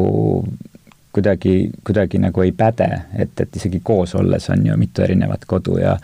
kuidagi, 1.13 1.55
kuidagi 1.85 2.21
nagu 2.21 2.41
ei 2.45 2.51
päde, 2.57 2.89
et, 3.17 3.37
et 3.39 3.61
isegi 3.61 3.81
koos 3.83 4.15
olles 4.17 4.49
on 4.53 4.65
ju 4.65 4.77
mitu 4.77 5.05
erinevat 5.05 5.45
kodu 5.45 5.77
ja 5.81 5.97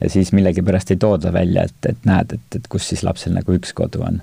ja 0.00 0.10
siis 0.10 0.32
millegipärast 0.32 0.90
ei 0.90 1.00
tooda 1.00 1.32
välja, 1.32 1.66
et, 1.68 1.90
et 1.92 2.06
näed, 2.08 2.32
et, 2.38 2.56
et 2.56 2.68
kus 2.72 2.88
siis 2.88 3.02
lapsel 3.06 3.34
nagu 3.36 3.54
üks 3.56 3.74
kodu 3.76 4.04
on 4.06 4.22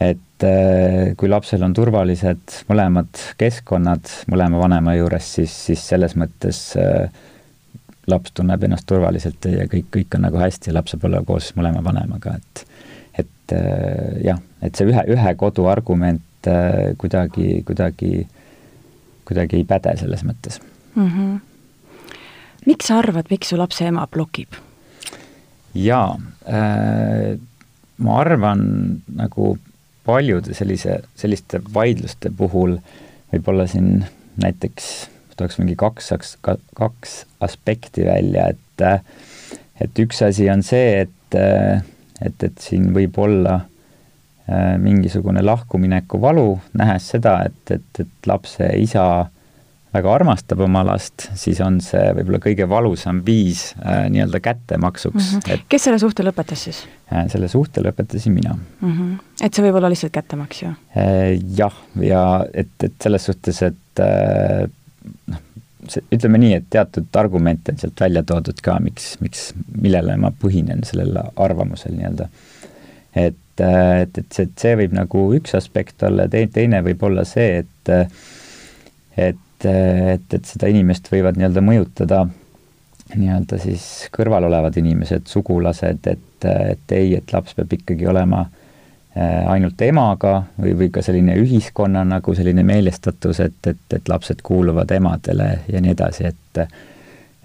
et 0.00 0.44
äh, 0.44 1.14
kui 1.16 1.28
lapsel 1.30 1.64
on 1.64 1.74
turvalised 1.76 2.60
mõlemad 2.68 3.22
keskkonnad 3.40 4.10
mõlema 4.30 4.60
vanema 4.60 4.96
juures, 4.96 5.30
siis, 5.38 5.54
siis 5.70 5.84
selles 5.88 6.16
mõttes 6.20 6.60
äh, 6.80 7.08
laps 8.10 8.34
tunneb 8.36 8.62
ennast 8.66 8.86
turvaliselt 8.88 9.48
ja 9.50 9.64
kõik, 9.70 9.88
kõik 9.96 10.18
on 10.18 10.26
nagu 10.28 10.40
hästi 10.40 10.70
ja 10.70 10.76
laps 10.76 10.94
saab 10.94 11.08
olla 11.08 11.22
koos 11.26 11.52
mõlema 11.58 11.82
vanemaga, 11.84 12.36
et 12.36 12.66
et 13.16 13.56
äh, 13.56 14.20
jah, 14.26 14.40
et 14.60 14.76
see 14.76 14.88
ühe, 14.90 15.06
ühe 15.16 15.34
kodu 15.40 15.70
argument 15.72 16.22
kuidagi, 17.00 17.64
kuidagi, 17.66 18.20
kuidagi 19.26 19.56
ei 19.58 19.64
päde 19.66 19.96
selles 19.98 20.22
mõttes 20.22 20.60
mm. 20.94 21.08
-hmm. 21.08 22.12
miks 22.68 22.86
sa 22.86 23.00
arvad, 23.00 23.32
miks 23.32 23.50
su 23.50 23.58
lapse 23.58 23.88
ema 23.88 24.06
blokib? 24.06 24.54
Jaa. 25.84 26.16
Äh,, 26.48 27.36
ma 27.98 28.20
arvan 28.20 28.62
nagu 29.16 29.56
paljude 30.06 30.54
sellise, 30.54 31.00
selliste 31.18 31.60
vaidluste 31.74 32.30
puhul 32.36 32.76
võib-olla 33.32 33.66
siin 33.70 34.04
näiteks 34.42 34.90
tooks 35.36 35.58
mingi 35.60 35.76
kaks, 35.76 36.36
kaks 36.76 37.16
aspekti 37.44 38.04
välja, 38.06 38.50
et 38.52 38.62
et 39.80 39.98
üks 40.00 40.22
asi 40.24 40.48
on 40.52 40.62
see, 40.64 41.04
et, 41.04 41.36
et, 41.36 42.44
et 42.48 42.58
siin 42.60 42.90
võib 42.96 43.16
olla 43.20 43.60
mingisugune 44.80 45.42
lahkumineku 45.42 46.20
valu, 46.22 46.58
nähes 46.78 47.08
seda, 47.14 47.38
et, 47.48 47.72
et, 47.74 48.00
et 48.04 48.28
lapse 48.28 48.68
isa 48.78 49.06
väga 49.96 50.12
armastab 50.12 50.62
oma 50.66 50.82
last, 50.86 51.28
siis 51.38 51.60
on 51.64 51.78
see 51.84 52.04
võib-olla 52.18 52.40
kõige 52.42 52.68
valusam 52.70 53.22
viis 53.26 53.68
äh, 53.80 54.06
nii-öelda 54.12 54.40
kättemaksuks 54.44 55.16
mm. 55.22 55.40
-hmm. 55.40 55.54
et 55.56 55.66
kes 55.72 55.88
selle 55.88 56.00
suhte 56.02 56.26
lõpetas 56.26 56.66
siis 56.68 56.82
äh,? 57.12 57.26
selle 57.32 57.48
suhte 57.52 57.84
lõpetasin 57.84 58.34
mina 58.36 58.56
mm. 58.56 58.92
-hmm. 58.92 59.14
et 59.46 59.54
see 59.54 59.66
võib 59.66 59.80
olla 59.80 59.90
lihtsalt 59.92 60.14
kättemaks 60.16 60.62
ju 60.62 60.72
äh,? 60.72 61.36
jah, 61.58 61.76
ja 62.00 62.24
et, 62.52 62.74
et 62.82 62.96
selles 63.02 63.28
suhtes, 63.30 63.62
et 63.70 64.04
äh, 64.04 64.66
noh, 65.32 65.42
see, 65.88 66.04
ütleme 66.14 66.40
nii, 66.42 66.54
et 66.60 66.68
teatud 66.70 67.20
argumente 67.22 67.72
on 67.72 67.80
sealt 67.80 68.00
välja 68.00 68.22
toodud 68.26 68.60
ka, 68.62 68.78
miks, 68.82 69.14
miks, 69.24 69.48
millele 69.72 70.18
ma 70.20 70.32
põhinen 70.44 70.84
sellel 70.88 71.18
arvamusel 71.36 71.96
nii-öelda. 71.96 72.28
et, 73.14 73.60
äh, 73.60 74.00
et, 74.02 74.18
et 74.18 74.32
see, 74.32 74.50
see 74.58 74.76
võib 74.82 74.96
nagu 74.96 75.28
üks 75.38 75.56
aspekt 75.58 76.02
olla, 76.06 76.28
teine 76.28 76.82
võib 76.86 77.06
olla 77.10 77.24
see, 77.28 77.64
et 77.64 77.94
et 79.16 79.38
et, 79.64 80.34
et 80.34 80.44
seda 80.44 80.68
inimest 80.68 81.08
võivad 81.12 81.38
nii-öelda 81.38 81.62
mõjutada 81.64 82.26
nii-öelda 83.14 83.58
siis 83.62 83.84
kõrval 84.14 84.48
olevad 84.48 84.76
inimesed, 84.76 85.28
sugulased, 85.30 86.06
et, 86.10 86.46
et 86.46 86.94
ei, 86.96 87.14
et 87.16 87.32
laps 87.32 87.54
peab 87.54 87.72
ikkagi 87.76 88.08
olema 88.10 88.42
äh, 88.42 89.46
ainult 89.52 89.80
emaga 89.86 90.40
või, 90.58 90.74
või 90.80 90.90
ka 90.94 91.04
selline 91.06 91.36
ühiskonna 91.38 92.02
nagu 92.08 92.34
selline 92.34 92.64
meelestatus, 92.66 93.40
et, 93.46 93.60
et, 93.70 93.84
et 93.94 94.10
lapsed 94.10 94.42
kuuluvad 94.42 94.90
emadele 94.96 95.50
ja 95.70 95.82
nii 95.82 95.94
edasi, 95.94 96.32
et 96.32 96.66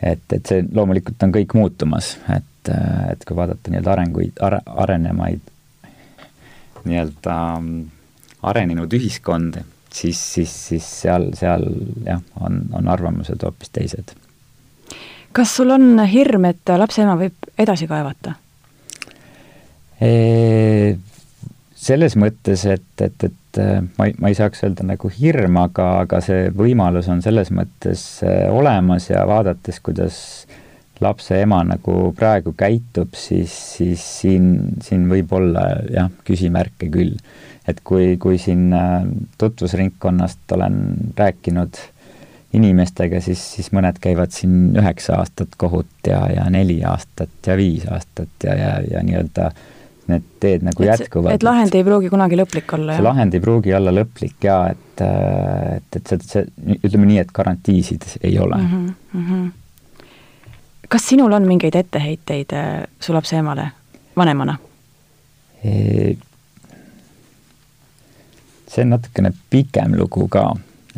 et, 0.01 0.33
et 0.33 0.47
see 0.49 0.63
loomulikult 0.73 1.21
on 1.21 1.33
kõik 1.35 1.53
muutumas, 1.53 2.15
et, 2.33 2.69
et 3.11 3.25
kui 3.27 3.37
vaadata 3.37 3.69
nii-öelda 3.69 3.91
arenguid 3.93 4.41
are,, 4.41 4.57
arenemaid 4.65 5.51
nii-öelda 6.89 7.35
mm, 7.59 7.83
arenenud 8.49 8.93
ühiskondi, 8.97 9.61
siis, 9.93 10.19
siis, 10.33 10.53
siis 10.67 10.87
seal, 11.01 11.31
seal 11.37 11.65
jah, 12.05 12.21
on, 12.39 12.63
on 12.77 12.87
arvamused 12.91 13.43
hoopis 13.43 13.73
teised. 13.73 14.15
kas 15.31 15.55
sul 15.55 15.71
on 15.71 15.99
hirm, 16.07 16.45
et 16.49 16.73
lapse 16.77 17.03
ema 17.03 17.17
võib 17.19 17.51
edasi 17.59 17.89
kaevata? 17.91 18.37
selles 21.81 22.15
mõttes, 22.17 22.63
et, 22.65 23.03
et, 23.05 23.23
et 23.27 23.59
ma 23.97 24.07
ei, 24.09 24.15
ma 24.17 24.31
ei 24.31 24.37
saaks 24.37 24.63
öelda 24.65 24.85
nagu 24.87 25.11
hirm, 25.13 25.59
aga, 25.61 25.87
aga 26.05 26.21
see 26.25 26.47
võimalus 26.57 27.09
on 27.11 27.21
selles 27.21 27.51
mõttes 27.53 28.03
äh, 28.25 28.47
olemas 28.49 29.09
ja 29.11 29.25
vaadates, 29.29 29.77
kuidas 29.83 30.17
lapse 31.01 31.41
ema 31.41 31.63
nagu 31.65 32.11
praegu 32.17 32.53
käitub, 32.57 33.15
siis, 33.17 33.53
siis 33.77 34.03
siin, 34.21 34.77
siin 34.83 35.07
võib 35.09 35.33
olla 35.33 35.65
jah, 35.89 36.11
küsimärke 36.27 36.91
küll 36.93 37.17
et 37.67 37.81
kui, 37.83 38.15
kui 38.21 38.37
siin 38.41 38.71
äh, 38.73 39.03
tutvusringkonnast 39.37 40.51
olen 40.55 40.77
rääkinud 41.17 41.77
inimestega, 42.57 43.21
siis, 43.23 43.43
siis 43.55 43.69
mõned 43.75 43.99
käivad 44.03 44.33
siin 44.35 44.73
üheksa 44.79 45.21
aastat 45.21 45.53
kohut 45.57 46.07
ja, 46.07 46.25
ja 46.35 46.49
neli 46.51 46.81
aastat 46.87 47.47
ja 47.47 47.55
viis 47.59 47.85
aastat 47.87 48.43
ja, 48.43 48.57
ja, 48.57 48.73
ja 48.91 49.03
nii-öelda 49.07 49.51
need 50.11 50.25
teed 50.43 50.65
nagu 50.65 50.83
et, 50.83 50.89
jätkuvad. 50.89 51.37
et 51.37 51.45
lahend 51.45 51.75
ei 51.77 51.85
pruugi 51.87 52.09
kunagi 52.11 52.39
lõplik 52.39 52.73
olla, 52.75 52.97
jah? 52.97 53.05
lahend 53.05 53.37
ei 53.37 53.43
pruugi 53.43 53.75
olla 53.77 53.93
lõplik 53.95 54.49
jaa, 54.49 54.73
et, 54.73 55.05
äh, 55.05 55.77
et, 55.77 56.01
et 56.01 56.11
see, 56.11 56.27
see, 56.33 56.77
ütleme 56.81 57.07
nii, 57.07 57.21
et 57.23 57.31
garantiisid 57.35 58.09
ei 58.19 58.35
ole 58.41 58.57
mm. 58.57 58.69
-hmm, 58.73 58.93
mm 59.13 59.25
-hmm. 59.29 59.49
Kas 60.91 61.07
sinul 61.07 61.31
on 61.31 61.47
mingeid 61.47 61.75
etteheiteid 61.79 62.51
äh, 62.53 62.83
su 62.99 63.13
lapse 63.15 63.37
emale 63.39 63.69
vanemana? 64.17 64.57
See 68.71 68.83
on 68.83 68.89
natukene 68.95 69.31
pikem 69.49 69.95
lugu 69.99 70.27
ka, 70.31 70.49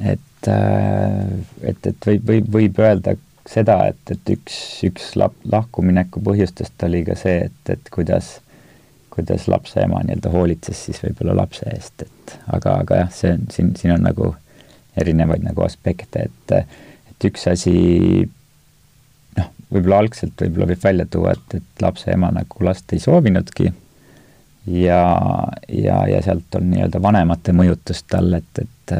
et, 0.01 0.47
äh, 0.49 1.29
et, 1.61 1.87
et 1.89 2.09
võib, 2.09 2.25
võib, 2.29 2.49
võib 2.57 2.81
öelda 2.81 3.15
seda, 3.49 3.79
et, 3.91 4.01
et 4.13 4.33
üks, 4.33 4.57
üks 4.87 5.13
lap-, 5.19 5.41
lahkumineku 5.51 6.21
põhjustest 6.25 6.85
oli 6.87 7.03
ka 7.05 7.17
see, 7.19 7.49
et, 7.49 7.73
et 7.75 7.89
kuidas, 7.93 8.37
kuidas 9.13 9.49
lapse 9.51 9.81
ema 9.83 10.01
nii-öelda 10.05 10.31
hoolitses 10.33 10.85
siis 10.87 11.01
võib-olla 11.03 11.35
lapse 11.43 11.67
eest, 11.73 12.05
et 12.07 12.37
aga, 12.47 12.79
aga 12.85 13.03
jah, 13.03 13.11
see 13.13 13.33
on, 13.35 13.49
siin, 13.53 13.73
siin 13.77 13.97
on 13.97 14.07
nagu 14.07 14.31
erinevaid 14.97 15.43
nagu 15.45 15.65
aspekte, 15.65 16.29
et, 16.29 16.55
et 17.11 17.27
üks 17.29 17.49
asi 17.51 17.75
võib-olla 19.73 20.03
algselt 20.03 20.39
võib-olla 20.41 20.69
võib 20.73 20.83
välja 20.83 21.05
tuua, 21.09 21.33
et, 21.37 21.57
et 21.59 21.81
lapse 21.81 22.11
ema 22.13 22.29
nagu 22.33 22.67
last 22.67 22.93
ei 22.93 23.01
soovinudki 23.03 23.71
ja, 24.67 25.03
ja, 25.67 25.97
ja 26.07 26.21
sealt 26.23 26.55
on 26.55 26.69
nii-öelda 26.71 27.01
vanemate 27.01 27.55
mõjutus 27.55 28.03
tal, 28.07 28.31
et, 28.37 28.61
et, 28.61 28.95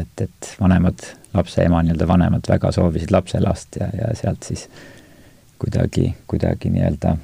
et, 0.00 0.24
et 0.26 0.52
vanemad, 0.60 1.06
lapse 1.34 1.64
ema 1.64 1.82
nii-öelda 1.84 2.08
vanemad 2.08 2.50
väga 2.50 2.72
soovisid 2.76 3.14
lapselast 3.14 3.80
ja, 3.80 3.90
ja 3.96 4.12
sealt 4.18 4.46
siis 4.50 4.66
kuidagi, 5.60 6.10
kuidagi 6.30 6.72
nii-öelda 6.72 7.16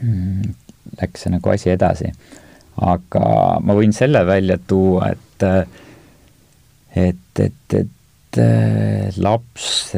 mm, 0.00 0.54
läks 1.02 1.26
see 1.26 1.34
nagu 1.34 1.52
asi 1.52 1.72
edasi. 1.74 2.12
aga 2.80 3.24
ma 3.60 3.76
võin 3.76 3.92
selle 3.92 4.22
välja 4.26 4.56
tuua, 4.68 5.10
et, 5.12 5.46
et, 6.96 7.40
et, 7.44 7.74
et 7.76 7.96
laps 9.18 9.94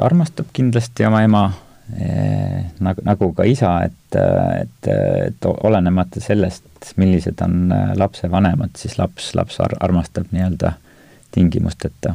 armastab 0.00 0.48
kindlasti 0.56 1.04
oma 1.04 1.20
ema 1.26 1.44
Eh, 1.92 2.64
nagu, 2.80 3.02
nagu 3.04 3.26
ka 3.36 3.44
isa, 3.44 3.74
et, 3.84 4.16
et, 4.16 4.86
et 4.88 5.46
olenemata 5.52 6.20
sellest, 6.22 6.64
millised 6.96 7.42
on 7.44 7.68
lapse 8.00 8.30
vanemad, 8.32 8.72
siis 8.80 8.96
laps, 8.96 9.34
laps 9.36 9.58
ar 9.60 9.76
armastab 9.84 10.32
nii-öelda 10.32 10.72
tingimusteta 11.36 12.14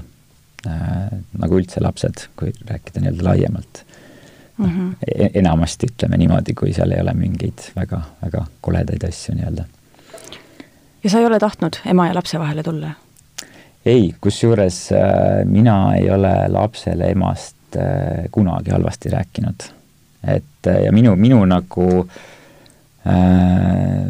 äh,, 0.66 1.12
nagu 1.38 1.60
üldse 1.62 1.84
lapsed, 1.86 2.26
kui 2.40 2.50
rääkida 2.66 3.04
nii-öelda 3.04 3.28
laiemalt 3.28 3.84
mm. 4.58 4.66
-hmm. 4.66 5.30
enamasti 5.38 5.92
ütleme 5.94 6.18
niimoodi, 6.18 6.58
kui 6.58 6.74
seal 6.74 6.98
ei 6.98 7.06
ole 7.06 7.14
mingeid 7.14 7.70
väga, 7.76 8.02
väga 8.26 8.46
koledaid 8.66 9.06
asju 9.06 9.38
nii-öelda. 9.38 9.68
ja 11.04 11.10
sa 11.10 11.20
ei 11.20 11.30
ole 11.30 11.40
tahtnud 11.40 11.78
ema 11.86 12.08
ja 12.08 12.18
lapse 12.18 12.40
vahele 12.40 12.64
tulla? 12.64 12.96
Ei, 13.90 14.10
kusjuures 14.22 14.80
äh, 14.96 15.44
mina 15.50 15.78
ei 15.98 16.10
ole 16.14 16.34
lapsele 16.52 17.12
emast 17.14 17.78
äh, 17.78 18.26
kunagi 18.32 18.72
halvasti 18.76 19.10
rääkinud. 19.14 19.70
et 20.24 20.68
äh, 20.68 20.84
ja 20.86 20.92
minu, 20.92 21.16
minu 21.16 21.44
nagu 21.46 21.88
äh, 23.08 24.10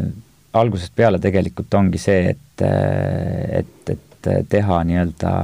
algusest 0.52 0.94
peale 0.96 1.18
tegelikult 1.22 1.74
ongi 1.74 1.98
see, 1.98 2.34
et, 2.34 2.62
et, 2.62 3.92
et 3.94 4.30
teha 4.50 4.80
nii-öelda 4.84 5.34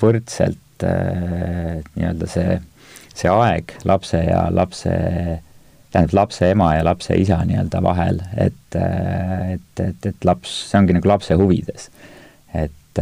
võrdselt 0.00 0.86
äh, 0.86 1.82
nii-öelda 1.94 2.30
see, 2.30 2.56
see 3.14 3.30
aeg 3.32 3.76
lapse 3.84 4.22
ja 4.24 4.46
lapse, 4.50 4.92
tähendab 5.92 6.16
lapse 6.22 6.50
ema 6.50 6.72
ja 6.78 6.84
lapse 6.88 7.16
isa 7.20 7.42
nii-öelda 7.44 7.82
vahel, 7.84 8.22
et, 8.36 8.80
et, 8.80 9.84
et, 9.84 10.10
et 10.10 10.28
laps, 10.28 10.56
see 10.70 10.80
ongi 10.80 10.96
nagu 10.96 11.12
lapse 11.12 11.36
huvides. 11.36 11.90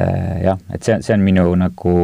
Et 0.00 0.44
jah, 0.44 0.60
et 0.74 0.82
see, 0.82 1.00
see 1.02 1.16
on 1.16 1.24
minu 1.24 1.46
nagu 1.58 1.94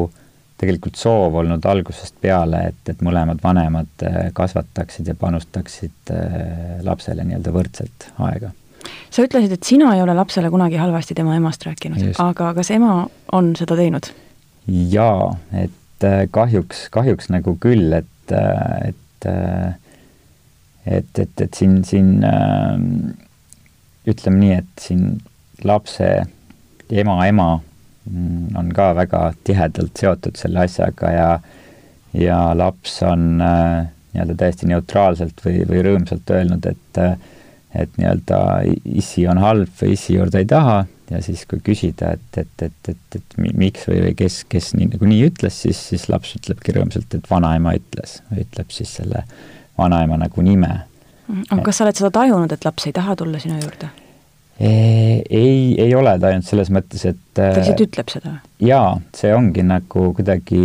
tegelikult 0.61 0.99
soov 1.01 1.39
olnud 1.41 1.65
algusest 1.69 2.17
peale, 2.21 2.63
et, 2.73 2.81
et 2.93 3.03
mõlemad 3.05 3.41
vanemad 3.43 4.05
äh, 4.07 4.23
kasvataksid 4.37 5.09
ja 5.09 5.17
panustaksid 5.19 6.13
äh, 6.13 6.81
lapsele 6.87 7.25
nii-öelda 7.27 7.55
võrdselt 7.55 8.09
aega. 8.27 8.53
sa 9.11 9.25
ütlesid, 9.25 9.55
et 9.57 9.67
sina 9.67 9.95
ei 9.97 10.03
ole 10.05 10.15
lapsele 10.17 10.51
kunagi 10.53 10.81
halvasti 10.81 11.17
tema 11.17 11.37
emast 11.39 11.65
rääkinud, 11.67 12.13
aga 12.21 12.53
kas 12.59 12.73
ema 12.77 13.05
on 13.37 13.55
seda 13.59 13.79
teinud? 13.81 14.11
jaa, 14.69 15.31
et 15.65 16.07
äh, 16.07 16.25
kahjuks, 16.31 16.89
kahjuks 16.93 17.33
nagu 17.33 17.57
küll, 17.61 17.93
et, 18.03 18.37
et 18.87 19.07
et, 19.21 21.19
et, 21.21 21.41
et 21.45 21.55
siin, 21.55 21.83
siin 21.85 22.23
ütleme 24.09 24.39
nii, 24.41 24.55
et 24.63 24.81
siin 24.81 25.19
lapse 25.69 26.07
ema, 26.89 27.19
ema 27.29 27.49
on 28.57 28.71
ka 28.75 28.93
väga 28.97 29.33
tihedalt 29.45 30.01
seotud 30.01 30.39
selle 30.41 30.65
asjaga 30.67 31.11
ja 31.15 31.31
ja 32.17 32.39
laps 32.59 33.03
on 33.07 33.43
äh, 33.45 33.91
nii-öelda 34.15 34.35
täiesti 34.35 34.67
neutraalselt 34.67 35.45
või, 35.45 35.61
või 35.69 35.85
rõõmsalt 35.87 36.33
öelnud, 36.35 36.67
et 36.67 36.99
äh, 36.99 37.19
et 37.75 37.93
nii-öelda 37.99 38.39
issi 38.99 39.29
on 39.31 39.39
halb 39.39 39.71
või 39.79 39.95
issi 39.95 40.17
juurde 40.17 40.41
ei 40.43 40.49
taha 40.51 40.81
ja 41.11 41.21
siis, 41.23 41.45
kui 41.51 41.61
küsida, 41.65 42.15
et, 42.17 42.39
et, 42.39 42.63
et, 42.63 42.89
et, 42.89 43.17
et 43.19 43.39
miks 43.39 43.87
või, 43.89 44.01
või 44.07 44.17
kes, 44.19 44.43
kes 44.51 44.73
nii 44.79 44.93
nagu 44.93 45.09
nii 45.11 45.23
ütles, 45.29 45.63
siis, 45.67 45.81
siis 45.93 46.09
laps 46.11 46.35
ütlebki 46.39 46.75
rõõmsalt, 46.77 47.15
et 47.19 47.31
vanaema 47.31 47.75
ütles, 47.79 48.21
ütleb 48.35 48.75
siis 48.75 48.95
selle 49.01 49.25
vanaema 49.79 50.19
nagu 50.21 50.45
nime. 50.47 50.73
aga 51.49 51.63
kas 51.67 51.81
sa 51.81 51.87
oled 51.87 51.99
seda 51.99 52.13
tajunud, 52.15 52.53
et 52.53 52.67
laps 52.67 52.87
ei 52.91 52.95
taha 52.97 53.17
tulla 53.19 53.43
sinu 53.43 53.59
juurde? 53.63 53.91
Ei, 54.61 55.75
ei 55.81 55.95
ole 55.97 56.17
ta 56.21 56.31
ainult 56.31 56.49
selles 56.49 56.71
mõttes, 56.75 57.07
et 57.09 57.21
ta 57.37 57.51
lihtsalt 57.57 57.85
ütleb 57.87 58.13
seda? 58.13 58.35
jaa, 58.61 58.91
see 59.17 59.33
ongi 59.33 59.65
nagu 59.65 60.11
kuidagi 60.17 60.65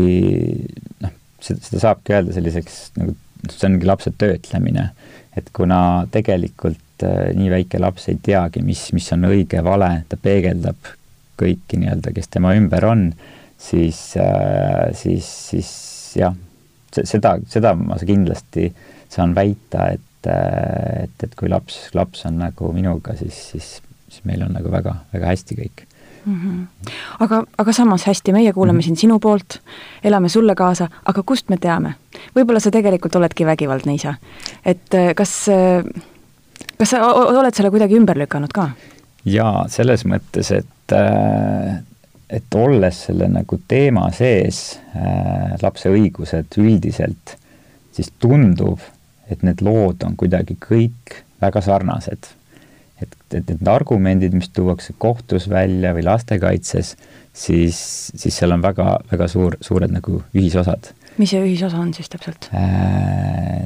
noh, 1.03 1.13
seda 1.43 1.83
saabki 1.83 2.17
öelda 2.17 2.35
selliseks 2.35 2.79
nagu, 2.99 3.15
see 3.51 3.69
ongi 3.69 3.87
lapse 3.87 4.11
töötlemine. 4.19 4.89
et 5.35 5.49
kuna 5.55 5.79
tegelikult 6.11 7.03
äh, 7.03 7.31
nii 7.35 7.49
väike 7.51 7.79
laps 7.79 8.09
ei 8.11 8.19
teagi, 8.23 8.63
mis, 8.63 8.87
mis 8.95 9.07
on 9.15 9.27
õige, 9.27 9.59
vale, 9.63 9.89
ta 10.09 10.19
peegeldab 10.19 10.93
kõiki 11.39 11.79
nii-öelda, 11.81 12.13
kes 12.15 12.31
tema 12.31 12.53
ümber 12.55 12.87
on, 12.87 13.09
siis 13.59 13.99
äh,, 14.19 14.91
siis, 14.95 15.27
siis 15.51 15.71
jah, 16.15 16.35
seda, 16.95 17.35
seda 17.51 17.73
ma 17.75 17.97
kindlasti 17.99 18.69
saan 19.11 19.35
väita, 19.35 19.89
et, 19.95 20.29
äh, 20.31 21.03
et, 21.03 21.27
et 21.27 21.35
kui 21.35 21.51
laps, 21.51 21.89
laps 21.95 22.25
on 22.29 22.39
nagu 22.43 22.71
minuga, 22.75 23.15
siis, 23.19 23.39
siis, 23.51 23.69
siis 24.15 24.25
meil 24.27 24.45
on 24.47 24.55
nagu 24.55 24.71
väga, 24.71 24.95
väga 25.13 25.33
hästi 25.33 25.59
kõik 25.59 25.85
mm. 26.25 26.39
-hmm. 26.41 26.91
aga, 27.19 27.43
aga 27.57 27.73
samas 27.73 28.07
hästi, 28.07 28.33
meie 28.33 28.53
kuulame 28.53 28.77
mm 28.77 28.79
-hmm. 28.79 28.85
sind 28.85 28.97
sinu 28.97 29.19
poolt, 29.19 29.59
elame 30.03 30.29
sulle 30.29 30.55
kaasa, 30.55 30.87
aga 31.05 31.23
kust 31.23 31.49
me 31.49 31.57
teame? 31.57 31.93
võib-olla 32.35 32.59
sa 32.59 32.71
tegelikult 32.71 33.15
oledki 33.15 33.45
vägivaldne 33.45 33.93
isa. 33.93 34.15
et 34.65 34.93
äh, 34.93 35.15
kas, 35.15 35.49
äh, 35.49 36.01
kas 36.77 36.89
sa 36.89 37.13
oled 37.13 37.53
selle 37.53 37.69
kuidagi 37.69 37.95
ümber 37.95 38.17
lükanud 38.17 38.53
ka? 38.53 38.69
jaa, 39.25 39.65
selles 39.67 40.05
mõttes, 40.05 40.51
et 40.51 40.91
äh, 40.91 41.75
et 42.29 42.55
olles 42.55 43.05
selle 43.05 43.27
nagu 43.27 43.59
teema 43.67 44.11
sees 44.11 44.79
äh,, 44.95 45.53
lapse 45.61 45.89
õigused 45.89 46.57
üldiselt, 46.57 47.37
siis 47.91 48.11
tundub, 48.19 48.79
et 49.29 49.43
need 49.43 49.61
lood 49.61 50.03
on 50.03 50.15
kuidagi 50.15 50.57
kõik 50.69 51.21
väga 51.41 51.61
sarnased 51.61 52.27
et, 53.01 53.15
et 53.33 53.49
need 53.51 53.67
argumendid, 53.67 54.35
mis 54.37 54.49
tuuakse 54.55 54.95
kohtus 55.01 55.49
välja 55.51 55.93
või 55.95 56.05
lastekaitses, 56.07 56.95
siis, 57.35 57.79
siis 58.15 58.37
seal 58.37 58.55
on 58.55 58.63
väga, 58.63 58.99
väga 59.11 59.27
suur, 59.31 59.57
suured 59.63 59.91
nagu 59.93 60.21
ühisosad. 60.35 60.93
mis 61.17 61.31
see 61.31 61.41
ühisosa 61.43 61.81
on 61.81 61.93
siis 61.95 62.11
täpselt 62.11 62.49
äh,? 62.53 63.65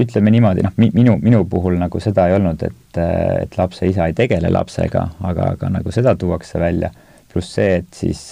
ütleme 0.00 0.32
niimoodi, 0.32 0.62
noh, 0.64 0.72
minu, 0.80 1.18
minu 1.20 1.42
puhul 1.50 1.74
nagu 1.76 2.00
seda 2.00 2.24
ei 2.30 2.38
olnud, 2.38 2.62
et, 2.64 2.98
et 3.42 3.56
lapse 3.58 3.84
isa 3.84 4.06
ei 4.08 4.14
tegele 4.16 4.48
lapsega, 4.48 5.02
aga, 5.28 5.50
aga 5.58 5.68
nagu 5.74 5.92
seda 5.92 6.14
tuuakse 6.16 6.56
välja, 6.62 6.88
pluss 7.28 7.52
see, 7.58 7.82
et 7.82 7.98
siis, 7.98 8.22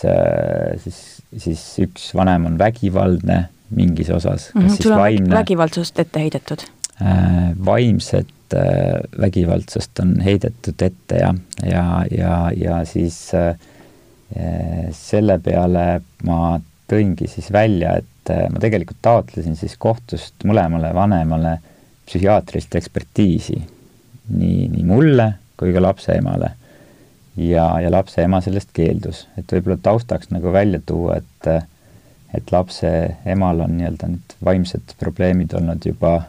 siis, 0.81 1.03
siis 1.45 1.67
üks 1.85 2.09
vanem 2.17 2.49
on 2.49 2.57
vägivaldne 2.61 3.43
mingis 3.77 4.09
osas, 4.17 4.49
mm 4.55 4.63
-hmm, 4.63 4.77
siis 4.79 4.89
vaimne 4.89 5.37
vägivaldsust 5.37 6.01
ette 6.01 6.25
heidetud 6.25 6.65
äh,? 7.03 7.53
vaimset 7.65 8.33
Äh, 8.55 9.01
vägivaldsust 9.21 10.01
on 10.01 10.21
heidetud 10.25 10.83
ette 10.83 11.17
ja, 11.21 11.35
ja, 11.67 12.05
ja, 12.11 12.37
ja 12.57 12.79
siis 12.89 13.35
äh, 13.35 13.59
selle 14.97 15.37
peale 15.45 16.01
ma 16.25 16.55
tõingi 16.89 17.29
siis 17.29 17.51
välja, 17.53 17.99
et 18.01 18.33
äh, 18.33 18.47
ma 18.49 18.63
tegelikult 18.63 19.03
taotlesin 19.05 19.57
siis 19.59 19.75
kohtust 19.77 20.47
mõlemale 20.49 20.95
vanemale 20.97 21.59
psühhiaatrilist 22.09 22.79
ekspertiisi. 22.81 23.59
nii, 24.29 24.69
nii 24.73 24.87
mulle 24.89 25.29
kui 25.61 25.75
ka 25.77 25.83
lapse 25.83 26.17
emale. 26.17 26.55
ja, 27.37 27.69
ja 27.85 27.91
lapse 27.93 28.25
ema 28.25 28.41
sellest 28.41 28.73
keeldus, 28.73 29.27
et 29.37 29.53
võib-olla 29.53 29.77
taustaks 29.83 30.33
nagu 30.33 30.53
välja 30.53 30.81
tuua, 30.87 31.21
et 31.21 31.53
et 32.37 32.53
lapse 32.53 32.89
emal 33.27 33.61
on 33.61 33.77
nii-öelda 33.77 34.09
need 34.09 34.35
vaimsed 34.45 34.97
probleemid 35.01 35.53
olnud 35.53 35.85
juba 35.85 36.23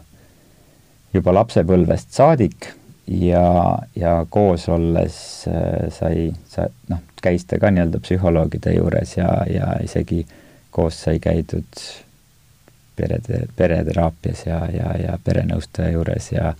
juba 1.14 1.34
lapsepõlvest 1.34 2.12
saadik 2.14 2.70
ja, 3.06 3.78
ja 3.96 4.26
koos 4.30 4.68
olles 4.68 5.16
äh, 5.50 5.88
sai, 5.94 6.28
sa 6.48 6.68
noh, 6.88 7.02
käis 7.22 7.44
ta 7.48 7.58
ka 7.60 7.72
nii-öelda 7.72 8.00
psühholoogide 8.02 8.76
juures 8.76 9.16
ja, 9.16 9.30
ja 9.50 9.72
isegi 9.84 10.22
koos 10.70 11.02
sai 11.04 11.18
käidud 11.22 11.82
perede, 12.96 13.44
pereteraapias 13.56 14.44
ja, 14.46 14.60
ja, 14.72 14.94
ja 15.00 15.18
perenõustaja 15.24 15.96
juures 15.96 16.30
ja 16.32 16.54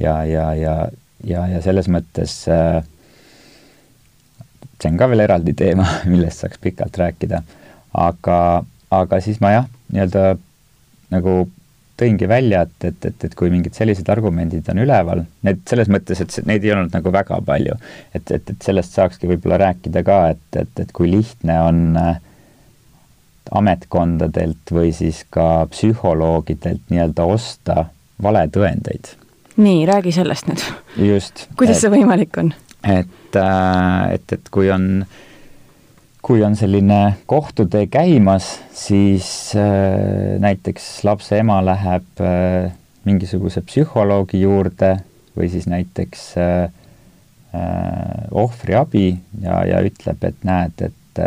ja, 0.00 0.24
ja, 0.24 0.54
ja, 0.54 0.76
ja, 1.24 1.46
ja 1.48 1.62
selles 1.64 1.88
mõttes 1.88 2.42
äh, 2.52 2.82
see 4.76 4.90
on 4.90 4.98
ka 5.00 5.08
veel 5.10 5.24
eraldi 5.24 5.54
teema, 5.56 5.86
millest 6.10 6.44
saaks 6.44 6.60
pikalt 6.62 6.98
rääkida, 7.00 7.42
aga, 7.96 8.40
aga 8.92 9.20
siis 9.24 9.40
ma 9.40 9.54
jah, 9.54 9.70
nii-öelda 9.92 10.36
nagu 11.14 11.46
tõingi 12.00 12.28
välja, 12.28 12.62
et, 12.66 12.84
et, 12.84 13.08
et, 13.08 13.24
et 13.28 13.34
kui 13.38 13.50
mingid 13.52 13.76
sellised 13.76 14.08
argumendid 14.12 14.68
on 14.72 14.82
üleval, 14.84 15.24
need 15.46 15.62
selles 15.68 15.90
mõttes, 15.92 16.20
et 16.22 16.38
neid 16.48 16.64
ei 16.64 16.74
olnud 16.74 16.94
nagu 16.94 17.12
väga 17.12 17.40
palju. 17.46 17.76
et, 18.14 18.30
et, 18.30 18.52
et 18.52 18.68
sellest 18.68 18.96
saakski 18.96 19.30
võib-olla 19.30 19.60
rääkida 19.66 20.04
ka, 20.06 20.20
et, 20.34 20.60
et, 20.60 20.72
et 20.84 20.92
kui 20.96 21.10
lihtne 21.10 21.58
on 21.64 21.82
äh, 22.00 22.18
ametkondadelt 23.56 24.72
või 24.74 24.92
siis 24.96 25.22
ka 25.30 25.66
psühholoogidelt 25.72 26.90
nii-öelda 26.90 27.28
osta 27.36 27.86
valetõendeid. 28.22 29.14
nii, 29.56 29.86
räägi 29.88 30.12
sellest 30.12 30.50
nüüd. 30.50 30.64
just. 31.12 31.46
kuidas 31.56 31.78
et, 31.78 31.86
see 31.86 31.94
võimalik 31.96 32.42
on? 32.42 32.52
et, 32.82 33.40
äh, 33.40 34.12
et, 34.18 34.36
et 34.36 34.52
kui 34.52 34.70
on 34.72 34.90
äh, 35.02 35.22
kui 36.26 36.42
on 36.42 36.56
selline 36.58 37.16
kohtutee 37.30 37.86
käimas, 37.86 38.48
siis 38.74 39.28
äh, 39.54 40.34
näiteks 40.42 41.04
lapse 41.06 41.38
ema 41.38 41.60
läheb 41.62 42.22
äh, 42.22 42.72
mingisuguse 43.06 43.62
psühholoogi 43.62 44.40
juurde 44.42 44.96
või 45.36 45.50
siis 45.52 45.68
näiteks 45.70 46.24
äh, 46.42 46.66
ohvriabi 48.34 49.06
ja, 49.44 49.60
ja 49.70 49.78
ütleb, 49.86 50.26
et 50.26 50.42
näed, 50.44 50.82
et 50.90 51.22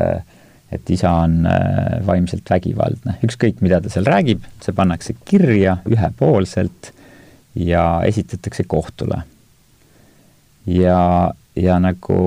et 0.70 0.90
isa 0.94 1.10
on 1.24 1.48
vaimselt 2.06 2.46
vägivaldne, 2.52 3.16
ükskõik, 3.26 3.64
mida 3.66 3.80
ta 3.82 3.90
seal 3.90 4.06
räägib, 4.06 4.44
see 4.62 4.76
pannakse 4.78 5.16
kirja 5.26 5.80
ühepoolselt 5.90 6.92
ja 7.58 8.04
esitatakse 8.06 8.68
kohtule. 8.70 9.24
ja, 10.68 11.00
ja 11.56 11.80
nagu 11.82 12.20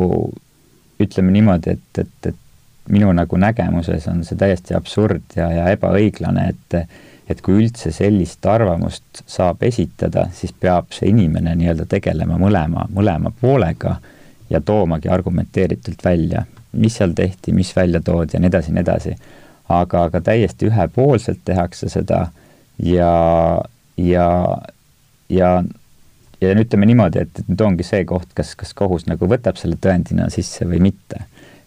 ütleme 0.98 1.36
niimoodi, 1.36 1.76
et, 1.76 2.02
et, 2.02 2.32
et 2.32 2.41
minu 2.90 3.12
nagu 3.14 3.38
nägemuses 3.38 4.08
on 4.10 4.24
see 4.26 4.38
täiesti 4.38 4.74
absurd 4.74 5.36
ja, 5.36 5.50
ja 5.52 5.70
ebaõiglane, 5.76 6.48
et 6.52 6.84
et 7.30 7.40
kui 7.40 7.62
üldse 7.62 7.92
sellist 7.94 8.44
arvamust 8.50 9.22
saab 9.30 9.62
esitada, 9.64 10.26
siis 10.34 10.52
peab 10.52 10.90
see 10.92 11.08
inimene 11.12 11.54
nii-öelda 11.56 11.86
tegelema 11.88 12.34
mõlema, 12.36 12.82
mõlema 12.92 13.30
poolega 13.40 13.94
ja 14.50 14.60
toomagi 14.60 15.08
argumenteeritult 15.08 16.02
välja, 16.04 16.42
mis 16.72 16.98
seal 16.98 17.14
tehti, 17.16 17.54
mis 17.56 17.70
välja 17.76 18.02
toodi 18.04 18.36
ja 18.36 18.42
nii 18.42 18.50
edasi 18.50 18.70
ja 18.70 18.74
nii 18.74 18.84
edasi. 18.84 19.14
aga, 19.68 20.02
aga 20.02 20.20
täiesti 20.20 20.66
ühepoolselt 20.68 21.40
tehakse 21.44 21.88
seda 21.88 22.26
ja, 22.82 23.12
ja, 23.96 24.26
ja 25.28 25.62
ja 26.42 26.54
ütleme 26.58 26.86
niimoodi, 26.90 27.22
et 27.22 27.44
nüüd 27.46 27.60
ongi 27.62 27.86
see 27.86 28.04
koht, 28.04 28.32
kas, 28.34 28.56
kas 28.58 28.74
kohus 28.74 29.06
nagu 29.06 29.28
võtab 29.30 29.56
selle 29.56 29.78
tõendina 29.80 30.26
sisse 30.34 30.66
või 30.66 30.82
mitte 30.82 31.22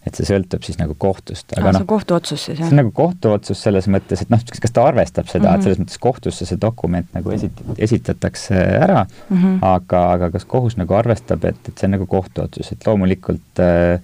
et 0.06 0.18
see 0.18 0.28
sõltub 0.28 0.66
siis 0.66 0.78
nagu 0.80 0.96
kohtust. 1.02 1.54
aga 1.58 1.72
noh, 1.72 1.80
see 1.80 1.86
on 1.86 1.90
kohtuotsus 1.90 2.44
siis, 2.48 2.60
jah? 2.60 2.68
see 2.68 2.76
on 2.76 2.82
nagu 2.84 2.92
kohtuotsus 2.96 3.62
selles 3.66 3.88
mõttes, 3.92 4.22
et 4.26 4.32
noh, 4.34 4.42
kas 4.46 4.76
ta 4.76 4.86
arvestab 4.90 5.30
seda 5.32 5.44
mm, 5.44 5.48
-hmm. 5.48 5.54
et 5.54 5.58
mhm. 5.58 5.66
selles 5.66 5.82
mõttes 5.82 6.02
kohtusse 6.06 6.50
see 6.50 6.62
dokument 6.62 7.16
nagu 7.18 7.34
esit-, 7.36 7.64
esitatakse 7.88 8.58
ära 8.58 9.06
mm, 9.06 9.38
-hmm. 9.38 9.56
aga, 9.66 10.04
aga 10.18 10.32
kas 10.36 10.46
kohus 10.50 10.78
nagu 10.78 10.98
arvestab, 10.98 11.46
et, 11.46 11.62
et 11.68 11.74
see 11.78 11.90
on 11.90 11.98
nagu 11.98 12.10
kohtuotsus, 12.10 12.72
et 12.72 12.88
loomulikult 12.88 13.64
äh, 13.64 14.02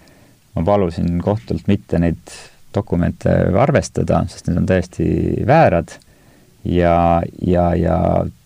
ma 0.56 0.66
palusin 0.66 1.22
kohtult 1.22 1.70
mitte 1.72 2.00
neid 2.00 2.34
dokumente 2.74 3.30
arvestada, 3.60 4.24
sest 4.32 4.48
need 4.48 4.58
on 4.64 4.66
täiesti 4.66 5.06
väärad 5.48 5.94
ja, 6.66 7.22
ja, 7.46 7.72
ja 7.76 7.98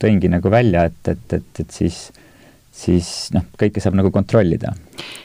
tõingi 0.01 0.29
nagu 0.33 0.51
välja, 0.51 0.87
et, 0.89 1.01
et, 1.07 1.33
et, 1.39 1.59
et 1.61 1.71
siis 1.71 2.09
äh, 2.09 2.24
siis 2.75 3.09
noh, 3.35 3.45
kõike 3.59 3.81
saab 3.83 3.95
nagu 3.97 4.11
kontrollida. 4.11 4.73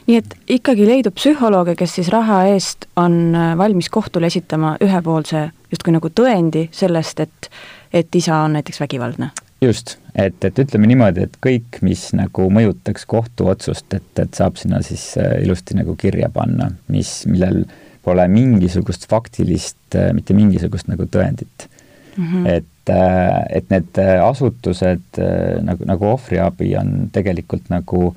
nii 0.07 0.17
et 0.21 0.37
ikkagi 0.59 0.87
leidub 0.87 1.17
psühholooge, 1.19 1.75
kes 1.79 1.99
siis 1.99 2.11
raha 2.13 2.45
eest 2.53 2.87
on 3.01 3.35
äh, 3.35 3.53
valmis 3.59 3.91
kohtule 3.91 4.31
esitama 4.31 4.77
ühepoolse 4.85 5.51
justkui 5.71 5.95
nagu 5.97 6.11
tõendi 6.11 6.69
sellest, 6.73 7.21
et 7.21 7.51
et 7.93 8.15
isa 8.15 8.45
on 8.45 8.53
näiteks 8.55 8.81
vägivaldne? 8.81 9.31
just, 9.61 9.99
et, 10.15 10.45
et 10.45 10.59
ütleme 10.63 10.89
niimoodi, 10.89 11.27
et 11.27 11.37
kõik, 11.45 11.83
mis 11.85 12.07
nagu 12.17 12.47
mõjutaks 12.53 13.05
kohtuotsust, 13.11 13.93
et, 13.93 14.11
et 14.23 14.35
saab 14.39 14.57
sinna 14.61 14.81
siis 14.87 15.13
äh, 15.21 15.37
ilusti 15.45 15.77
nagu 15.77 15.97
kirja 16.01 16.31
panna, 16.33 16.71
mis, 16.89 17.21
millel 17.29 17.65
pole 18.05 18.25
mingisugust 18.33 19.05
faktilist, 19.11 19.83
äh, 19.95 20.15
mitte 20.17 20.37
mingisugust 20.37 20.89
nagu 20.89 21.05
tõendit 21.05 21.69
mm. 22.17 22.27
-hmm. 22.27 22.49
et 22.49 22.70
et 22.89 23.69
need 23.71 23.99
äh, 24.01 24.17
asutused 24.25 25.21
äh, 25.21 25.61
nagu, 25.63 25.85
nagu 25.89 26.07
ohvriabi 26.15 26.73
on 26.81 27.11
tegelikult 27.13 27.69
nagu 27.73 28.11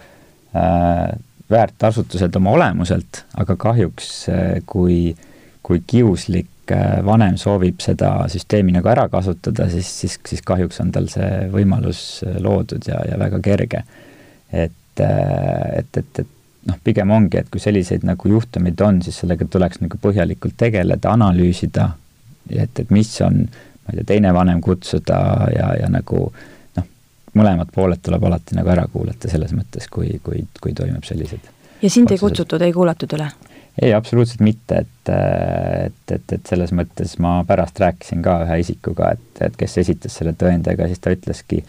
äh, 0.56 1.12
väärt 1.52 1.84
asutused 1.84 2.36
oma 2.40 2.54
olemuselt, 2.56 3.26
aga 3.38 3.56
kahjuks 3.60 4.14
kui, 4.66 5.14
kui 5.62 5.82
kiuslik 5.88 6.72
vanem 7.04 7.36
soovib 7.38 7.82
seda 7.84 8.24
süsteemi 8.32 8.72
nagu 8.72 8.88
ära 8.88 9.10
kasutada, 9.12 9.68
siis, 9.70 9.90
siis, 10.00 10.16
siis 10.26 10.42
kahjuks 10.48 10.80
on 10.80 10.94
tal 10.96 11.10
see 11.12 11.50
võimalus 11.52 12.24
loodud 12.42 12.88
ja, 12.88 13.02
ja 13.10 13.20
väga 13.20 13.42
kerge. 13.44 13.84
et, 14.54 15.04
et, 15.04 16.00
et, 16.00 16.24
et 16.24 16.32
noh, 16.70 16.80
pigem 16.84 17.12
ongi, 17.12 17.42
et 17.42 17.52
kui 17.52 17.62
selliseid 17.62 18.06
nagu 18.08 18.32
juhtumeid 18.32 18.82
on, 18.86 19.02
siis 19.04 19.20
sellega 19.22 19.46
tuleks 19.52 19.82
nagu 19.84 20.00
põhjalikult 20.02 20.56
tegeleda, 20.58 21.12
analüüsida, 21.18 21.90
et, 22.50 22.80
et 22.80 22.94
mis 22.94 23.12
on, 23.26 23.44
ma 23.84 23.94
ei 23.94 24.00
tea, 24.00 24.10
teine 24.16 24.34
vanem 24.34 24.62
kutsuda 24.64 25.20
ja, 25.56 25.72
ja 25.82 25.90
nagu 25.92 26.26
noh, 26.78 26.92
mõlemad 27.40 27.72
pooled 27.76 28.04
tuleb 28.04 28.30
alati 28.30 28.60
nagu 28.60 28.72
ära 28.74 28.88
kuulata 28.92 29.32
selles 29.32 29.56
mõttes, 29.58 29.90
kui, 29.92 30.20
kui, 30.24 30.46
kui 30.62 30.76
toimub 30.78 31.04
sellised 31.08 31.52
ja 31.84 31.90
sind 31.92 32.12
ei 32.12 32.22
kutsutud, 32.22 32.64
ei 32.64 32.74
kuulatud 32.74 33.18
üle? 33.18 33.30
ei, 33.82 33.94
absoluutselt 33.94 34.44
mitte, 34.46 34.84
et, 34.84 35.14
et, 35.14 36.12
et, 36.16 36.36
et 36.38 36.50
selles 36.50 36.72
mõttes 36.78 37.16
ma 37.24 37.40
pärast 37.48 37.80
rääkisin 37.82 38.22
ka 38.26 38.38
ühe 38.46 38.60
isikuga, 38.62 39.14
et, 39.18 39.42
et 39.48 39.56
kes 39.58 39.80
esitas 39.82 40.20
selle 40.20 40.36
tõendiga, 40.38 40.88
siis 40.90 41.02
ta 41.02 41.14
ütleski, 41.16 41.64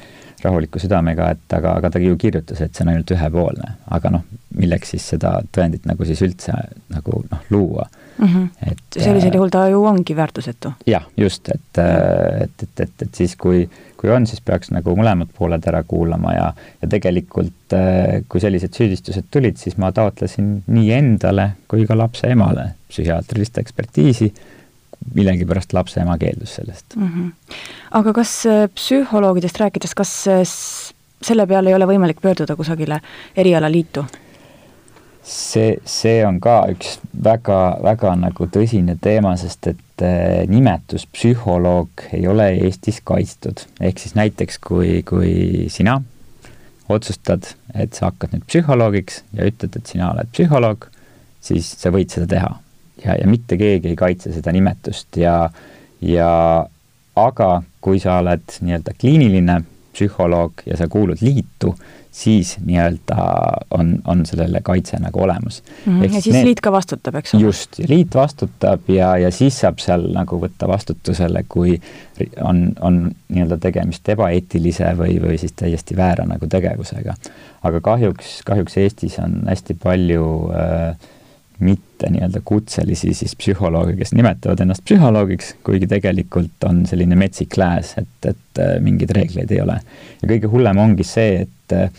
rahuliku 0.45 0.81
südamega, 0.83 1.31
et 1.35 1.57
aga, 1.57 1.77
aga 1.81 1.91
ta 1.95 2.03
ju 2.03 2.17
kirjutas, 2.21 2.61
et 2.61 2.75
see 2.75 2.85
on 2.85 2.93
ainult 2.95 3.11
ühepoolne. 3.17 3.75
aga 3.97 4.11
noh, 4.15 4.25
milleks 4.55 4.95
siis 4.95 5.09
seda 5.15 5.37
tõendit 5.55 5.87
nagu 5.89 6.07
siis 6.07 6.23
üldse 6.25 6.55
nagu 6.93 7.25
noh, 7.31 7.47
luua 7.51 7.89
mm. 8.19 8.27
-hmm. 8.27 8.71
et 8.71 8.99
sellisel 8.99 9.31
äh, 9.31 9.35
juhul 9.35 9.51
ta 9.51 9.69
ju 9.69 9.85
ongi 9.85 10.17
väärtusetu. 10.17 10.73
jah, 10.87 11.07
just, 11.17 11.49
et, 11.49 11.79
et, 12.43 12.63
et, 12.63 12.81
et, 12.81 13.03
et 13.03 13.15
siis, 13.15 13.37
kui, 13.37 13.69
kui 13.97 14.11
on, 14.11 14.27
siis 14.27 14.41
peaks 14.41 14.71
nagu 14.71 14.97
mõlemad 14.97 15.33
pooled 15.39 15.67
ära 15.67 15.83
kuulama 15.83 16.33
ja, 16.35 16.53
ja 16.83 16.89
tegelikult 16.89 17.77
äh, 17.77 18.23
kui 18.29 18.41
sellised 18.41 18.75
süüdistused 18.75 19.31
tulid, 19.31 19.57
siis 19.57 19.77
ma 19.77 19.93
taotlesin 19.93 20.63
nii 20.67 20.93
endale 20.93 21.51
kui 21.69 21.87
ka 21.87 21.99
lapse 21.99 22.31
emale 22.31 22.71
psühhiaatrilist 22.89 23.59
ekspertiisi 23.59 24.33
millegipärast 25.15 25.73
lapse 25.77 26.01
ema 26.01 26.17
keeldus 26.19 26.55
sellest 26.61 26.97
mm. 26.97 27.09
-hmm. 27.09 27.57
aga 27.91 28.13
kas 28.13 28.47
äh, 28.47 28.69
psühholoogidest 28.75 29.61
rääkides, 29.61 29.95
kas 29.95 30.27
äh, 30.29 30.43
selle 31.23 31.47
peale 31.47 31.71
ei 31.71 31.75
ole 31.75 31.87
võimalik 31.87 32.21
pöörduda 32.23 32.57
kusagile 32.57 33.01
erialaliitu? 33.37 34.07
see, 35.25 35.77
see 35.85 36.27
on 36.27 36.41
ka 36.41 36.57
üks 36.73 36.99
väga, 37.25 37.61
väga 37.83 38.15
nagu 38.21 38.47
tõsine 38.57 38.97
teema, 39.01 39.37
sest 39.41 39.67
et 39.73 40.05
äh, 40.05 40.45
nimetus 40.49 41.07
psühholoog 41.07 42.09
ei 42.13 42.27
ole 42.29 42.51
Eestis 42.67 43.01
kaitstud. 43.05 43.65
ehk 43.81 43.99
siis 43.99 44.15
näiteks, 44.15 44.59
kui, 44.59 45.03
kui 45.09 45.69
sina 45.69 46.03
otsustad, 46.89 47.55
et 47.75 47.97
sa 47.97 48.11
hakkad 48.11 48.35
nüüd 48.35 48.45
psühholoogiks 48.49 49.23
ja 49.33 49.49
ütled, 49.49 49.77
et 49.77 49.87
sina 49.87 50.13
oled 50.13 50.29
psühholoog, 50.33 50.91
siis 51.41 51.73
sa 51.81 51.93
võid 51.95 52.13
seda 52.13 52.29
teha 52.29 52.53
ja, 53.05 53.17
ja 53.21 53.29
mitte 53.29 53.59
keegi 53.61 53.93
ei 53.93 53.97
kaitse 53.97 54.33
seda 54.33 54.53
nimetust 54.53 55.17
ja, 55.21 55.51
ja 56.03 56.31
aga 57.17 57.51
kui 57.85 58.01
sa 58.03 58.19
oled 58.23 58.59
nii-öelda 58.61 58.97
kliiniline 59.01 59.61
psühholoog 59.95 60.65
ja 60.67 60.77
sa 60.77 60.89
kuulud 60.91 61.21
liitu, 61.23 61.71
siis 62.15 62.57
nii-öelda 62.65 63.27
on, 63.75 63.95
on 64.07 64.27
sellele 64.27 64.61
kaitse 64.63 64.99
nagu 65.03 65.23
olemas 65.23 65.63
mm. 65.87 66.01
-hmm. 66.01 66.05
ja 66.05 66.21
siis 66.21 66.35
need, 66.35 66.45
liit 66.45 66.61
ka 66.61 66.73
vastutab, 66.73 67.15
eks 67.15 67.35
ole? 67.35 67.43
just, 67.43 67.79
liit 67.89 68.15
vastutab 68.15 68.89
ja, 68.89 69.17
ja 69.19 69.31
siis 69.31 69.61
saab 69.61 69.79
seal 69.83 70.07
nagu 70.15 70.39
võtta 70.41 70.69
vastutusele, 70.69 71.45
kui 71.49 71.81
on, 72.43 72.69
on 72.81 73.01
nii-öelda 73.29 73.59
tegemist 73.59 74.09
ebaeetilise 74.09 74.95
või, 74.99 75.19
või 75.23 75.39
siis 75.39 75.53
täiesti 75.53 75.97
väära 75.97 76.27
nagu 76.27 76.47
tegevusega. 76.47 77.15
aga 77.63 77.81
kahjuks, 77.81 78.41
kahjuks 78.47 78.77
Eestis 78.77 79.19
on 79.19 79.43
hästi 79.49 79.75
palju 79.83 80.27
äh, 80.55 80.97
mitte 81.63 82.11
nii-öelda 82.11 82.41
kutselisi 82.45 83.13
siis 83.15 83.37
psühholooge, 83.39 83.95
kes 84.01 84.15
nimetavad 84.17 84.61
ennast 84.65 84.85
psühholoogiks, 84.87 85.55
kuigi 85.67 85.89
tegelikult 85.91 86.67
on 86.69 86.83
selline 86.91 87.19
metsik 87.19 87.57
lääs, 87.61 87.95
et, 88.03 88.31
et 88.33 88.63
äh, 88.63 88.77
mingeid 88.83 89.15
reegleid 89.15 89.55
ei 89.55 89.63
ole. 89.63 89.79
ja 90.23 90.29
kõige 90.35 90.51
hullem 90.51 90.83
ongi 90.83 91.07
see, 91.07 91.45
et 91.47 91.77
äh, 91.77 91.91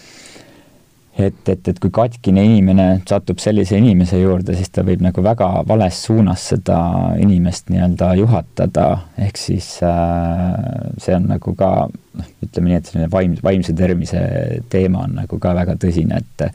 et, 1.18 1.50
et, 1.50 1.68
et 1.68 1.78
kui 1.80 1.92
katkine 1.96 2.44
inimene 2.44 2.88
satub 3.08 3.40
sellise 3.40 3.78
inimese 3.80 4.20
juurde, 4.20 4.56
siis 4.58 4.72
ta 4.76 4.84
võib 4.84 5.04
nagu 5.06 5.24
väga 5.24 5.48
vales 5.68 6.02
suunas 6.08 6.44
seda 6.52 6.78
inimest 7.22 7.72
nii-öelda 7.72 8.12
juhatada, 8.20 8.88
ehk 9.24 9.40
siis 9.40 9.70
äh, 9.86 10.58
see 11.02 11.16
on 11.16 11.30
nagu 11.32 11.56
ka 11.56 11.72
noh, 11.88 12.32
ütleme 12.44 12.74
nii, 12.74 12.80
et 12.82 12.92
selline 12.92 13.12
vaim, 13.14 13.38
vaimse 13.44 13.76
tervise 13.78 14.26
teema 14.72 15.06
on 15.08 15.16
nagu 15.22 15.40
ka 15.40 15.56
väga 15.56 15.78
tõsine, 15.80 16.20
et 16.20 16.50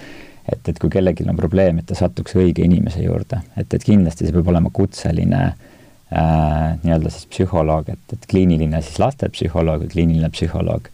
et, 0.49 0.69
et 0.69 0.79
kui 0.79 0.91
kellelgi 0.93 1.27
on 1.29 1.39
probleem, 1.39 1.81
et 1.81 1.89
ta 1.89 1.97
satuks 1.99 2.37
õige 2.39 2.65
inimese 2.65 3.03
juurde, 3.05 3.43
et, 3.57 3.73
et 3.75 3.85
kindlasti 3.85 4.27
see 4.27 4.37
peab 4.37 4.51
olema 4.53 4.73
kutseline 4.75 5.43
äh, 5.51 6.79
nii-öelda 6.83 7.13
siis 7.13 7.29
psühholoog, 7.33 7.91
et, 7.93 8.17
et 8.17 8.29
kliiniline 8.31 8.83
siis 8.85 9.01
lastepsühholoog 9.03 9.85
või 9.85 9.95
kliiniline 9.95 10.31
psühholoog. 10.35 10.89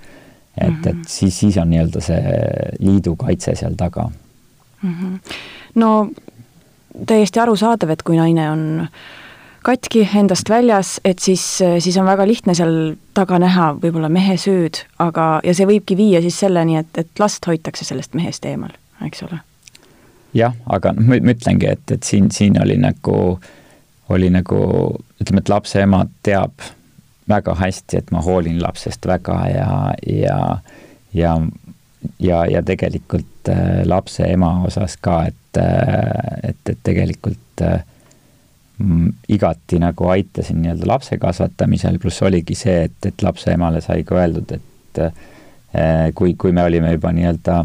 et 0.57 0.69
mm, 0.69 0.81
-hmm. 0.83 0.89
et 0.89 1.09
siis, 1.09 1.39
siis 1.39 1.57
on 1.57 1.71
nii-öelda 1.71 2.01
see 2.01 2.39
liidu 2.81 3.17
kaitse 3.17 3.55
seal 3.55 3.75
taga 3.77 4.11
mm. 4.83 4.95
-hmm. 4.95 5.19
no 5.75 6.11
täiesti 7.07 7.41
arusaadav, 7.41 7.91
et 7.91 8.03
kui 8.03 8.17
naine 8.17 8.51
on 8.51 8.89
katki, 9.63 10.09
endast 10.15 10.49
väljas, 10.49 11.01
et 11.05 11.19
siis, 11.19 11.59
siis 11.79 11.97
on 11.97 12.07
väga 12.07 12.27
lihtne 12.27 12.55
seal 12.55 12.95
taga 13.15 13.39
näha 13.39 13.73
võib-olla 13.83 14.09
mehe 14.09 14.37
süüd, 14.37 14.85
aga, 14.99 15.41
ja 15.45 15.55
see 15.55 15.67
võibki 15.67 15.97
viia 15.97 16.21
siis 16.21 16.39
selleni, 16.41 16.77
et, 16.77 16.99
et 16.99 17.09
last 17.19 17.47
hoitakse 17.47 17.85
sellest 17.85 18.15
mehest 18.15 18.45
eemal 18.45 18.71
eks 19.07 19.23
ole. 19.27 19.41
jah, 20.37 20.57
aga 20.67 20.93
noh, 20.97 21.07
ma 21.09 21.35
ütlengi, 21.35 21.69
et, 21.71 21.85
et 21.91 22.03
siin, 22.03 22.31
siin 22.31 22.59
oli 22.63 22.77
nagu, 22.81 23.39
oli 24.09 24.31
nagu 24.33 24.61
ütleme, 25.21 25.43
et 25.43 25.53
lapse 25.53 25.81
ema 25.83 26.05
teab 26.27 26.65
väga 27.29 27.57
hästi, 27.59 28.01
et 28.01 28.13
ma 28.15 28.23
hoolin 28.23 28.61
lapsest 28.63 29.07
väga 29.07 29.39
ja, 29.51 29.71
ja, 30.07 30.39
ja, 31.15 31.35
ja, 32.23 32.45
ja 32.47 32.63
tegelikult 32.63 33.51
äh, 33.51 33.83
lapse 33.85 34.29
ema 34.31 34.53
osas 34.67 34.97
ka, 35.03 35.25
et, 35.33 35.61
äh, 35.61 36.51
et, 36.51 36.63
et 36.69 36.83
tegelikult 36.87 37.65
äh, 37.67 37.83
igati 39.29 39.79
nagu 39.81 40.11
aitasin 40.13 40.61
nii-öelda 40.63 40.87
lapse 40.87 41.19
kasvatamisel, 41.19 41.99
pluss 41.99 42.23
oligi 42.23 42.55
see, 42.55 42.83
et, 42.91 42.99
et 43.09 43.23
lapse 43.25 43.51
emale 43.51 43.81
sai 43.81 44.05
ka 44.05 44.21
öeldud, 44.21 44.53
et 44.53 45.01
äh, 45.03 46.13
kui, 46.15 46.35
kui 46.39 46.53
me 46.53 46.65
olime 46.65 46.93
juba 46.93 47.13
nii-öelda 47.17 47.65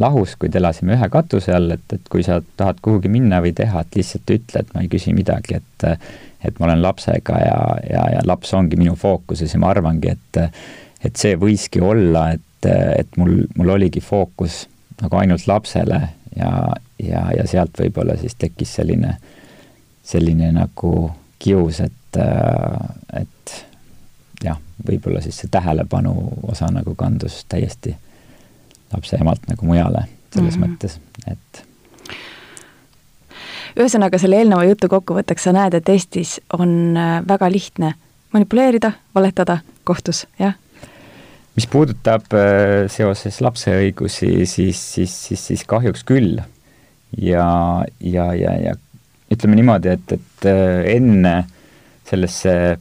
lahus, 0.00 0.36
kuid 0.40 0.54
elasime 0.56 0.94
ühe 0.96 1.08
katuse 1.12 1.52
all, 1.52 1.74
et, 1.74 1.84
et 1.92 2.06
kui 2.10 2.22
sa 2.24 2.38
tahad 2.56 2.78
kuhugi 2.82 3.10
minna 3.12 3.42
või 3.44 3.52
teha, 3.56 3.82
et 3.84 3.98
lihtsalt 3.98 4.30
ütle, 4.32 4.62
et 4.62 4.70
ma 4.74 4.84
ei 4.84 4.88
küsi 4.92 5.12
midagi, 5.16 5.60
et 5.60 5.88
et 6.42 6.56
ma 6.58 6.66
olen 6.66 6.80
lapsega 6.82 7.36
ja, 7.38 7.58
ja, 7.86 8.06
ja 8.16 8.22
laps 8.26 8.50
ongi 8.58 8.74
minu 8.80 8.96
fookuses 8.98 9.52
ja 9.54 9.60
ma 9.62 9.70
arvangi, 9.70 10.16
et 10.16 10.40
et 11.02 11.18
see 11.18 11.36
võiski 11.38 11.82
olla, 11.82 12.30
et, 12.32 12.66
et 12.70 13.16
mul, 13.18 13.42
mul 13.58 13.74
oligi 13.76 14.00
fookus 14.00 14.64
nagu 15.02 15.18
ainult 15.18 15.46
lapsele 15.50 16.00
ja, 16.36 16.52
ja, 17.02 17.26
ja 17.36 17.46
sealt 17.46 17.78
võib-olla 17.78 18.16
siis 18.20 18.36
tekkis 18.38 18.76
selline, 18.78 19.16
selline 20.06 20.52
nagu 20.54 20.92
kius, 21.42 21.80
et, 21.82 22.20
et 23.18 23.54
jah, 24.44 24.58
võib-olla 24.86 25.22
siis 25.24 25.42
see 25.42 25.50
tähelepanu 25.50 26.14
osa 26.54 26.70
nagu 26.70 26.94
kandus 26.98 27.42
täiesti 27.50 27.96
lapse 28.92 29.16
emalt 29.20 29.44
nagu 29.48 29.66
mujale 29.66 30.06
selles 30.32 30.56
mm 30.56 30.62
-hmm. 30.62 30.70
mõttes, 30.70 30.98
et 31.26 31.64
ühesõnaga, 33.76 34.18
selle 34.20 34.40
eelneva 34.40 34.64
jutu 34.68 34.88
kokkuvõtteks 34.92 35.48
sa 35.48 35.52
näed, 35.56 35.74
et 35.74 35.88
Eestis 35.88 36.38
on 36.58 36.96
äh, 36.96 37.20
väga 37.28 37.50
lihtne 37.52 37.94
manipuleerida, 38.32 38.92
valetada 39.14 39.58
kohtus, 39.84 40.26
jah? 40.38 40.54
mis 41.56 41.66
puudutab 41.66 42.32
äh, 42.32 42.88
seoses 42.92 43.40
lapse 43.44 43.74
õigusi, 43.76 44.46
siis, 44.46 44.80
siis, 44.94 45.16
siis, 45.28 45.46
siis 45.46 45.64
kahjuks 45.68 46.04
küll. 46.08 46.40
ja, 47.18 47.46
ja, 48.00 48.32
ja, 48.34 48.56
ja 48.60 48.74
ütleme 49.32 49.56
niimoodi, 49.56 49.88
et, 49.88 50.12
et 50.16 50.48
äh, 50.48 50.94
enne 50.96 51.44
sellesse 52.08 52.78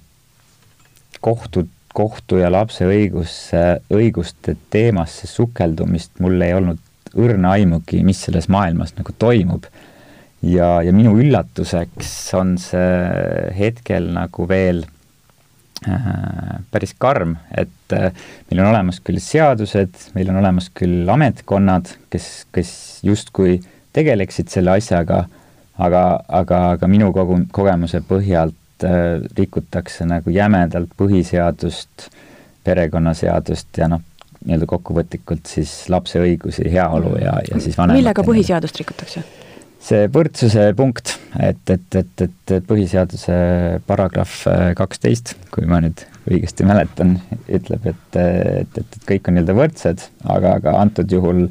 kohtu 1.22 1.66
kohtu 1.94 2.40
ja 2.42 2.52
lapse 2.52 2.86
õigusse, 2.88 3.82
õiguste 3.94 4.56
teemasse 4.74 5.28
sukeldumist 5.30 6.20
mul 6.24 6.42
ei 6.42 6.56
olnud 6.58 6.80
õrna 7.18 7.56
aimugi, 7.58 8.02
mis 8.08 8.22
selles 8.26 8.48
maailmas 8.52 8.96
nagu 8.98 9.14
toimub. 9.20 9.66
ja, 10.42 10.82
ja 10.82 10.94
minu 10.94 11.14
üllatuseks 11.20 12.14
on 12.40 12.56
see 12.62 13.52
hetkel 13.58 14.08
nagu 14.16 14.48
veel 14.50 14.86
äh, 15.88 16.08
päris 16.72 16.96
karm, 16.98 17.36
et 17.52 17.94
äh, 17.98 18.10
meil 18.50 18.64
on 18.64 18.72
olemas 18.72 19.02
küll 19.04 19.20
seadused, 19.22 20.08
meil 20.16 20.32
on 20.32 20.40
olemas 20.42 20.72
küll 20.74 21.10
ametkonnad, 21.10 21.92
kes, 22.10 22.32
kes 22.56 22.74
justkui 23.04 23.60
tegeleksid 23.94 24.50
selle 24.50 24.78
asjaga, 24.80 25.26
aga, 25.78 26.04
aga, 26.28 26.64
aga 26.78 26.90
minu 26.90 27.12
kogu, 27.16 27.44
kogemuse 27.54 28.02
põhjalt 28.08 28.56
äh, 28.88 29.20
rikutakse 29.38 30.08
nagu 30.10 30.34
jämedalt 30.34 30.94
põhiseadust, 31.00 32.10
perekonnaseadust 32.66 33.82
ja 33.82 33.90
noh, 33.92 34.04
nii-öelda 34.46 34.68
kokkuvõtlikult 34.70 35.50
siis 35.50 35.74
lapse 35.94 36.22
õigusi, 36.22 36.66
heaolu 36.74 37.16
ja, 37.22 37.38
ja 37.48 37.62
siis 37.62 37.78
vanemate 37.78 38.02
millega 38.02 38.26
põhiseadust 38.26 38.82
rikutakse? 38.82 39.24
see 39.82 40.06
võrdsuse 40.14 40.68
punkt, 40.78 41.16
et, 41.42 41.62
et, 41.74 41.96
et, 41.98 42.24
et 42.28 42.68
põhiseaduse 42.68 43.36
paragrahv 43.88 44.36
äh, 44.52 44.66
kaksteist, 44.78 45.34
kui 45.54 45.66
ma 45.70 45.82
nüüd 45.82 46.04
õigesti 46.30 46.68
mäletan, 46.70 47.16
ütleb, 47.50 47.88
et, 47.90 48.20
et, 48.22 48.78
et, 48.78 48.86
et 48.86 49.08
kõik 49.10 49.28
on 49.28 49.38
nii-öelda 49.38 49.58
võrdsed, 49.58 50.06
aga, 50.30 50.56
aga 50.62 50.76
antud 50.84 51.12
juhul 51.12 51.48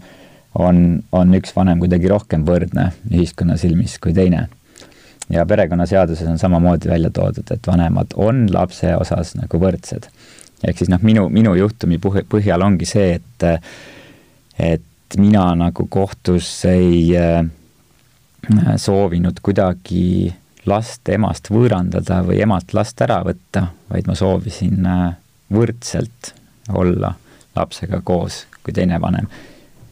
on, 0.55 1.01
on 1.12 1.35
üks 1.39 1.55
vanem 1.57 1.83
kuidagi 1.83 2.11
rohkem 2.11 2.47
võrdne 2.47 2.91
ühiskonna 3.11 3.59
silmis 3.61 3.99
kui 4.03 4.14
teine. 4.14 4.47
Ja 5.31 5.47
perekonnaseaduses 5.47 6.28
on 6.28 6.39
samamoodi 6.39 6.89
välja 6.89 7.11
toodud, 7.11 7.51
et 7.51 7.66
vanemad 7.66 8.14
on 8.16 8.47
lapse 8.53 8.97
osas 8.97 9.35
nagu 9.39 9.61
võrdsed. 9.62 10.09
ehk 10.66 10.78
siis 10.78 10.91
noh, 10.93 11.01
minu, 11.03 11.28
minu 11.33 11.55
juhtumi 11.55 12.01
põhjal 12.03 12.62
ongi 12.62 12.89
see, 12.89 13.14
et, 13.20 13.47
et 14.59 15.16
mina 15.18 15.47
nagu 15.57 15.87
kohtus 15.89 16.51
ei 16.68 17.16
äh, 17.16 17.45
soovinud 18.76 19.41
kuidagi 19.43 20.35
last 20.66 21.09
emast 21.09 21.49
võõrandada 21.51 22.20
või 22.26 22.43
emalt 22.43 22.74
last 22.76 23.01
ära 23.01 23.22
võtta, 23.24 23.70
vaid 23.91 24.11
ma 24.11 24.18
soovisin 24.18 24.87
äh, 24.87 25.07
võrdselt 25.53 26.35
olla 26.74 27.14
lapsega 27.57 28.03
koos 28.05 28.45
kui 28.62 28.74
teine 28.74 29.01
vanem. 29.01 29.26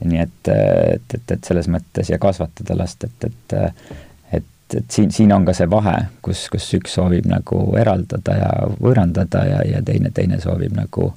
nii 0.05 0.20
et, 0.22 0.49
et, 0.49 1.14
et, 1.14 1.30
et 1.34 1.45
selles 1.45 1.66
mõttes 1.68 2.11
ja 2.11 2.18
kasvatada 2.22 2.76
last, 2.78 3.05
et, 3.05 3.24
et 3.24 3.57
et, 4.69 4.83
et 4.83 4.91
siin, 4.91 5.11
siin 5.11 5.33
on 5.33 5.47
ka 5.49 5.55
see 5.57 5.69
vahe, 5.71 5.97
kus, 6.23 6.49
kus 6.53 6.66
üks 6.77 6.99
soovib 6.99 7.29
nagu 7.29 7.62
eraldada 7.81 8.37
ja 8.37 8.51
võõrandada 8.77 9.45
ja, 9.49 9.62
ja 9.77 9.83
teine, 9.85 10.11
teine 10.14 10.41
soovib 10.41 10.77
nagu, 10.77 11.12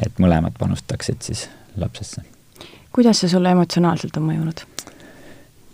et 0.00 0.22
mõlemad 0.22 0.56
panustaksid 0.58 1.20
siis 1.20 1.46
lapsesse. 1.76 2.22
kuidas 2.92 3.20
see 3.20 3.28
sulle 3.28 3.52
emotsionaalselt 3.52 4.16
on 4.16 4.28
mõjunud? 4.30 4.64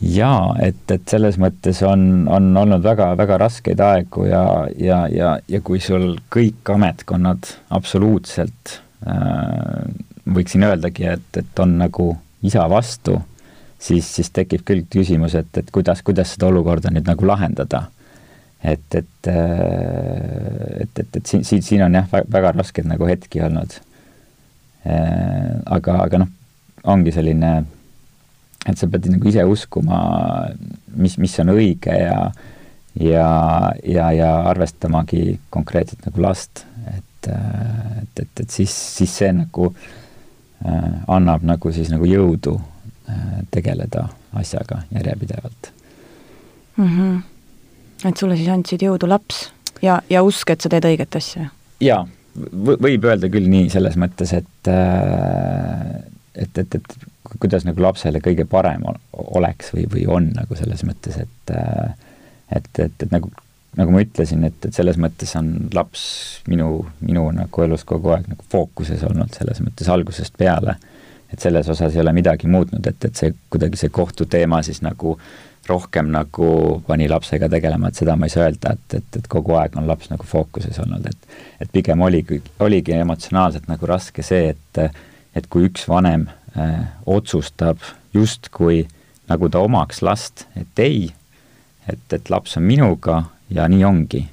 jaa, 0.02 0.56
et, 0.62 0.82
et 0.90 1.02
selles 1.08 1.38
mõttes 1.38 1.82
on, 1.86 2.26
on 2.28 2.56
olnud 2.56 2.82
väga, 2.82 3.12
väga 3.18 3.38
raskeid 3.38 3.80
aegu 3.80 4.26
ja, 4.26 4.44
ja, 4.78 5.04
ja, 5.08 5.36
ja 5.48 5.60
kui 5.62 5.80
sul 5.80 6.16
kõik 6.32 6.74
ametkonnad 6.74 7.52
absoluutselt 7.70 8.80
äh, 9.06 9.84
võiksin 10.34 10.66
öeldagi, 10.66 11.06
et, 11.14 11.28
et 11.38 11.62
on 11.62 11.78
nagu 11.78 12.12
isa 12.42 12.66
vastu, 12.70 13.20
siis, 13.82 14.08
siis 14.16 14.30
tekib 14.34 14.64
küll 14.66 14.84
küsimus, 14.90 15.34
et, 15.38 15.50
et 15.58 15.70
kuidas, 15.74 16.02
kuidas 16.06 16.34
seda 16.34 16.48
olukorda 16.52 16.92
nüüd 16.92 17.08
nagu 17.08 17.26
lahendada. 17.26 17.88
et, 18.62 18.94
et, 18.94 19.26
äh, 19.26 20.82
et, 20.82 20.98
et, 20.98 21.16
et 21.16 21.26
siin, 21.26 21.44
siin, 21.44 21.62
siin 21.66 21.82
on 21.82 21.94
jah, 21.98 22.06
väga 22.30 22.52
raskeid 22.54 22.86
nagu 22.86 23.08
hetki 23.10 23.42
olnud. 23.42 23.74
Äh, 24.86 25.48
aga, 25.66 25.96
aga 26.04 26.22
noh, 26.22 26.30
ongi 26.84 27.14
selline 27.14 27.50
et 28.70 28.78
sa 28.78 28.86
pead 28.86 29.08
nagu 29.10 29.26
ise 29.26 29.42
uskuma, 29.50 29.98
mis, 30.94 31.18
mis 31.18 31.34
on 31.42 31.50
õige 31.56 31.96
ja 31.98 32.18
ja, 33.00 33.26
ja, 33.88 34.10
ja 34.12 34.30
arvestamagi 34.50 35.40
konkreetselt 35.50 36.04
nagu 36.06 36.22
last, 36.22 36.66
et, 36.86 37.30
et, 37.32 38.20
et, 38.20 38.42
et 38.44 38.50
siis, 38.50 38.70
siis 38.70 39.14
see 39.22 39.30
nagu 39.34 39.70
äh, 39.72 41.00
annab 41.10 41.42
nagu 41.48 41.72
siis 41.72 41.90
nagu 41.90 42.06
jõudu 42.06 42.58
äh, 42.60 42.71
tegeleda 43.50 44.08
asjaga 44.38 44.82
järjepidevalt 44.94 45.72
mm. 46.76 46.88
-hmm. 46.88 48.08
et 48.08 48.16
sulle 48.16 48.36
siis 48.36 48.48
andsid 48.48 48.82
jõudu 48.82 49.08
laps 49.08 49.50
ja, 49.82 50.00
ja 50.10 50.22
usk, 50.22 50.50
et 50.50 50.60
sa 50.60 50.68
teed 50.72 50.86
õiget 50.88 51.16
asja? 51.18 51.48
jaa, 51.80 52.06
võib 52.86 53.04
öelda 53.04 53.28
küll 53.28 53.50
nii, 53.50 53.70
selles 53.70 53.98
mõttes, 54.00 54.32
et 54.32 54.70
äh, 54.70 56.02
et, 56.34 56.58
et, 56.58 56.74
et 56.74 56.94
kuidas 57.38 57.64
nagu 57.64 57.82
lapsele 57.82 58.20
kõige 58.24 58.44
parem 58.48 58.84
oleks 59.12 59.72
või, 59.74 59.86
või 59.92 60.06
on 60.08 60.30
nagu 60.36 60.56
selles 60.56 60.84
mõttes, 60.88 61.18
et 61.20 61.54
et, 62.52 62.78
et, 62.78 63.02
et 63.02 63.12
nagu, 63.12 63.30
nagu 63.78 63.94
ma 63.94 64.02
ütlesin, 64.04 64.44
et, 64.44 64.58
et 64.66 64.76
selles 64.76 64.98
mõttes 65.00 65.32
on 65.38 65.52
laps 65.74 66.04
minu, 66.50 66.82
minu 67.00 67.28
nagu 67.36 67.64
elus 67.64 67.84
kogu 67.88 68.12
aeg 68.12 68.28
nagu 68.28 68.44
fookuses 68.52 69.04
olnud, 69.08 69.32
selles 69.36 69.62
mõttes 69.64 69.88
algusest 69.92 70.36
peale. 70.38 70.76
Et 71.32 71.40
selles 71.40 71.68
osas 71.68 71.94
ei 71.94 72.00
ole 72.00 72.12
midagi 72.12 72.50
muutnud, 72.50 72.86
et, 72.86 73.04
et 73.04 73.16
see 73.16 73.32
kuidagi 73.50 73.80
see 73.80 73.92
kohtuteema 73.92 74.62
siis 74.62 74.82
nagu 74.84 75.16
rohkem 75.68 76.08
nagu 76.10 76.82
pani 76.86 77.06
lapsega 77.08 77.48
tegelema, 77.48 77.88
et 77.88 77.98
seda 78.00 78.16
ma 78.18 78.26
ei 78.26 78.34
saa 78.34 78.48
öelda, 78.48 78.74
et, 78.74 78.96
et, 78.98 79.18
et 79.20 79.28
kogu 79.30 79.54
aeg 79.58 79.76
on 79.78 79.86
laps 79.86 80.10
nagu 80.10 80.26
fookuses 80.26 80.78
olnud, 80.82 81.06
et 81.06 81.40
et 81.62 81.70
pigem 81.72 82.00
oligi, 82.02 82.40
oligi 82.60 82.96
emotsionaalselt 82.98 83.68
nagu 83.70 83.86
raske 83.86 84.24
see, 84.26 84.50
et 84.56 84.82
et 85.34 85.46
kui 85.48 85.68
üks 85.68 85.86
vanem 85.88 86.26
äh, 86.58 86.90
otsustab 87.06 87.80
justkui 88.14 88.84
nagu 89.30 89.48
ta 89.48 89.62
omaks 89.64 90.02
last, 90.02 90.46
et 90.58 90.82
ei, 90.82 91.06
et, 91.88 92.04
et 92.12 92.30
laps 92.30 92.58
on 92.58 92.66
minuga 92.66 93.22
ja 93.50 93.68
nii 93.68 93.84
ongi. 93.84 94.26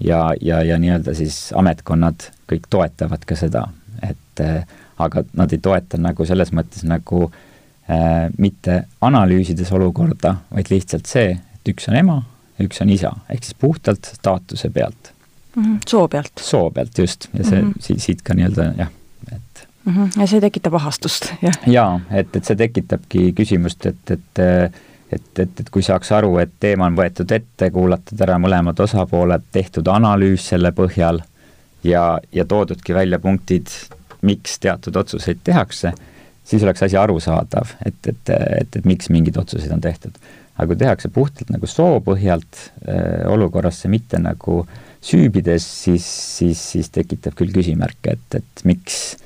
ja, 0.00 0.34
ja, 0.40 0.62
ja 0.62 0.78
nii-öelda 0.78 1.14
siis 1.14 1.52
ametkonnad 1.56 2.30
kõik 2.50 2.66
toetavad 2.70 3.24
ka 3.26 3.36
seda, 3.38 3.68
et 4.02 4.40
äh, 4.40 4.64
aga 4.98 5.24
nad 5.32 5.52
ei 5.52 5.58
toeta 5.58 5.98
nagu 5.98 6.26
selles 6.26 6.52
mõttes 6.52 6.84
nagu 6.86 7.24
äh, 7.30 8.30
mitte 8.38 8.84
analüüsides 9.00 9.72
olukorda, 9.72 10.36
vaid 10.54 10.70
lihtsalt 10.70 11.10
see, 11.10 11.34
et 11.34 11.74
üks 11.74 11.88
on 11.90 11.98
ema 11.98 12.22
üks 12.62 12.82
on 12.82 12.90
isa, 12.92 13.12
ehk 13.30 13.46
siis 13.46 13.56
puhtalt 13.58 14.10
staatuse 14.14 14.70
pealt 14.70 15.10
mm. 15.56 15.62
-hmm. 15.62 15.78
soo 15.88 16.08
pealt. 16.08 16.32
soo 16.40 16.70
pealt, 16.70 16.98
just, 16.98 17.28
ja 17.38 17.44
see 17.44 17.62
mm 17.62 17.70
-hmm. 17.70 17.80
siit, 17.80 18.00
siit 18.00 18.22
ka 18.22 18.34
nii-öelda 18.34 18.72
jah 18.78 18.88
mm. 19.84 19.94
-hmm. 19.96 20.20
ja 20.20 20.26
see 20.26 20.40
tekitab 20.40 20.74
ahastust, 20.74 21.32
jah? 21.46 21.58
jaa, 21.66 22.00
et, 22.10 22.36
et 22.36 22.44
see 22.44 22.56
tekitabki 22.56 23.32
küsimust, 23.32 23.86
et, 23.86 24.10
et 24.10 24.44
et, 25.12 25.38
et, 25.38 25.60
et 25.60 25.70
kui 25.70 25.82
saaks 25.82 26.12
aru, 26.12 26.38
et 26.38 26.50
teema 26.60 26.86
on 26.86 26.96
võetud 26.96 27.30
ette, 27.30 27.70
kuulatud 27.70 28.20
ära 28.20 28.38
mõlemad 28.38 28.80
osapooled, 28.80 29.42
tehtud 29.52 29.86
analüüs 29.86 30.48
selle 30.48 30.72
põhjal 30.72 31.20
ja, 31.84 32.18
ja 32.32 32.44
toodudki 32.44 32.94
välja 32.94 33.18
punktid, 33.18 33.68
miks 34.24 34.58
teatud 34.62 34.96
otsuseid 34.96 35.42
tehakse, 35.44 35.92
siis 36.44 36.62
oleks 36.64 36.82
asi 36.86 36.96
arusaadav, 37.00 37.76
et, 37.84 38.00
et, 38.06 38.32
et, 38.60 38.78
et 38.80 38.88
miks 38.88 39.10
mingeid 39.12 39.36
otsuseid 39.40 39.72
on 39.74 39.84
tehtud. 39.84 40.16
aga 40.54 40.68
kui 40.70 40.78
tehakse 40.78 41.08
puhtalt 41.10 41.50
nagu 41.50 41.66
soo 41.66 41.98
põhjalt 42.04 42.60
äh, 42.86 43.24
olukorrasse, 43.30 43.88
mitte 43.90 44.20
nagu 44.22 44.62
süübides, 45.04 45.66
siis, 45.84 46.06
siis, 46.38 46.60
siis 46.72 46.90
tekitab 46.94 47.34
küll 47.38 47.52
küsimärke, 47.52 48.14
et, 48.14 48.38
et 48.38 48.64
miks 48.64 49.16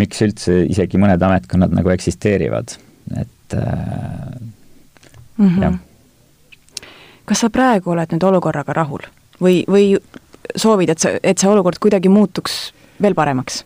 miks 0.00 0.22
üldse 0.24 0.62
isegi 0.70 1.00
mõned 1.00 1.22
ametkonnad 1.22 1.74
nagu 1.76 1.92
eksisteerivad, 1.92 2.76
et 3.20 3.56
äh, 3.56 3.70
mm 5.36 5.48
-hmm. 5.48 5.62
jah. 5.62 5.78
kas 7.24 7.44
sa 7.44 7.50
praegu 7.50 7.90
oled 7.90 8.12
nüüd 8.14 8.26
olukorraga 8.26 8.72
rahul 8.72 9.04
või, 9.40 9.64
või 9.68 9.98
soovid, 10.56 10.94
et 10.94 10.98
see, 10.98 11.18
et 11.22 11.38
see 11.38 11.50
olukord 11.50 11.78
kuidagi 11.78 12.08
muutuks 12.08 12.72
veel 13.02 13.14
paremaks? 13.14 13.64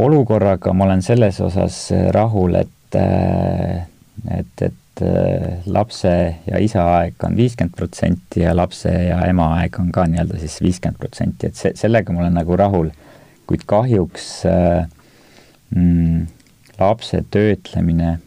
Olukorraga 0.00 0.72
ma 0.74 0.84
olen 0.84 1.02
selles 1.02 1.40
osas 1.44 1.88
rahul, 2.14 2.56
et 2.58 2.98
äh,, 2.98 3.86
et, 4.28 4.62
et 4.62 5.02
äh, 5.02 5.60
lapse 5.66 6.12
ja 6.46 6.60
isa 6.60 6.84
aeg 6.96 7.24
on 7.24 7.36
viiskümmend 7.38 7.76
protsenti 7.76 8.44
ja 8.44 8.54
lapse 8.56 8.92
ja 8.92 9.20
ema 9.28 9.50
aeg 9.60 9.78
on 9.80 9.90
ka 9.94 10.06
nii-öelda 10.10 10.40
siis 10.40 10.58
viiskümmend 10.62 11.00
protsenti, 11.00 11.50
et 11.50 11.60
see, 11.60 11.72
sellega 11.78 12.12
ma 12.12 12.24
olen 12.24 12.36
nagu 12.40 12.58
rahul. 12.58 12.90
Kuid 13.50 13.64
kahjuks 13.70 14.26
äh, 14.48 14.84
mm, 15.74 16.26
lapse 16.78 17.24
töötlemine 17.30 18.18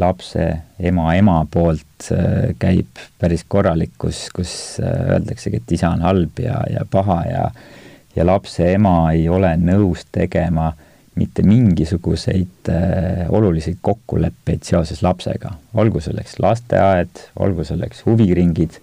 lapse 0.00 0.46
ema 0.80 1.10
ema 1.14 1.38
poolt 1.50 2.10
äh, 2.14 2.54
käib 2.58 3.02
päris 3.20 3.44
korralik, 3.48 3.92
kus, 4.00 4.26
kus 4.34 4.54
äh, 4.82 5.14
öeldaksegi, 5.16 5.60
et 5.60 5.76
isa 5.76 5.92
on 5.94 6.04
halb 6.06 6.40
ja, 6.42 6.62
ja 6.72 6.86
paha 6.90 7.20
ja 7.28 7.48
ja 8.16 8.26
lapse 8.26 8.72
ema 8.72 9.12
ei 9.12 9.28
ole 9.28 9.56
nõus 9.60 10.06
tegema 10.12 10.72
mitte 11.14 11.42
mingisuguseid 11.46 12.68
äh, 12.68 12.74
olulisi 13.28 13.78
kokkuleppeid 13.80 14.62
seoses 14.66 15.02
lapsega, 15.02 15.50
olgu 15.78 16.00
selleks 16.02 16.38
lasteaed, 16.42 17.08
olgu 17.38 17.64
selleks 17.64 18.02
huviringid 18.06 18.80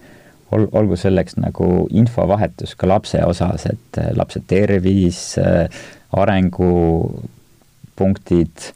ol-, 0.56 0.70
olgu 0.72 0.96
selleks 1.00 1.36
nagu 1.40 1.88
infovahetus 1.92 2.76
ka 2.80 2.88
lapse 2.88 3.24
osas, 3.26 3.66
et 3.72 3.98
äh, 4.00 4.12
lapse 4.16 4.40
tervis, 4.48 5.38
äh, 5.42 5.68
arengupunktid 6.16 8.72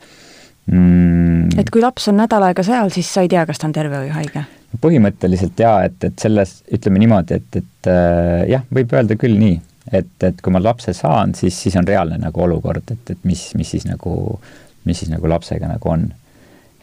mm.. 0.71 1.49
et 1.59 1.69
kui 1.71 1.81
laps 1.83 2.07
on 2.11 2.17
nädal 2.19 2.43
aega 2.47 2.63
seal, 2.65 2.89
siis 2.93 3.07
sa 3.11 3.21
ei 3.23 3.29
tea, 3.31 3.43
kas 3.47 3.59
ta 3.61 3.67
on 3.69 3.75
terve 3.75 3.97
või 4.03 4.11
haige? 4.15 4.41
põhimõtteliselt 4.83 5.59
jaa, 5.59 5.85
et, 5.87 6.03
et 6.03 6.19
selles, 6.19 6.57
ütleme 6.75 6.99
niimoodi, 6.99 7.33
et, 7.39 7.51
et 7.61 7.83
äh, 7.91 8.41
jah, 8.51 8.63
võib 8.75 8.89
öelda 8.97 9.15
küll 9.19 9.35
nii, 9.39 9.57
et, 9.91 10.13
et 10.23 10.41
kui 10.41 10.53
ma 10.53 10.61
lapse 10.63 10.93
saan, 10.97 11.35
siis, 11.37 11.57
siis 11.61 11.75
on 11.79 11.87
reaalne 11.87 12.19
nagu 12.21 12.45
olukord, 12.45 12.91
et, 12.91 13.11
et 13.15 13.27
mis, 13.27 13.41
mis 13.57 13.73
siis 13.75 13.85
nagu, 13.89 14.39
mis 14.85 14.99
siis 15.01 15.11
nagu 15.13 15.29
lapsega 15.29 15.69
nagu 15.69 15.91
on. 15.91 16.07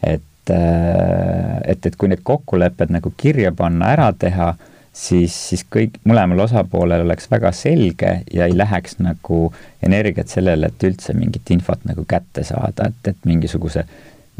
et, 0.03 0.51
et, 0.51 1.85
et 1.85 1.95
kui 1.95 2.11
need 2.11 2.23
kokkulepped 2.23 2.91
nagu 2.91 3.13
kirja 3.17 3.53
panna, 3.55 3.93
ära 3.95 4.09
teha 4.19 4.53
siis, 4.93 5.35
siis 5.49 5.65
kõik, 5.71 5.97
mõlemal 6.07 6.45
osapoolel 6.45 7.05
oleks 7.05 7.29
väga 7.31 7.51
selge 7.55 8.13
ja 8.33 8.47
ei 8.47 8.57
läheks 8.57 8.99
nagu 9.03 9.45
energiat 9.83 10.31
sellele, 10.31 10.69
et 10.69 10.87
üldse 10.87 11.15
mingit 11.17 11.49
infot 11.55 11.83
nagu 11.89 12.05
kätte 12.07 12.43
saada, 12.47 12.91
et, 12.91 13.13
et 13.13 13.29
mingisuguse, 13.29 13.85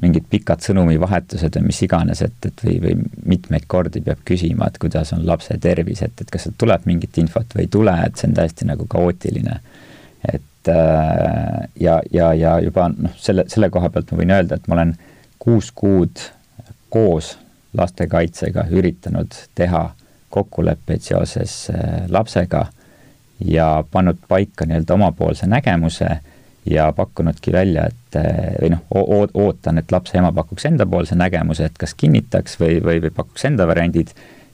mingid 0.02 0.26
pikad 0.30 0.64
sõnumivahetused 0.66 1.60
või 1.60 1.70
mis 1.70 1.82
iganes, 1.86 2.24
et, 2.26 2.36
et 2.48 2.64
või, 2.66 2.78
või 2.82 2.96
mitmeid 3.36 3.68
kordi 3.70 4.02
peab 4.04 4.24
küsima, 4.26 4.68
et 4.68 4.80
kuidas 4.82 5.14
on 5.16 5.26
lapse 5.28 5.58
tervis, 5.62 6.02
et, 6.06 6.16
et 6.22 6.34
kas 6.34 6.48
sealt 6.48 6.58
tuleb 6.62 6.88
mingit 6.90 7.18
infot 7.22 7.56
või 7.56 7.68
ei 7.68 7.72
tule, 7.72 7.94
et 8.06 8.18
see 8.18 8.30
on 8.30 8.36
täiesti 8.40 8.68
nagu 8.70 8.88
kaootiline. 8.90 9.60
et, 10.34 10.72
äh, 10.72 11.70
ja, 11.80 12.02
ja, 12.12 12.34
ja 12.34 12.60
juba 12.64 12.90
noh, 12.90 13.16
selle, 13.20 13.46
selle 13.48 13.70
koha 13.70 13.90
pealt 13.94 14.12
ma 14.12 14.22
võin 14.24 14.36
öelda, 14.38 14.56
et 14.56 14.68
ma 14.68 14.80
olen 14.80 14.96
kuus 15.40 15.72
kuud 15.76 16.28
koos 16.90 17.38
lastekaitsega 17.78 18.68
üritanud 18.72 19.36
teha 19.56 19.90
kokkuleppeid 20.34 21.02
seoses 21.02 21.68
äh, 21.70 22.06
lapsega 22.10 22.68
ja 23.46 23.84
pannud 23.92 24.18
paika 24.28 24.66
nii-öelda 24.66 24.94
omapoolse 24.94 25.48
nägemuse 25.48 26.10
ja 26.70 26.92
pakkunudki 26.96 27.52
välja, 27.52 27.88
et 27.90 28.18
või 28.62 28.70
noh, 28.76 28.84
ootan, 29.46 29.82
et 29.82 29.92
lapse 29.92 30.18
ema 30.18 30.32
pakuks 30.36 30.68
endapoolse 30.70 31.18
nägemuse, 31.20 31.68
et 31.68 31.80
kas 31.80 31.96
kinnitaks 31.98 32.60
või, 32.62 32.78
või, 32.84 33.02
või 33.04 33.12
pakuks 33.16 33.46
enda 33.50 33.68
variandid 33.68 34.14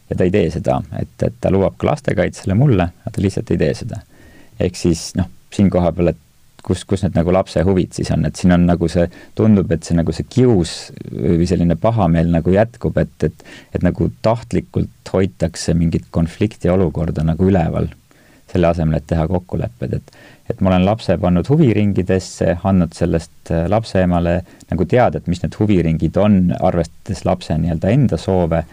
ja 0.09 0.15
ta 0.17 0.25
ei 0.25 0.33
tee 0.33 0.47
seda, 0.53 0.79
et, 0.99 1.13
et 1.25 1.35
ta 1.41 1.51
lubab 1.53 1.77
ka 1.77 1.91
lastekaitsele 1.91 2.57
mulle, 2.57 2.89
aga 3.03 3.13
ta 3.15 3.21
lihtsalt 3.21 3.51
ei 3.53 3.61
tee 3.61 3.75
seda. 3.83 4.01
ehk 4.59 4.75
siis 4.75 5.11
noh, 5.19 5.29
siin 5.53 5.69
koha 5.69 5.91
peal, 5.95 6.13
et 6.13 6.25
kus, 6.65 6.83
kus 6.87 7.03
need 7.05 7.15
nagu 7.17 7.33
lapse 7.33 7.61
huvid 7.65 7.93
siis 7.95 8.09
on, 8.15 8.25
et 8.27 8.39
siin 8.39 8.53
on 8.55 8.65
nagu 8.67 8.89
see, 8.91 9.05
tundub, 9.37 9.71
et 9.71 9.85
see 9.85 9.97
nagu 9.97 10.13
see 10.15 10.27
kius 10.29 10.73
või 11.13 11.47
selline 11.49 11.77
pahameel 11.79 12.31
nagu 12.33 12.53
jätkub, 12.53 12.97
et, 13.01 13.15
et 13.23 13.45
et 13.75 13.85
nagu 13.85 14.09
tahtlikult 14.25 15.13
hoitakse 15.13 15.73
mingit 15.77 16.09
konfliktiolukorda 16.15 17.23
nagu 17.25 17.47
üleval, 17.49 17.89
selle 18.51 18.67
asemel, 18.71 18.99
et 18.99 19.07
teha 19.07 19.27
kokkulepped, 19.29 19.95
et 20.01 20.19
et 20.49 20.61
ma 20.65 20.71
olen 20.71 20.81
lapse 20.81 21.13
pannud 21.21 21.45
huviringidesse, 21.45 22.55
andnud 22.65 22.95
sellest 22.97 23.51
äh, 23.53 23.67
lapse 23.69 24.01
emale 24.01 24.39
nagu 24.71 24.85
teada, 24.89 25.19
et 25.19 25.27
mis 25.29 25.43
need 25.43 25.53
huviringid 25.59 26.17
on, 26.17 26.39
arvestades 26.57 27.21
lapse 27.27 27.53
nii-öelda 27.53 27.91
enda 27.93 28.17
soove 28.17 28.63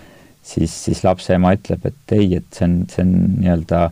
siis, 0.46 0.72
siis 0.86 1.02
lapse 1.04 1.34
ema 1.36 1.52
ütleb, 1.56 1.84
et 1.88 2.16
ei, 2.16 2.30
et 2.38 2.46
see 2.54 2.66
on, 2.68 2.78
see 2.90 3.04
on 3.04 3.12
nii-öelda 3.42 3.82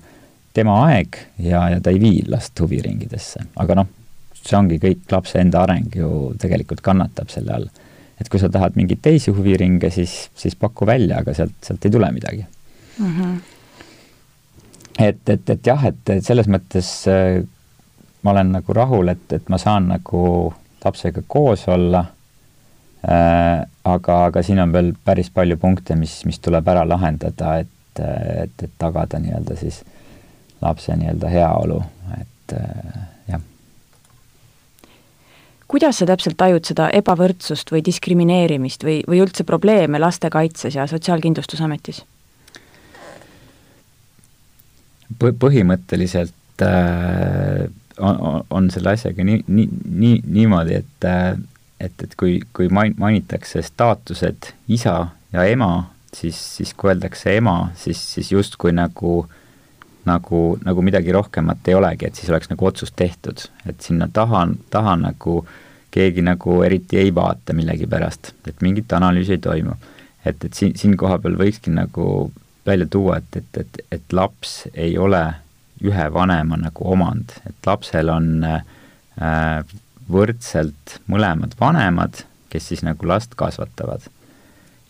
tema 0.55 0.78
aeg 0.89 1.18
ja, 1.43 1.64
ja 1.74 1.80
ta 1.82 1.93
ei 1.93 2.01
vii 2.03 2.24
last 2.30 2.61
huviringidesse, 2.62 3.49
aga 3.61 3.78
noh, 3.80 3.91
see 4.39 4.57
ongi 4.59 4.78
kõik, 4.82 5.07
lapse 5.12 5.41
enda 5.41 5.64
areng 5.64 5.97
ju 5.99 6.11
tegelikult 6.41 6.85
kannatab 6.85 7.32
selle 7.32 7.57
all. 7.59 7.72
et 8.20 8.28
kui 8.30 8.39
sa 8.39 8.49
tahad 8.53 8.76
mingeid 8.78 9.03
teisi 9.03 9.35
huviringe, 9.35 9.91
siis, 9.91 10.28
siis 10.39 10.55
paku 10.57 10.87
välja, 10.87 11.20
aga 11.24 11.35
sealt, 11.35 11.57
sealt 11.66 11.85
ei 11.85 11.91
tule 11.91 12.11
midagi 12.14 12.45
mm. 12.45 13.11
-hmm. 13.11 13.41
Et, 14.99 15.29
et, 15.29 15.51
et 15.51 15.67
jah, 15.67 15.85
et 15.89 16.13
selles 16.25 16.49
mõttes 16.51 16.91
äh, 17.11 17.43
ma 18.23 18.35
olen 18.35 18.55
nagu 18.57 18.77
rahul, 18.77 19.11
et, 19.13 19.25
et 19.33 19.49
ma 19.53 19.59
saan 19.61 19.89
nagu 19.91 20.25
lapsega 20.85 21.23
koos 21.27 21.67
olla 21.69 22.05
äh, 23.05 23.65
aga, 23.85 24.19
aga 24.29 24.43
siin 24.43 24.61
on 24.63 24.73
veel 24.73 24.93
päris 25.05 25.31
palju 25.35 25.57
punkte, 25.61 25.97
mis, 25.99 26.21
mis 26.29 26.41
tuleb 26.45 26.69
ära 26.69 26.85
lahendada, 26.89 27.59
et, 27.65 28.01
et, 28.01 28.63
et 28.63 28.79
tagada 28.79 29.21
nii-öelda 29.21 29.59
siis 29.61 29.83
lapse 30.63 30.97
nii-öelda 30.97 31.33
heaolu, 31.33 31.83
et 32.21 32.57
jah. 33.29 33.43
kuidas 35.69 36.01
sa 36.01 36.09
täpselt 36.09 36.39
tajud 36.41 36.65
seda 36.65 36.89
ebavõrdsust 36.95 37.75
või 37.75 37.85
diskrimineerimist 37.85 38.87
või, 38.87 39.03
või 39.09 39.21
üldse 39.27 39.45
probleeme 39.45 40.01
lastekaitses 40.01 40.79
ja 40.79 40.87
Sotsiaalkindlustusametis? 40.89 42.05
Põhimõtteliselt 45.21 46.63
äh, 46.65 47.65
on, 47.99 48.45
on 48.51 48.71
selle 48.75 48.95
asjaga 48.97 49.27
nii, 49.27 49.43
nii, 49.47 49.69
nii, 49.85 50.21
niimoodi, 50.39 50.81
et 50.83 51.09
äh, 51.09 51.35
et, 51.81 52.03
et 52.03 52.15
kui, 52.17 52.39
kui 52.57 52.69
main-, 52.73 52.95
mainitakse 52.99 53.63
staatused 53.67 54.53
isa 54.73 54.95
ja 55.35 55.45
ema, 55.51 55.91
siis, 56.15 56.39
siis 56.57 56.75
kui 56.79 56.93
öeldakse 56.93 57.37
ema, 57.37 57.71
siis, 57.79 58.01
siis 58.15 58.33
justkui 58.33 58.73
nagu 58.75 59.25
nagu, 60.05 60.41
nagu 60.61 60.83
midagi 60.85 61.13
rohkemat 61.17 61.69
ei 61.69 61.75
olegi, 61.79 62.07
et 62.07 62.19
siis 62.19 62.29
oleks 62.29 62.51
nagu 62.51 62.67
otsus 62.69 62.93
tehtud, 62.93 63.47
et 63.65 63.81
sinna 63.81 64.09
taha, 64.13 64.43
taha 64.71 64.99
nagu 65.01 65.39
keegi 65.95 66.25
nagu 66.27 66.59
eriti 66.67 66.99
ei 67.01 67.13
vaata 67.15 67.55
millegipärast, 67.57 68.35
et 68.51 68.61
mingit 68.65 68.93
analüüsi 68.93 69.39
ei 69.39 69.41
toimu. 69.41 69.77
et, 70.25 70.45
et 70.45 70.53
siin, 70.53 70.75
siin 70.77 70.97
koha 70.97 71.19
peal 71.21 71.39
võikski 71.41 71.73
nagu 71.73 72.33
välja 72.67 72.87
tuua, 72.91 73.17
et, 73.17 73.37
et, 73.37 73.61
et, 73.61 73.81
et 73.93 74.12
laps 74.12 74.65
ei 74.75 74.97
ole 74.99 75.23
ühe 75.85 76.07
vanema 76.15 76.57
nagu 76.61 76.87
omand, 76.95 77.37
et 77.49 77.69
lapsel 77.69 78.11
on 78.12 78.29
äh, 78.47 79.75
võrdselt 80.11 80.99
mõlemad 81.11 81.57
vanemad, 81.61 82.25
kes 82.53 82.71
siis 82.71 82.85
nagu 82.87 83.09
last 83.09 83.35
kasvatavad. 83.37 84.07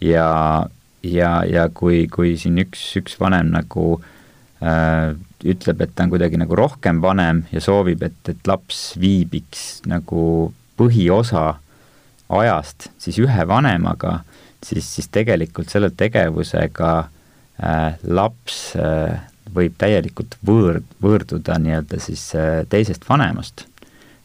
ja, 0.01 0.67
ja, 1.03 1.31
ja 1.49 1.69
kui, 1.75 2.07
kui 2.09 2.37
siin 2.39 2.59
üks, 2.63 2.83
üks 3.01 3.17
vanem 3.21 3.51
nagu 3.55 3.87
äh, 4.63 5.15
ütleb, 5.45 5.81
et 5.81 5.95
ta 5.95 6.07
on 6.07 6.13
kuidagi 6.13 6.39
nagu 6.41 6.57
rohkem 6.57 7.01
vanem 7.03 7.45
ja 7.53 7.61
soovib, 7.61 8.03
et, 8.03 8.21
et 8.29 8.47
laps 8.47 8.95
viibiks 9.01 9.83
nagu 9.91 10.53
põhiosa 10.79 11.57
ajast 12.35 12.89
siis 12.99 13.19
ühe 13.23 13.49
vanemaga, 13.49 14.21
siis, 14.65 14.87
siis 14.97 15.11
tegelikult 15.13 15.71
selle 15.71 15.91
tegevusega 15.95 16.93
äh, 17.03 17.14
laps 18.03 18.75
äh, 18.77 19.21
võib 19.55 19.77
täielikult 19.79 20.35
võõr, 20.47 20.81
võõrduda 21.03 21.61
nii-öelda 21.63 22.01
siis 22.03 22.27
äh, 22.35 22.65
teisest 22.69 23.07
vanemast 23.09 23.67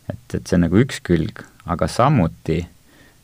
et, 0.09 0.35
et 0.35 0.47
see 0.47 0.57
on 0.57 0.65
nagu 0.67 0.81
üks 0.81 0.99
külg, 1.05 1.43
aga 1.69 1.87
samuti 1.91 2.63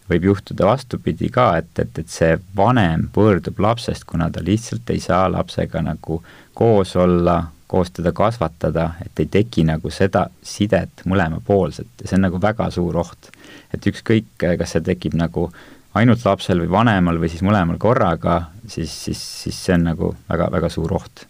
võib 0.10 0.28
juhtuda 0.30 0.68
vastupidi 0.70 1.32
ka, 1.34 1.49
et, 1.62 1.72
et, 1.82 1.99
et 2.01 2.12
see 2.12 2.36
vanem 2.58 3.08
võõrdub 3.16 3.60
lapsest, 3.66 4.06
kuna 4.10 4.30
ta 4.32 4.43
lihtsalt 4.45 4.89
ei 4.93 5.01
saa 5.01 5.26
lapsega 5.34 5.82
nagu 5.86 6.20
koos 6.58 6.93
olla, 7.01 7.39
koos 7.68 7.89
teda 7.95 8.14
kasvatada, 8.16 8.91
et 9.01 9.24
ei 9.24 9.30
teki 9.39 9.66
nagu 9.72 9.89
seda 9.89 10.28
sidet 10.45 11.01
mõlemapoolset 11.10 12.03
ja 12.03 12.10
see 12.10 12.20
on 12.20 12.28
nagu 12.28 12.41
väga 12.41 12.70
suur 12.74 13.01
oht. 13.01 13.32
et 13.74 13.88
ükskõik, 13.89 14.30
kas 14.38 14.76
see 14.76 14.86
tekib 14.86 15.18
nagu 15.18 15.49
ainult 15.95 16.25
lapsel 16.25 16.61
või 16.63 16.71
vanemal 16.71 17.19
või 17.21 17.31
siis 17.31 17.43
mõlemal 17.45 17.79
korraga, 17.81 18.41
siis, 18.67 18.91
siis, 19.07 19.21
siis 19.45 19.59
see 19.67 19.75
on 19.77 19.89
nagu 19.89 20.11
väga, 20.29 20.49
väga 20.51 20.69
suur 20.69 20.93
oht. 20.97 21.25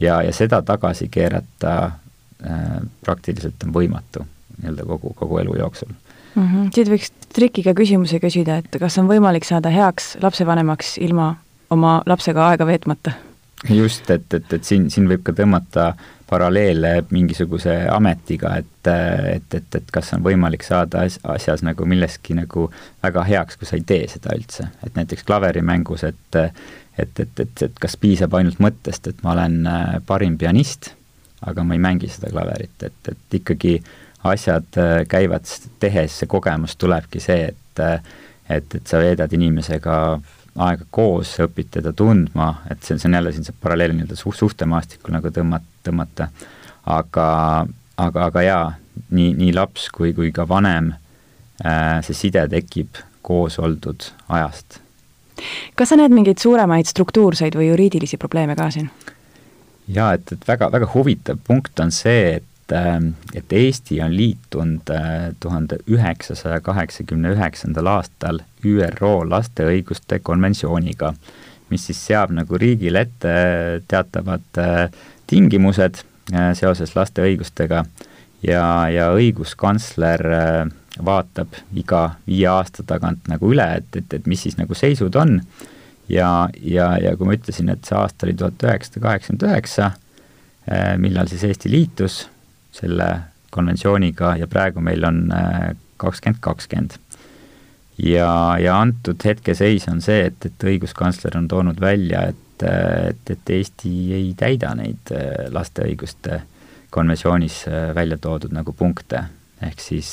ja, 0.00 0.22
ja 0.22 0.32
seda 0.32 0.62
tagasi 0.62 1.08
keerata 1.08 1.74
äh, 1.86 2.78
praktiliselt 3.04 3.62
on 3.66 3.74
võimatu 3.74 4.26
nii-öelda 4.58 4.86
kogu, 4.86 5.14
kogu 5.14 5.38
elu 5.38 5.56
jooksul 5.58 5.88
mm. 6.34 6.42
-hmm. 6.42 6.70
siit 6.74 6.88
võiks 6.88 7.12
trikiga 7.34 7.74
küsimuse 7.74 8.20
küsida, 8.20 8.58
et 8.62 8.80
kas 8.80 8.98
on 8.98 9.08
võimalik 9.08 9.44
saada 9.44 9.70
heaks 9.70 10.16
lapsevanemaks 10.22 10.98
ilma 10.98 11.36
oma 11.70 12.02
lapsega 12.06 12.48
aega 12.48 12.66
veetmata? 12.66 13.12
Just, 13.70 14.10
et, 14.10 14.34
et, 14.34 14.52
et 14.52 14.64
siin, 14.64 14.90
siin 14.90 15.06
võib 15.10 15.22
ka 15.26 15.34
tõmmata 15.36 15.92
paralleele 16.32 17.02
mingisuguse 17.12 17.74
ametiga, 17.92 18.54
et, 18.62 18.88
et, 18.88 19.54
et, 19.54 19.74
et 19.78 19.90
kas 19.92 20.14
on 20.16 20.22
võimalik 20.24 20.64
saada 20.64 21.04
as-, 21.06 21.20
asjas 21.28 21.62
nagu 21.66 21.86
milleski 21.88 22.36
nagu 22.38 22.70
väga 23.02 23.26
heaks, 23.28 23.58
kui 23.60 23.68
sa 23.68 23.76
ei 23.76 23.84
tee 23.86 24.06
seda 24.08 24.32
üldse. 24.38 24.70
et 24.86 24.96
näiteks 24.96 25.26
klaverimängus, 25.28 26.06
et 26.08 26.40
et, 26.98 27.20
et, 27.20 27.40
et, 27.40 27.62
et 27.62 27.78
kas 27.80 27.96
piisab 27.96 28.34
ainult 28.36 28.58
mõttest, 28.60 29.06
et 29.08 29.22
ma 29.24 29.32
olen 29.32 29.62
äh, 29.66 29.94
parim 30.06 30.36
pianist, 30.38 30.90
aga 31.40 31.64
ma 31.64 31.76
ei 31.76 31.80
mängi 31.80 32.10
seda 32.12 32.28
klaverit, 32.32 32.82
et, 32.84 32.98
et 33.08 33.38
ikkagi 33.40 33.78
asjad 34.28 34.76
äh, 34.76 34.98
käivad 35.08 35.48
tehes, 35.80 36.18
see 36.20 36.28
kogemus 36.28 36.76
tulebki 36.76 37.20
see, 37.20 37.48
et 37.48 37.80
äh, 37.80 37.96
et, 38.50 38.74
et 38.74 38.86
sa 38.86 39.00
veedad 39.00 39.32
inimesega 39.32 39.96
aega 40.60 40.84
koos, 40.90 41.36
õpid 41.40 41.70
teda 41.78 41.92
tundma, 41.96 42.48
et 42.70 42.82
see, 42.84 42.98
see 42.98 43.08
on 43.08 43.16
jälle 43.16 43.32
siin 43.32 43.46
see 43.46 43.56
paralleel 43.60 43.94
nii-öelda 43.96 44.18
suht-, 44.18 44.38
suhtemaastikul 44.40 45.14
nagu 45.14 45.32
tõmmata, 45.32 45.68
tõmmata. 45.86 46.28
aga, 46.86 47.28
aga, 47.96 48.26
aga 48.26 48.42
jaa, 48.44 48.66
nii, 49.10 49.32
nii 49.38 49.52
laps 49.56 49.88
kui, 49.94 50.12
kui 50.16 50.32
ka 50.34 50.46
vanem, 50.48 50.92
äh, 51.64 51.98
see 52.04 52.18
side 52.18 52.44
tekib 52.52 53.00
koos 53.22 53.58
oldud 53.62 54.10
ajast. 54.28 54.80
kas 55.76 55.88
sa 55.88 55.96
näed 55.96 56.12
mingeid 56.12 56.42
suuremaid 56.42 56.86
struktuurseid 56.90 57.56
või 57.56 57.70
juriidilisi 57.70 58.20
probleeme 58.20 58.56
ka 58.58 58.68
siin? 58.70 58.90
jaa, 59.88 60.12
et, 60.12 60.32
et 60.32 60.48
väga, 60.48 60.68
väga 60.72 60.90
huvitav 60.94 61.40
punkt 61.46 61.80
on 61.80 61.90
see, 61.94 62.36
et 62.36 62.48
et 63.34 63.52
Eesti 63.52 64.00
on 64.02 64.16
liitunud 64.16 64.90
äh, 64.90 65.34
tuhande 65.40 65.78
üheksasaja 65.90 66.60
kaheksakümne 66.60 67.32
üheksandal 67.34 67.86
aastal 67.86 68.40
ÜRO 68.64 69.28
laste 69.28 69.66
õiguste 69.68 70.20
konventsiooniga, 70.22 71.12
mis 71.70 71.86
siis 71.88 72.00
seab 72.06 72.32
nagu 72.34 72.58
riigile 72.58 73.06
ette 73.06 73.34
teatavad 73.88 74.60
äh, 74.62 74.88
tingimused 75.26 76.02
äh, 76.32 76.52
seoses 76.54 76.96
laste 76.96 77.24
õigustega. 77.26 77.84
Ja, 78.42 78.88
ja 78.90 79.12
õiguskantsler 79.14 80.24
vaatab 81.06 81.52
iga 81.78 82.16
viie 82.26 82.48
aasta 82.50 82.82
tagant 82.82 83.28
nagu 83.30 83.52
üle, 83.52 83.68
et, 83.78 83.86
et, 83.94 84.16
et 84.18 84.26
mis 84.26 84.40
siis 84.42 84.56
nagu 84.58 84.74
seisud 84.74 85.14
on. 85.14 85.36
Ja, 86.10 86.48
ja, 86.58 86.88
ja 86.98 87.12
kui 87.16 87.28
ma 87.28 87.36
ütlesin, 87.36 87.70
et 87.70 87.86
see 87.86 87.94
aasta 87.94 88.26
oli 88.26 88.34
tuhat 88.34 88.66
üheksasada 88.66 89.04
kaheksakümmend 89.04 89.46
üheksa, 89.46 89.92
millal 90.98 91.30
siis 91.30 91.46
Eesti 91.46 91.70
liitus 91.70 92.18
selle 92.72 93.08
konventsiooniga 93.52 94.36
ja 94.40 94.48
praegu 94.48 94.80
meil 94.80 95.04
on 95.04 95.24
äh, 95.32 95.72
kakskümmend 96.00 96.40
kakskümmend. 96.40 96.96
ja, 97.98 98.56
ja 98.60 98.80
antud 98.80 99.24
hetkeseis 99.24 99.88
on 99.92 100.00
see, 100.00 100.24
et, 100.30 100.46
et 100.46 100.64
õiguskantsler 100.64 101.36
on 101.38 101.48
toonud 101.48 101.80
välja, 101.80 102.26
et, 102.32 102.64
et, 102.64 103.30
et 103.36 103.54
Eesti 103.58 103.92
ei 104.16 104.32
täida 104.38 104.74
neid 104.78 105.12
äh, 105.12 105.46
laste 105.52 105.86
õiguste 105.86 106.42
konventsioonis 106.92 107.62
välja 107.96 108.18
toodud 108.20 108.52
nagu 108.52 108.74
punkte, 108.76 109.22
ehk 109.64 109.80
siis 109.80 110.10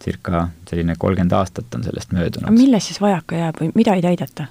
circa 0.00 0.46
selline 0.68 0.94
kolmkümmend 0.98 1.34
aastat 1.36 1.74
on 1.76 1.84
sellest 1.84 2.14
möödunud. 2.16 2.48
millest 2.56 2.92
siis 2.92 3.00
vajaka 3.00 3.36
jääb 3.36 3.60
või 3.60 3.72
mida 3.74 3.96
ei 3.96 4.04
täideta? 4.04 4.46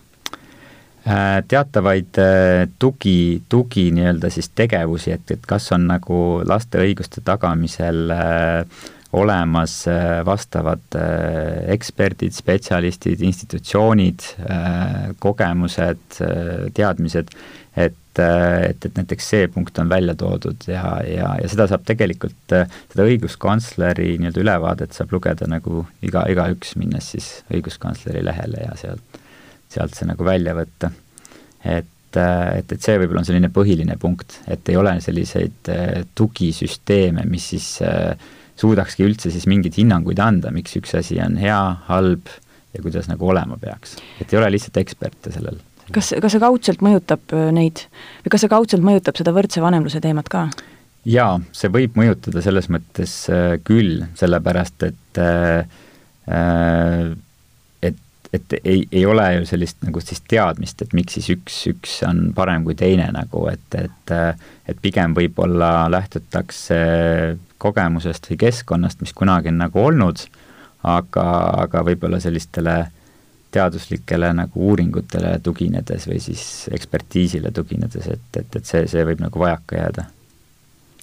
Teatavaid 1.05 2.17
tugi, 2.81 3.41
tugi 3.49 3.83
nii-öelda 3.93 4.31
siis 4.33 4.49
tegevusi, 4.57 5.11
et, 5.13 5.31
et 5.35 5.43
kas 5.45 5.67
on 5.75 5.85
nagu 5.85 6.19
laste 6.49 6.81
õiguste 6.81 7.21
tagamisel 7.21 8.09
äh, 8.15 8.85
olemas 9.15 9.87
äh, 9.87 10.25
vastavad 10.25 10.79
äh, 10.95 11.71
eksperdid, 11.73 12.33
spetsialistid, 12.35 13.21
institutsioonid, 13.21 14.19
äh, 14.49 15.13
kogemused, 15.19 16.19
teadmised, 16.75 17.31
et, 17.75 18.19
et, 18.19 18.85
et 18.85 18.97
näiteks 18.99 19.29
see 19.31 19.47
punkt 19.51 19.79
on 19.79 19.89
välja 19.91 20.15
toodud 20.19 20.67
ja, 20.67 20.83
ja, 21.07 21.33
ja 21.41 21.51
seda 21.51 21.67
saab 21.71 21.83
tegelikult, 21.87 22.37
seda 22.47 23.07
õiguskantsleri 23.07 24.15
nii-öelda 24.19 24.43
ülevaadet 24.43 24.95
saab 24.95 25.15
lugeda 25.15 25.47
nagu 25.51 25.83
iga, 26.03 26.23
igaüks, 26.31 26.75
minnes 26.79 27.11
siis 27.15 27.29
õiguskantsleri 27.51 28.23
lehele 28.23 28.63
ja 28.67 28.75
sealt, 28.79 29.19
sealt 29.75 29.97
see 29.97 30.07
nagu 30.09 30.25
välja 30.27 30.55
võtta. 30.57 30.91
et 31.63 31.91
et, 32.15 32.71
et 32.71 32.79
see 32.79 32.95
võib-olla 32.95 33.19
on 33.19 33.27
selline 33.27 33.49
põhiline 33.51 33.97
punkt, 33.99 34.37
et 34.47 34.69
ei 34.71 34.77
ole 34.79 34.93
selliseid 35.03 35.67
tugisüsteeme, 36.15 37.25
mis 37.27 37.49
siis 37.51 37.65
äh, 37.83 38.13
suudakski 38.59 39.05
üldse 39.05 39.31
siis 39.33 39.47
mingeid 39.51 39.75
hinnanguid 39.79 40.19
anda, 40.23 40.51
miks 40.55 40.75
üks 40.79 40.95
asi 40.97 41.19
on 41.23 41.37
hea, 41.39 41.59
halb 41.89 42.31
ja 42.75 42.83
kuidas 42.83 43.09
nagu 43.11 43.27
olema 43.31 43.57
peaks. 43.59 43.97
et 44.21 44.31
ei 44.31 44.39
ole 44.39 44.51
lihtsalt 44.55 44.79
eksperte 44.81 45.33
sellel. 45.33 45.59
kas, 45.95 46.13
kas 46.21 46.35
see 46.35 46.43
kaudselt 46.43 46.85
mõjutab 46.85 47.35
äh, 47.35 47.49
neid 47.55 47.85
või 48.23 48.33
kas 48.33 48.45
see 48.45 48.51
kaudselt 48.51 48.85
mõjutab 48.85 49.19
seda 49.19 49.35
võrdse 49.35 49.63
vanemluse 49.63 50.01
teemat 50.03 50.31
ka? 50.31 50.47
jaa, 51.07 51.35
see 51.55 51.71
võib 51.71 51.99
mõjutada 51.99 52.43
selles 52.45 52.71
mõttes 52.71 53.17
äh, 53.31 53.57
küll, 53.67 54.05
sellepärast 54.19 54.89
et 54.91 55.21
äh, 55.21 55.83
äh 56.31 57.13
et 58.33 58.55
ei, 58.63 58.87
ei 58.91 59.05
ole 59.05 59.25
ju 59.37 59.45
sellist 59.45 59.83
nagu 59.85 60.01
siis 60.01 60.21
teadmist, 60.27 60.81
et 60.81 60.93
miks 60.97 61.17
siis 61.17 61.29
üks, 61.35 61.59
üks 61.71 61.99
on 62.07 62.31
parem 62.35 62.65
kui 62.65 62.75
teine 62.79 63.07
nagu, 63.15 63.47
et, 63.51 63.79
et 63.79 64.15
et 64.65 64.77
pigem 64.81 65.13
võib-olla 65.13 65.85
lähtutakse 65.93 66.77
kogemusest 67.61 68.29
või 68.31 68.39
keskkonnast, 68.47 69.01
mis 69.01 69.13
kunagi 69.13 69.51
on 69.51 69.59
nagu 69.61 69.81
olnud, 69.81 70.23
aga, 70.83 71.25
aga 71.65 71.83
võib-olla 71.85 72.19
sellistele 72.21 72.79
teaduslikele 73.55 74.33
nagu 74.35 74.67
uuringutele 74.69 75.37
tuginedes 75.43 76.09
või 76.09 76.19
siis 76.19 76.65
ekspertiisile 76.75 77.53
tuginedes, 77.55 78.09
et, 78.11 78.27
et, 78.41 78.59
et 78.59 78.65
see, 78.65 78.83
see 78.91 79.05
võib 79.07 79.23
nagu 79.23 79.39
vajaka 79.39 79.79
jääda. 79.79 80.05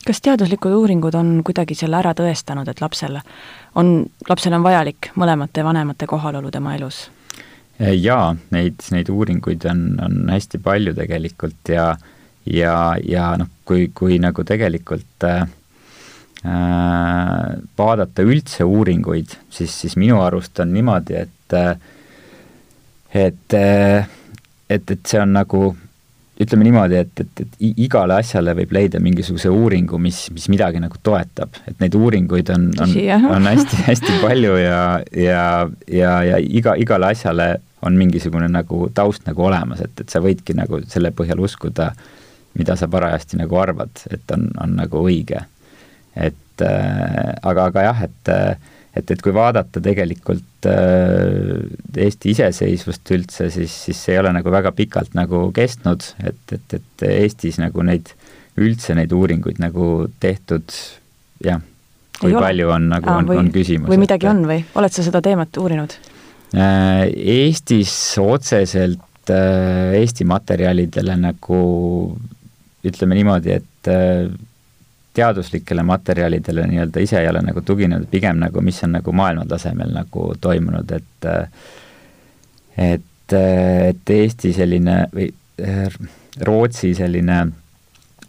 kas 0.06 0.20
teaduslikud 0.20 0.74
uuringud 0.76 1.14
on 1.14 1.32
kuidagi 1.46 1.78
selle 1.78 1.96
ära 2.02 2.12
tõestanud, 2.18 2.68
et 2.68 2.82
lapsele 2.84 3.22
on, 3.74 4.06
lapsel 4.28 4.56
on 4.58 4.64
vajalik 4.64 5.12
mõlemate 5.16 5.64
vanemate 5.64 6.06
kohalolu 6.06 6.50
tema 6.50 6.76
elus? 6.76 7.08
jaa, 7.78 8.34
neid, 8.54 8.84
neid 8.94 9.08
uuringuid 9.10 9.64
on, 9.70 9.86
on 10.02 10.28
hästi 10.30 10.60
palju 10.62 10.94
tegelikult 10.94 11.72
ja 11.72 11.96
ja, 12.46 12.76
ja 13.02 13.32
noh, 13.38 13.48
kui, 13.64 13.88
kui 13.94 14.18
nagu 14.22 14.44
tegelikult 14.44 15.26
äh, 15.26 15.46
Äh, 16.42 17.58
vaadata 17.78 18.22
üldse 18.26 18.64
uuringuid, 18.66 19.36
siis, 19.46 19.76
siis 19.78 19.94
minu 19.94 20.16
arust 20.24 20.58
on 20.58 20.72
niimoodi, 20.74 21.14
et 21.14 21.54
et, 23.14 23.54
et, 23.54 24.90
et 24.90 25.06
see 25.06 25.20
on 25.22 25.36
nagu 25.36 25.60
ütleme 26.42 26.66
niimoodi, 26.66 26.98
et, 27.02 27.20
et, 27.22 27.42
et 27.44 27.82
igale 27.84 28.16
asjale 28.20 28.54
võib 28.58 28.72
leida 28.74 29.00
mingisuguse 29.02 29.50
uuringu, 29.52 29.98
mis, 30.02 30.24
mis 30.34 30.48
midagi 30.52 30.80
nagu 30.82 30.98
toetab, 31.04 31.58
et 31.68 31.78
neid 31.82 31.96
uuringuid 31.98 32.50
on, 32.54 32.70
on, 32.82 32.94
on 33.30 33.50
hästi-hästi 33.50 34.16
palju 34.24 34.56
ja, 34.60 34.80
ja, 35.16 35.44
ja, 35.90 36.16
ja 36.26 36.40
iga, 36.42 36.76
igale 36.80 37.12
asjale 37.12 37.48
on 37.82 37.96
mingisugune 37.98 38.48
nagu 38.52 38.86
taust 38.94 39.26
nagu 39.26 39.46
olemas, 39.48 39.82
et, 39.82 39.94
et 40.04 40.12
sa 40.12 40.22
võidki 40.22 40.54
nagu 40.58 40.82
selle 40.90 41.10
põhjal 41.14 41.42
uskuda, 41.42 41.90
mida 42.58 42.76
sa 42.78 42.88
parajasti 42.90 43.40
nagu 43.40 43.58
arvad, 43.58 44.04
et 44.12 44.34
on, 44.34 44.50
on 44.60 44.76
nagu 44.78 45.02
õige. 45.02 45.40
Et 46.14 46.62
äh, 46.62 47.32
aga, 47.42 47.70
aga 47.70 47.88
jah, 47.88 48.04
et 48.06 48.32
et, 48.96 49.10
et 49.10 49.22
kui 49.24 49.32
vaadata 49.34 49.80
tegelikult 49.82 50.68
äh, 50.68 51.62
Eesti 52.06 52.34
iseseisvust 52.36 53.12
üldse, 53.16 53.48
siis, 53.52 53.74
siis 53.86 54.00
see 54.06 54.16
ei 54.16 54.22
ole 54.22 54.32
nagu 54.36 54.52
väga 54.52 54.74
pikalt 54.76 55.16
nagu 55.18 55.46
kestnud, 55.56 56.06
et, 56.24 56.42
et, 56.52 56.78
et 56.78 57.06
Eestis 57.08 57.58
nagu 57.62 57.84
neid, 57.86 58.12
üldse 58.60 58.96
neid 58.98 59.12
uuringuid 59.16 59.62
nagu 59.62 60.08
tehtud 60.22 60.76
jah, 61.44 61.62
kui 62.20 62.34
ei 62.34 62.38
palju 62.38 62.68
ole. 62.68 62.76
on 62.76 62.90
nagu, 62.92 63.14
on, 63.14 63.32
on 63.40 63.52
küsimus. 63.54 63.90
või 63.92 64.02
midagi 64.04 64.28
et, 64.28 64.34
on 64.34 64.44
või, 64.50 64.60
oled 64.80 64.94
sa 64.94 65.06
seda 65.06 65.24
teemat 65.24 65.62
uurinud? 65.62 65.96
Äh, 66.52 67.08
Eestis 67.08 67.96
otseselt 68.20 69.08
Eesti 69.32 70.24
materjalidele 70.26 71.14
nagu 71.14 71.58
ütleme 72.82 73.14
niimoodi, 73.14 73.52
et 73.54 73.90
teaduslikele 75.12 75.82
materjalidele 75.84 76.66
nii-öelda 76.70 77.00
ise 77.04 77.20
ei 77.20 77.28
ole 77.28 77.42
nagu 77.44 77.60
tuginenud, 77.60 78.08
pigem 78.10 78.38
nagu 78.40 78.60
mis 78.64 78.80
on 78.84 78.96
nagu 78.96 79.12
maailma 79.12 79.44
tasemel 79.48 79.92
nagu 79.92 80.32
toimunud, 80.40 80.92
et 80.96 81.28
et, 82.80 83.34
et 83.36 84.10
Eesti 84.16 84.52
selline 84.56 85.02
või 85.12 85.28
Rootsi 86.40 86.94
selline 86.96 87.38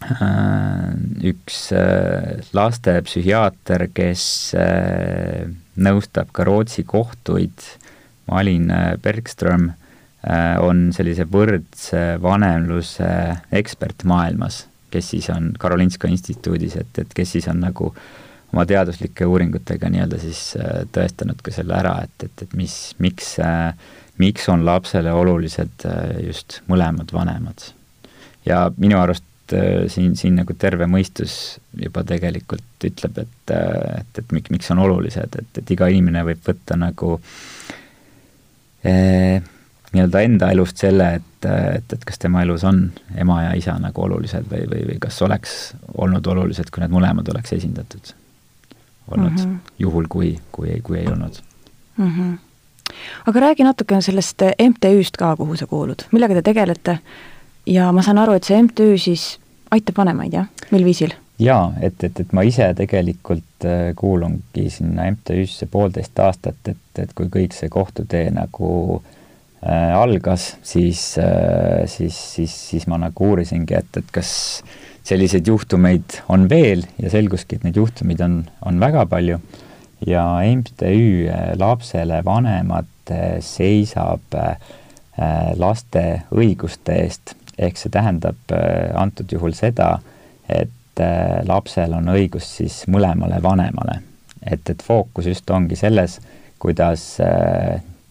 äh, 0.04 0.90
üks 1.24 1.60
äh, 1.72 2.42
lastepsühhiaater, 2.52 3.88
kes 3.96 4.26
äh, 4.60 5.48
nõustab 5.80 6.34
ka 6.36 6.44
Rootsi 6.44 6.84
kohtuid, 6.84 7.70
Malin 8.28 8.70
Bergström, 9.04 9.74
on 10.64 10.86
sellise 10.96 11.26
võrdse 11.28 12.14
vanemluse 12.24 13.08
ekspert 13.52 14.06
maailmas 14.08 14.62
kes 14.94 15.10
siis 15.16 15.30
on 15.34 15.50
Karolinska 15.58 16.08
instituudis, 16.10 16.78
et, 16.80 17.02
et 17.02 17.16
kes 17.16 17.36
siis 17.36 17.50
on 17.50 17.60
nagu 17.64 17.90
oma 18.54 18.64
teaduslike 18.70 19.26
uuringutega 19.26 19.90
nii-öelda 19.90 20.20
siis 20.22 20.40
äh, 20.60 20.84
tõestanud 20.94 21.42
ka 21.42 21.52
selle 21.54 21.74
ära, 21.76 21.96
et, 22.06 22.26
et, 22.28 22.46
et 22.46 22.56
mis, 22.58 22.74
miks, 23.02 23.34
äh, 23.42 23.74
miks 24.22 24.46
on 24.52 24.64
lapsele 24.66 25.12
olulised 25.12 25.86
äh, 25.90 26.18
just 26.28 26.60
mõlemad 26.70 27.14
vanemad. 27.14 27.70
ja 28.46 28.66
minu 28.76 29.00
arust 29.00 29.24
siin, 29.92 30.14
siin 30.16 30.38
nagu 30.40 30.54
terve 30.56 30.86
mõistus 30.88 31.58
juba 31.76 32.00
tegelikult 32.08 32.86
ütleb, 32.88 33.18
et, 33.20 33.52
et, 33.52 34.20
et 34.22 34.30
miks, 34.32 34.50
miks 34.50 34.70
on 34.72 34.80
olulised, 34.86 35.36
et, 35.36 35.58
et 35.60 35.72
iga 35.74 35.90
inimene 35.92 36.22
võib 36.24 36.40
võtta 36.46 36.78
nagu 36.80 37.18
eh, 38.88 39.42
nii-öelda 39.94 40.20
enda 40.26 40.50
elust 40.50 40.80
selle, 40.82 41.08
et, 41.20 41.46
et, 41.48 41.92
et 41.92 42.04
kas 42.06 42.18
tema 42.18 42.42
elus 42.42 42.64
on 42.66 42.86
ema 43.20 43.42
ja 43.42 43.52
isa 43.58 43.76
nagu 43.80 44.02
olulised 44.06 44.48
või, 44.50 44.66
või, 44.70 44.82
või 44.90 44.98
kas 45.02 45.20
oleks 45.22 45.74
olnud 45.98 46.26
olulised, 46.34 46.70
kui 46.74 46.82
need 46.82 46.94
mõlemad 46.94 47.30
oleks 47.30 47.54
esindatud 47.56 48.14
olnud 49.10 49.36
mm, 49.36 49.44
-hmm. 49.44 49.74
juhul 49.78 50.08
kui, 50.08 50.34
kui 50.52 50.70
ei, 50.70 50.80
kui 50.80 50.98
ei 50.98 51.06
olnud 51.06 51.38
mm. 51.96 52.10
-hmm. 52.10 52.36
aga 53.26 53.40
räägi 53.40 53.64
natukene 53.64 54.02
sellest 54.02 54.42
MTÜ-st 54.68 55.16
ka, 55.18 55.36
kuhu 55.36 55.56
sa 55.56 55.66
kuulud, 55.66 56.06
millega 56.12 56.34
te 56.34 56.42
tegelete 56.42 56.98
ja 57.66 57.92
ma 57.92 58.02
saan 58.02 58.18
aru, 58.18 58.32
et 58.32 58.44
see 58.44 58.62
MTÜ 58.62 58.98
siis 58.98 59.38
aitab 59.70 59.96
vanemaid, 59.96 60.32
jah, 60.32 60.46
mil 60.70 60.84
viisil? 60.84 61.14
jaa, 61.38 61.72
et, 61.80 62.04
et, 62.04 62.20
et 62.20 62.32
ma 62.32 62.42
ise 62.42 62.74
tegelikult 62.76 63.64
äh, 63.64 63.94
kuulungi 63.96 64.70
sinna 64.70 65.10
MTÜ-sse 65.10 65.66
poolteist 65.66 66.18
aastat, 66.18 66.56
et, 66.68 66.98
et 66.98 67.12
kui 67.14 67.26
kõik 67.26 67.52
see 67.52 67.68
kohtutee 67.68 68.30
nagu 68.30 69.02
Äh, 69.02 69.23
algas, 69.96 70.56
siis, 70.62 71.18
äh, 71.18 71.86
siis, 71.86 72.16
siis, 72.34 72.54
siis 72.70 72.86
ma 72.86 72.98
nagu 73.00 73.30
uurisingi, 73.30 73.76
et, 73.78 73.96
et 73.96 74.10
kas 74.12 74.30
selliseid 75.04 75.48
juhtumeid 75.48 76.18
on 76.32 76.48
veel 76.50 76.84
ja 77.00 77.12
selguski, 77.12 77.56
et 77.56 77.64
neid 77.64 77.78
juhtumeid 77.80 78.20
on, 78.24 78.42
on 78.64 78.80
väga 78.80 79.06
palju 79.08 79.38
ja 80.04 80.24
MTÜ 80.44 81.28
äh, 81.32 81.46
Lapsele 81.60 82.20
Vanemad 82.24 82.90
seisab 83.44 84.32
laste 85.60 86.02
õiguste 86.32 86.94
eest, 87.02 87.34
ehk 87.60 87.76
see 87.76 87.92
tähendab 87.92 88.54
antud 88.96 89.28
juhul 89.30 89.52
seda, 89.54 89.90
et 90.48 91.02
lapsel 91.44 91.92
on 91.98 92.08
õigus 92.14 92.48
siis 92.56 92.78
mõlemale 92.88 93.42
vanemale. 93.44 93.98
et, 94.40 94.64
et 94.72 94.82
fookus 94.82 95.28
just 95.28 95.50
ongi 95.52 95.76
selles, 95.76 96.16
kuidas 96.58 97.04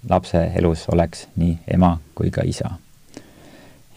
lapse 0.09 0.39
elus 0.55 0.87
oleks 0.91 1.27
nii 1.35 1.57
ema 1.73 1.97
kui 2.15 2.31
ka 2.31 2.41
isa. 2.45 2.71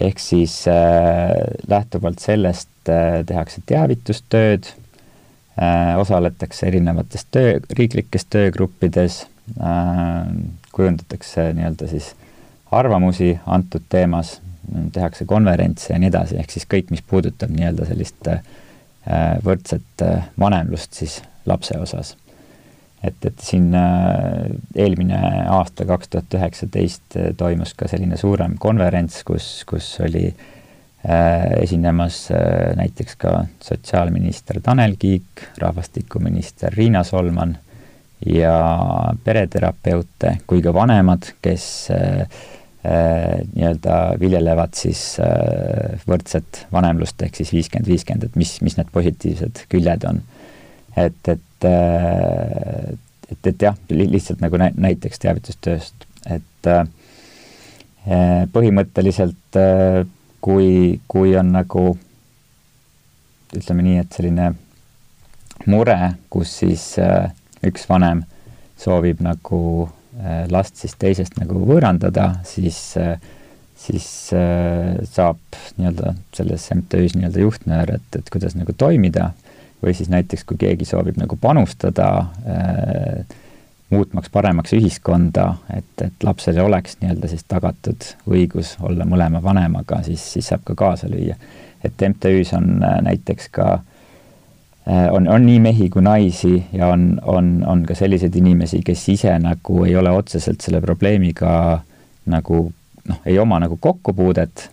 ehk 0.01 0.19
siis 0.21 0.67
äh, 0.69 1.33
lähtuvalt 1.69 2.19
sellest 2.21 2.69
äh, 2.89 3.23
tehakse 3.27 3.63
teavitustööd 3.67 4.67
äh,, 4.67 5.97
osaletakse 5.99 6.67
erinevates 6.67 7.25
töö, 7.31 7.61
riiklikes 7.79 8.29
töögruppides 8.31 9.27
kujundatakse 10.73 11.53
nii-öelda 11.55 11.87
siis 11.89 12.11
arvamusi 12.75 13.39
antud 13.47 13.85
teemas, 13.89 14.41
tehakse 14.93 15.25
konverentse 15.25 15.93
ja 15.93 16.01
nii 16.03 16.11
edasi, 16.11 16.37
ehk 16.43 16.51
siis 16.51 16.67
kõik, 16.67 16.91
mis 16.91 17.05
puudutab 17.07 17.55
nii-öelda 17.55 17.87
sellist 17.87 18.27
võrdset 19.47 20.03
vanemlust 20.35 20.99
siis 20.99 21.21
lapse 21.47 21.79
osas. 21.79 22.17
Et, 23.05 23.17
et 23.29 23.43
siin 23.43 23.71
eelmine 23.77 25.21
aasta, 25.53 25.87
kaks 25.89 26.13
tuhat 26.13 26.37
üheksateist, 26.39 27.19
toimus 27.39 27.75
ka 27.79 27.89
selline 27.91 28.19
suurem 28.21 28.57
konverents, 28.59 29.23
kus, 29.27 29.65
kus 29.69 29.93
oli 30.05 30.31
esinemas 31.61 32.25
näiteks 32.75 33.15
ka 33.21 33.45
sotsiaalminister 33.63 34.59
Tanel 34.65 34.97
Kiik, 34.99 35.45
rahvastikuminister 35.63 36.75
Riina 36.75 37.05
Solman 37.07 37.53
ja 38.27 38.57
pereterapeute 39.23 40.39
kui 40.51 40.65
ka 40.65 40.73
vanemad, 40.75 41.29
kes 41.45 41.69
äh, 41.95 42.41
Äh, 42.87 43.41
nii-öelda 43.55 44.15
viljelevad 44.21 44.77
siis 44.79 45.17
äh, 45.19 45.97
võrdset 46.07 46.61
vanemlust 46.71 47.23
ehk 47.25 47.39
siis 47.41 47.51
viiskümmend, 47.55 47.89
viiskümmend, 47.89 48.27
et 48.29 48.37
mis, 48.39 48.53
mis 48.63 48.77
need 48.79 48.93
positiivsed 48.95 49.63
küljed 49.73 50.05
on. 50.07 50.21
et, 50.95 51.19
et, 51.33 51.56
äh, 51.65 52.93
et, 53.31 53.47
et 53.47 53.63
jah, 53.63 53.77
lihtsalt 53.89 54.43
nagu 54.45 54.61
näiteks 54.61 55.23
teavitustööst, 55.23 56.07
et 56.31 56.69
põhimõtteliselt 58.55 59.59
kui, 60.43 61.01
kui 61.11 61.35
on 61.39 61.51
nagu 61.55 61.83
ütleme 63.57 63.83
nii, 63.87 63.99
et 64.03 64.15
selline 64.15 64.53
mure, 65.71 65.99
kus 66.31 66.55
siis 66.63 66.85
üks 67.67 67.87
vanem 67.91 68.23
soovib 68.79 69.23
nagu 69.27 69.61
Äh, 70.17 70.47
last 70.49 70.79
siis 70.81 70.95
teisest 70.97 71.35
nagu 71.37 71.61
võõrandada, 71.69 72.39
siis, 72.49 72.79
äh, 72.97 73.19
siis 73.77 74.07
äh, 74.33 74.95
saab 75.13 75.59
nii-öelda 75.77 76.15
selles 76.33 76.65
MTÜ-s 76.73 77.19
nii-öelda 77.19 77.43
juhtnöör, 77.43 77.93
et, 77.99 78.17
et 78.17 78.31
kuidas 78.33 78.57
nagu 78.57 78.73
toimida, 78.81 79.35
või 79.83 79.95
siis 79.95 80.09
näiteks, 80.13 80.45
kui 80.45 80.59
keegi 80.61 80.89
soovib 80.89 81.19
nagu 81.21 81.39
panustada 81.41 82.09
äh, 82.47 83.37
muutmaks 83.91 84.31
paremaks 84.33 84.73
ühiskonda, 84.75 85.53
et, 85.77 85.93
et 86.03 86.25
lapsele 86.27 86.63
oleks 86.63 86.99
nii-öelda 87.01 87.29
siis 87.31 87.45
tagatud 87.49 88.09
õigus 88.27 88.75
olla 88.83 89.07
mõlema 89.07 89.43
vanemaga, 89.43 90.03
siis, 90.07 90.25
siis 90.33 90.49
saab 90.51 90.65
ka 90.67 90.75
kaasa 90.75 91.11
lüüa. 91.13 91.37
et 91.85 92.03
MTÜ-s 92.09 92.57
on 92.57 92.81
näiteks 93.07 93.53
ka 93.55 93.73
äh, 93.75 93.85
Äh, 94.89 95.13
on, 95.13 95.29
on 95.29 95.43
nii 95.47 95.59
mehi 95.61 95.89
kui 95.91 96.03
naisi 96.03 96.61
ja 96.73 96.87
on, 96.95 97.19
on, 97.27 97.65
on 97.67 97.81
ka 97.87 97.95
selliseid 97.99 98.37
inimesi, 98.39 98.85
kes 98.87 99.09
ise 99.11 99.33
nagu 99.43 99.81
ei 99.83 99.97
ole 99.99 100.13
otseselt 100.15 100.63
selle 100.63 100.79
probleemiga 100.81 101.81
nagu 102.31 102.61
noh, 103.09 103.19
ei 103.27 103.39
oma 103.43 103.59
nagu 103.65 103.81
kokkupuudet, 103.83 104.69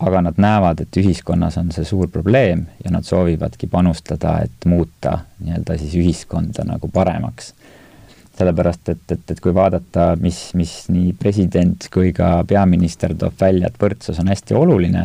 aga 0.00 0.22
nad 0.24 0.38
näevad, 0.40 0.80
et 0.80 0.96
ühiskonnas 0.96 1.58
on 1.60 1.70
see 1.74 1.84
suur 1.84 2.08
probleem 2.12 2.64
ja 2.84 2.92
nad 2.94 3.04
soovivadki 3.04 3.68
panustada, 3.68 4.38
et 4.46 4.66
muuta 4.68 5.18
nii-öelda 5.44 5.76
siis 5.80 5.96
ühiskonda 6.00 6.64
nagu 6.68 6.88
paremaks. 6.92 7.54
sellepärast, 8.40 8.88
et, 8.88 9.02
et, 9.12 9.30
et 9.30 9.40
kui 9.44 9.52
vaadata, 9.52 10.14
mis, 10.16 10.54
mis 10.56 10.70
nii 10.88 11.10
president 11.20 11.84
kui 11.92 12.14
ka 12.16 12.38
peaminister 12.48 13.12
toob 13.12 13.34
välja, 13.40 13.68
et 13.68 13.76
võrdsus 13.76 14.16
on 14.22 14.30
hästi 14.32 14.56
oluline, 14.56 15.02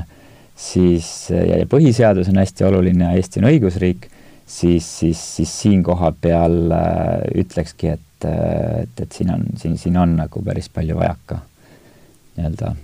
siis 0.56 1.10
ja, 1.34 1.60
põhiseadus 1.68 2.30
on 2.32 2.40
hästi 2.40 2.64
oluline 2.64 3.10
ja 3.10 3.12
Eesti 3.20 3.44
on 3.44 3.50
õigusriik 3.50 4.08
siis, 4.48 4.88
siis, 5.00 5.36
siis 5.36 5.62
siin 5.62 5.84
koha 5.84 6.14
peal 6.22 6.72
äh, 6.72 7.28
ütlekski, 7.44 7.92
et, 7.98 8.30
et, 8.30 9.04
et 9.04 9.12
siin 9.12 9.36
on, 9.36 9.44
siin, 9.60 9.78
siin 9.78 9.98
on 10.00 10.16
nagu 10.16 10.44
päris 10.46 10.72
palju 10.72 10.96
vajaka 10.96 11.42
nii-öelda 12.38 12.76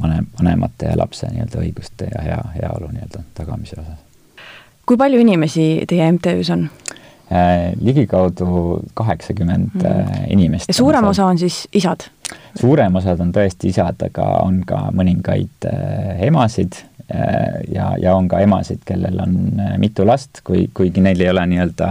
vanem, 0.00 0.26
vanemate 0.38 0.92
ja 0.92 0.98
lapse 0.98 1.28
nii-öelda 1.30 1.60
õiguste 1.64 2.08
ja 2.14 2.24
hea, 2.24 2.40
heaolu 2.56 2.92
nii-öelda 2.92 3.24
tagamise 3.34 3.80
osas. 3.80 3.98
kui 4.86 4.96
palju 4.96 5.20
inimesi 5.20 5.66
teie 5.88 6.12
MTÜ-s 6.12 6.50
on 6.50 6.68
äh,? 7.32 7.72
ligikaudu 7.80 8.80
kaheksakümmend 8.94 9.74
mm 9.74 9.80
-hmm. 9.80 10.26
inimest. 10.28 10.68
ja 10.68 10.74
suurem 10.74 11.04
osa 11.04 11.26
on 11.26 11.38
siis 11.38 11.68
isad? 11.72 12.08
suurem 12.60 12.94
osad 12.94 13.20
on 13.20 13.32
tõesti 13.32 13.68
isad, 13.68 14.02
aga 14.06 14.24
on 14.44 14.62
ka 14.66 14.88
mõningaid 14.92 15.68
äh, 15.68 16.22
emasid 16.26 16.84
Äh, 17.14 17.74
ja, 17.74 17.94
ja 18.00 18.14
on 18.16 18.28
ka 18.28 18.40
emasid, 18.40 18.84
kellel 18.86 19.18
on 19.20 19.60
äh, 19.60 19.74
mitu 19.78 20.06
last, 20.06 20.40
kui, 20.44 20.68
kuigi 20.74 21.02
neil 21.04 21.20
ei 21.20 21.28
ole 21.28 21.42
nii-öelda 21.50 21.90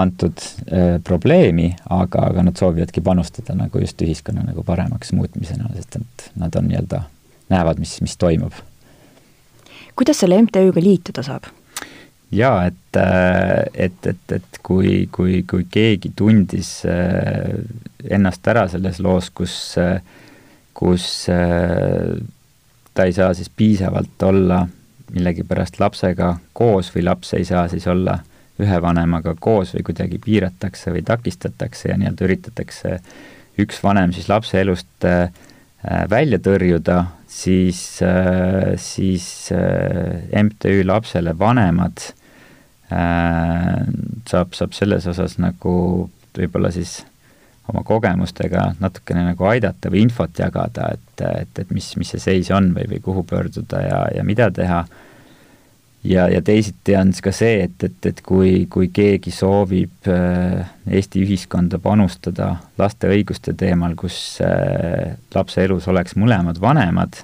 antud 0.00 0.40
äh, 0.40 0.96
probleemi, 1.04 1.70
aga, 1.90 2.28
aga 2.30 2.46
nad 2.46 2.58
soovivadki 2.58 3.02
panustada 3.04 3.56
nagu 3.56 3.80
just 3.82 4.02
ühiskonna 4.02 4.44
nagu 4.46 4.64
paremaks 4.66 5.12
muutmisena, 5.16 5.70
sest 5.76 6.00
et 6.00 6.26
nad 6.40 6.56
on 6.58 6.68
nii-öelda, 6.70 7.02
näevad, 7.52 7.82
mis, 7.82 7.98
mis 8.04 8.16
toimub. 8.16 8.56
kuidas 9.96 10.20
selle 10.20 10.40
MTÜ-ga 10.42 10.82
liituda 10.82 11.24
saab? 11.26 11.48
jaa, 12.32 12.66
et, 12.66 13.00
et, 13.74 14.06
et, 14.06 14.32
et 14.38 14.60
kui, 14.62 15.08
kui, 15.12 15.42
kui 15.48 15.66
keegi 15.70 16.10
tundis 16.16 16.80
ennast 16.86 18.48
ära 18.50 18.66
selles 18.68 18.98
loos, 19.00 19.30
kus, 19.30 19.76
kus 20.74 21.06
ta 21.26 23.04
ei 23.04 23.12
saa 23.12 23.34
siis 23.34 23.50
piisavalt 23.56 24.22
olla 24.26 24.64
millegipärast 25.14 25.78
lapsega 25.80 26.36
koos 26.56 26.90
või 26.94 27.04
laps 27.06 27.34
ei 27.36 27.44
saa 27.44 27.68
siis 27.68 27.86
olla 27.86 28.18
ühe 28.62 28.78
vanemaga 28.82 29.34
koos 29.40 29.74
või 29.76 29.84
kuidagi 29.90 30.20
piiratakse 30.22 30.92
või 30.94 31.02
takistatakse 31.06 31.90
ja 31.90 31.98
nii-öelda 32.00 32.28
üritatakse 32.28 33.00
üks 33.60 33.82
vanem 33.84 34.12
siis 34.16 34.28
lapse 34.32 34.60
elust 34.60 35.06
äh, 35.08 35.28
välja 36.10 36.38
tõrjuda, 36.42 37.02
siis 37.28 38.02
äh,, 38.04 38.74
siis 38.80 39.52
äh, 39.54 40.24
MTÜ 40.42 40.84
Lapsele 40.86 41.36
Vanemad 41.38 42.08
äh, 42.92 43.84
saab, 44.28 44.56
saab 44.56 44.76
selles 44.76 45.06
osas 45.12 45.38
nagu 45.42 45.76
võib-olla 46.36 46.72
siis 46.74 47.00
oma 47.68 47.82
kogemustega 47.86 48.68
natukene 48.80 49.24
nagu 49.30 49.48
aidata 49.50 49.90
või 49.90 50.04
infot 50.06 50.38
jagada, 50.38 50.92
et, 50.94 51.24
et, 51.24 51.62
et 51.64 51.74
mis, 51.74 51.88
mis 51.98 52.12
see 52.14 52.22
seis 52.22 52.50
on 52.54 52.70
või, 52.76 52.86
või 52.94 53.02
kuhu 53.02 53.24
pöörduda 53.26 53.82
ja, 53.82 54.00
ja 54.14 54.24
mida 54.26 54.50
teha. 54.54 54.84
Ja, 56.06 56.28
ja 56.30 56.42
teisiti 56.42 56.96
on 56.96 57.12
siis 57.12 57.24
ka 57.24 57.32
see, 57.34 57.60
et, 57.66 57.84
et, 57.84 58.08
et 58.10 58.20
kui, 58.24 58.66
kui 58.70 58.88
keegi 58.94 59.32
soovib 59.34 60.08
äh, 60.10 60.66
Eesti 60.86 61.22
ühiskonda 61.24 61.80
panustada 61.82 62.52
laste 62.78 63.10
õiguste 63.10 63.56
teemal, 63.58 63.96
kus 63.98 64.38
äh, 64.44 65.16
lapse 65.34 65.64
elus 65.64 65.88
oleks 65.90 66.16
mõlemad 66.18 66.60
vanemad, 66.62 67.18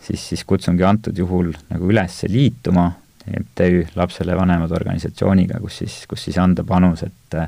siis, 0.00 0.28
siis 0.30 0.44
kutsungi 0.48 0.86
antud 0.86 1.18
juhul 1.18 1.52
nagu 1.70 1.90
üles 1.92 2.22
liituma 2.30 2.90
MTÜ 3.24 3.86
Lapsele 3.96 4.36
Vanemad 4.36 4.72
organisatsiooniga, 4.76 5.60
kus 5.62 5.80
siis, 5.80 6.02
kus 6.08 6.26
siis 6.28 6.38
anda 6.40 6.64
panus, 6.66 7.06
et 7.06 7.40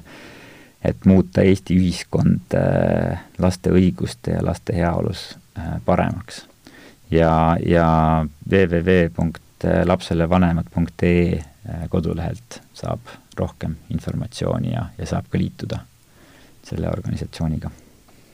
et 0.87 1.07
muuta 1.09 1.43
Eesti 1.43 1.75
ühiskond 1.81 2.55
äh, 2.55 3.25
laste 3.43 3.73
õiguste 3.75 4.37
ja 4.37 4.45
laste 4.45 4.77
heaolus 4.77 5.33
paremaks. 5.87 6.45
ja, 7.11 7.57
ja 7.65 7.89
www.lapselevanemad.ee 9.65 11.39
äh, 11.39 11.89
kodulehelt 11.89 12.63
saab 12.75 13.01
rohkem 13.37 13.75
informatsiooni 13.91 14.73
ja, 14.73 14.87
ja 14.99 15.07
saab 15.07 15.25
ka 15.31 15.39
liituda 15.39 15.79
selle 16.63 16.89
organisatsiooniga 16.89 17.71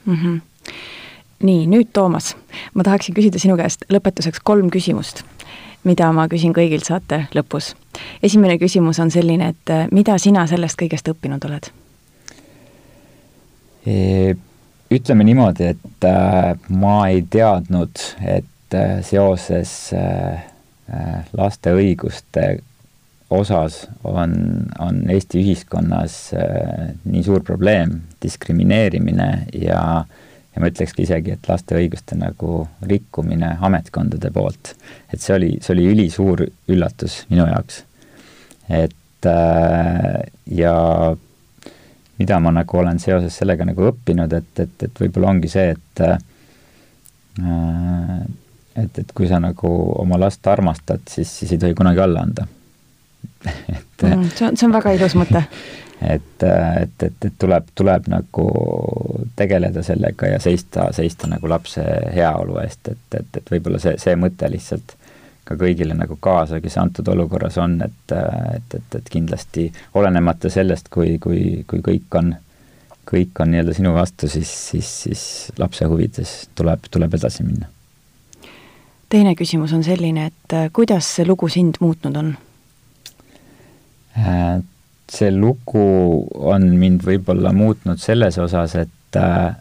mm. 0.04 0.16
-hmm. 0.16 0.40
nii, 1.42 1.66
nüüd 1.66 1.88
Toomas, 1.92 2.36
ma 2.74 2.82
tahaksin 2.82 3.14
küsida 3.14 3.38
sinu 3.38 3.56
käest 3.56 3.84
lõpetuseks 3.92 4.40
kolm 4.44 4.70
küsimust, 4.70 5.22
mida 5.84 6.12
ma 6.12 6.28
küsin 6.28 6.52
kõigilt 6.52 6.84
saate 6.84 7.26
lõpus. 7.34 7.74
esimene 8.22 8.58
küsimus 8.58 8.98
on 8.98 9.10
selline, 9.10 9.48
et 9.48 9.92
mida 9.92 10.18
sina 10.18 10.46
sellest 10.46 10.82
kõigest 10.82 11.08
õppinud 11.08 11.44
oled 11.46 11.70
ütleme 14.92 15.24
niimoodi, 15.24 15.64
et 15.64 16.04
äh, 16.04 16.58
ma 16.68 17.08
ei 17.08 17.22
teadnud, 17.30 18.02
et 18.24 18.74
äh, 18.74 19.00
seoses 19.04 19.92
äh, 19.96 20.51
laste 21.38 21.72
õiguste 21.76 22.58
osas 23.32 23.86
on, 24.04 24.34
on 24.82 24.98
Eesti 25.10 25.40
ühiskonnas 25.40 26.16
nii 27.04 27.22
suur 27.24 27.40
probleem, 27.46 27.94
diskrimineerimine 28.22 29.28
ja, 29.56 29.80
ja 30.52 30.60
ma 30.60 30.68
ütlekski 30.68 31.06
isegi, 31.06 31.36
et 31.36 31.48
laste 31.48 31.78
õiguste 31.78 32.18
nagu 32.18 32.66
rikkumine 32.84 33.54
ametkondade 33.60 34.32
poolt. 34.34 34.74
et 35.12 35.20
see 35.20 35.36
oli, 35.38 35.50
see 35.62 35.72
oli 35.76 35.86
ülisuur 35.94 36.44
üllatus 36.68 37.22
minu 37.30 37.46
jaoks. 37.48 37.84
et 38.68 39.30
ja 40.52 40.76
mida 42.18 42.38
ma 42.40 42.52
nagu 42.54 42.78
olen 42.78 43.00
seoses 43.02 43.36
sellega 43.38 43.66
nagu 43.66 43.88
õppinud, 43.90 44.32
et, 44.36 44.52
et, 44.60 44.86
et 44.86 45.02
võib-olla 45.04 45.32
ongi 45.32 45.50
see, 45.52 45.72
et 45.74 46.02
äh, 46.04 46.18
et, 48.76 48.98
et 48.98 49.12
kui 49.14 49.28
sa 49.28 49.40
nagu 49.42 49.70
oma 50.02 50.18
last 50.20 50.46
armastad, 50.46 51.04
siis, 51.10 51.30
siis 51.42 51.52
ei 51.52 51.62
tohi 51.62 51.74
kunagi 51.78 52.00
alla 52.00 52.26
anda. 52.26 52.46
Et 54.02 54.02
mm, 54.02 54.28
see 54.34 54.46
on, 54.46 54.56
see 54.56 54.66
on 54.66 54.74
väga 54.74 54.92
ilus 54.98 55.16
mõte. 55.18 55.44
Et, 56.02 56.42
et, 56.42 57.02
et, 57.06 57.24
et 57.28 57.34
tuleb, 57.38 57.68
tuleb 57.78 58.08
nagu 58.10 58.44
tegeleda 59.38 59.84
sellega 59.86 60.32
ja 60.32 60.40
seista, 60.42 60.88
seista 60.90 61.28
nagu 61.30 61.46
lapse 61.46 61.84
heaolu 62.10 62.56
eest, 62.58 62.88
et, 62.90 63.04
et, 63.20 63.36
et 63.38 63.52
võib-olla 63.54 63.78
see, 63.78 63.92
see 64.02 64.16
mõte 64.18 64.48
lihtsalt 64.50 64.96
ka 65.46 65.54
kõigile 65.60 65.94
nagu 65.94 66.16
kaasa, 66.18 66.58
kes 66.62 66.78
antud 66.82 67.06
olukorras 67.12 67.58
on, 67.62 67.76
et, 67.86 68.14
et, 68.14 68.74
et, 68.78 68.96
et 68.98 69.12
kindlasti 69.14 69.68
olenemata 69.98 70.50
sellest, 70.50 70.90
kui, 70.90 71.20
kui, 71.22 71.62
kui 71.70 71.84
kõik 71.86 72.18
on, 72.18 72.32
kõik 73.08 73.38
on 73.42 73.54
nii-öelda 73.54 73.76
sinu 73.78 73.94
vastu, 73.94 74.30
siis, 74.30 74.50
siis, 74.72 74.90
siis 75.06 75.24
lapse 75.62 75.86
huvides 75.86 76.34
tuleb, 76.58 76.90
tuleb 76.90 77.14
edasi 77.18 77.46
minna. 77.46 77.70
Teine 79.12 79.34
küsimus 79.36 79.74
on 79.76 79.84
selline, 79.84 80.30
et 80.32 80.56
kuidas 80.72 81.08
see 81.18 81.26
lugu 81.28 81.48
sind 81.52 81.78
muutnud 81.80 82.16
on? 82.16 82.32
Äh, 84.16 84.60
see 85.12 85.30
lugu 85.34 85.84
on 86.40 86.68
mind 86.80 87.04
võib-olla 87.06 87.52
muutnud 87.56 88.00
selles 88.00 88.38
osas, 88.40 88.76
et 88.80 89.20
äh, 89.20 89.54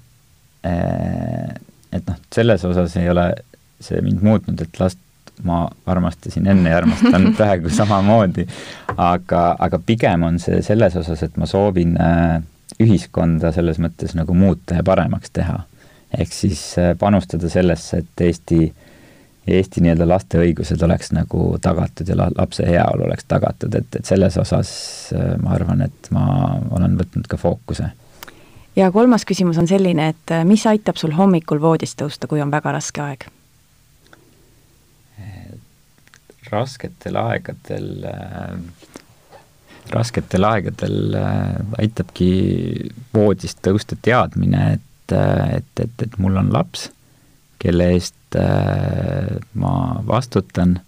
et 1.91 2.07
noh, 2.07 2.19
selles 2.33 2.63
osas 2.67 2.95
ei 2.99 3.09
ole 3.11 3.31
see 3.81 4.01
mind 4.05 4.21
muutnud, 4.23 4.61
et 4.61 4.79
last 4.79 4.99
ma 5.43 5.63
armastasin 5.89 6.47
enne 6.51 6.69
ja 6.69 6.77
armastan 6.81 7.31
praegu 7.37 7.71
samamoodi. 7.73 8.45
aga, 8.97 9.55
aga 9.59 9.79
pigem 9.85 10.23
on 10.27 10.39
see 10.39 10.61
selles 10.65 10.95
osas, 10.99 11.23
et 11.23 11.37
ma 11.41 11.49
soovin 11.49 11.97
äh, 12.01 12.41
ühiskonda 12.81 13.51
selles 13.55 13.81
mõttes 13.81 14.15
nagu 14.17 14.35
muuta 14.37 14.79
ja 14.79 14.85
paremaks 14.85 15.33
teha. 15.33 15.61
ehk 16.17 16.33
siis 16.33 16.61
äh, 16.79 16.93
panustada 16.99 17.49
sellesse, 17.49 18.03
et 18.03 18.25
Eesti, 18.27 18.71
Eesti 19.47 19.81
nii-öelda 19.81 20.05
laste 20.05 20.37
õigused 20.37 20.83
oleks 20.85 21.11
nagu 21.17 21.57
tagatud 21.61 22.07
ja 22.07 22.15
lapse 22.19 22.65
heaolu 22.67 23.07
oleks 23.07 23.25
tagatud, 23.25 23.73
et, 23.75 23.95
et 23.97 24.05
selles 24.05 24.37
osas 24.37 24.71
äh, 25.17 25.33
ma 25.41 25.55
arvan, 25.57 25.81
et 25.87 26.11
ma 26.13 26.25
olen 26.69 26.97
võtnud 26.99 27.27
ka 27.27 27.41
fookuse. 27.41 27.89
ja 28.75 28.91
kolmas 28.91 29.25
küsimus 29.25 29.57
on 29.57 29.67
selline, 29.67 30.11
et 30.13 30.35
mis 30.45 30.65
aitab 30.69 31.01
sul 31.01 31.17
hommikul 31.17 31.61
voodist 31.61 31.97
tõusta, 32.01 32.27
kui 32.27 32.41
on 32.41 32.51
väga 32.53 32.77
raske 32.77 33.01
aeg? 33.01 33.29
rasketel 36.51 37.15
aegadel 37.15 38.05
äh, 38.05 38.55
rasketel 39.91 40.45
aegadel 40.47 41.15
äh, 41.17 41.59
aitabki 41.81 42.31
voodist 43.13 43.61
tõusta 43.65 43.97
teadmine, 44.01 44.77
et, 44.77 45.15
äh, 45.15 45.57
et, 45.59 45.83
et, 45.85 46.05
et 46.05 46.17
mul 46.21 46.37
on 46.41 46.51
laps, 46.53 46.89
kelle 47.61 47.91
eest 47.95 48.37
äh, 48.39 49.37
ma 49.53 49.73
vastutan 50.07 50.79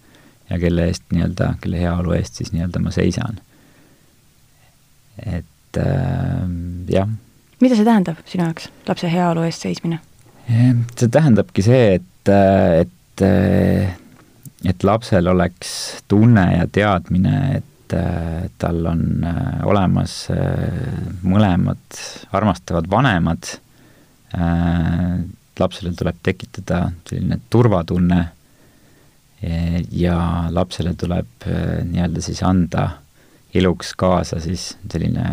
ja 0.50 0.58
kelle 0.60 0.88
eest 0.90 1.06
nii-öelda, 1.14 1.54
kelle 1.62 1.80
heaolu 1.80 2.16
eest 2.18 2.40
siis 2.40 2.52
nii-öelda 2.54 2.82
ma 2.82 2.94
seisan. 2.94 3.38
et 5.22 5.78
äh, 5.78 6.48
jah. 6.90 7.12
mida 7.60 7.78
see 7.78 7.86
tähendab 7.86 8.24
sinu 8.26 8.48
jaoks, 8.48 8.70
lapse 8.88 9.10
heaolu 9.10 9.46
eest 9.46 9.68
seismine? 9.68 10.00
see 10.48 11.08
tähendabki 11.08 11.62
see, 11.64 12.00
et, 12.00 12.32
et 12.34 13.22
et 14.64 14.84
lapsel 14.84 15.28
oleks 15.28 15.70
tunne 16.08 16.44
ja 16.56 16.66
teadmine, 16.72 17.36
et 17.58 17.96
äh, 17.96 18.46
tal 18.58 18.80
on 18.88 19.04
äh, 19.28 19.60
olemas 19.68 20.16
äh, 20.32 20.98
mõlemad 21.22 22.00
armastavad 22.32 22.90
vanemad, 22.90 23.52
lapsele 25.60 25.92
tuleb 25.96 26.16
tekitada 26.22 26.88
selline 27.08 27.38
turvatunne 27.50 28.20
ja 29.92 30.18
lapsele 30.50 30.94
tuleb 30.98 31.46
nii-öelda 31.46 32.22
siis 32.24 32.40
anda 32.42 32.88
eluks 33.54 33.92
kaasa 33.98 34.40
siis 34.40 34.70
selline 34.90 35.26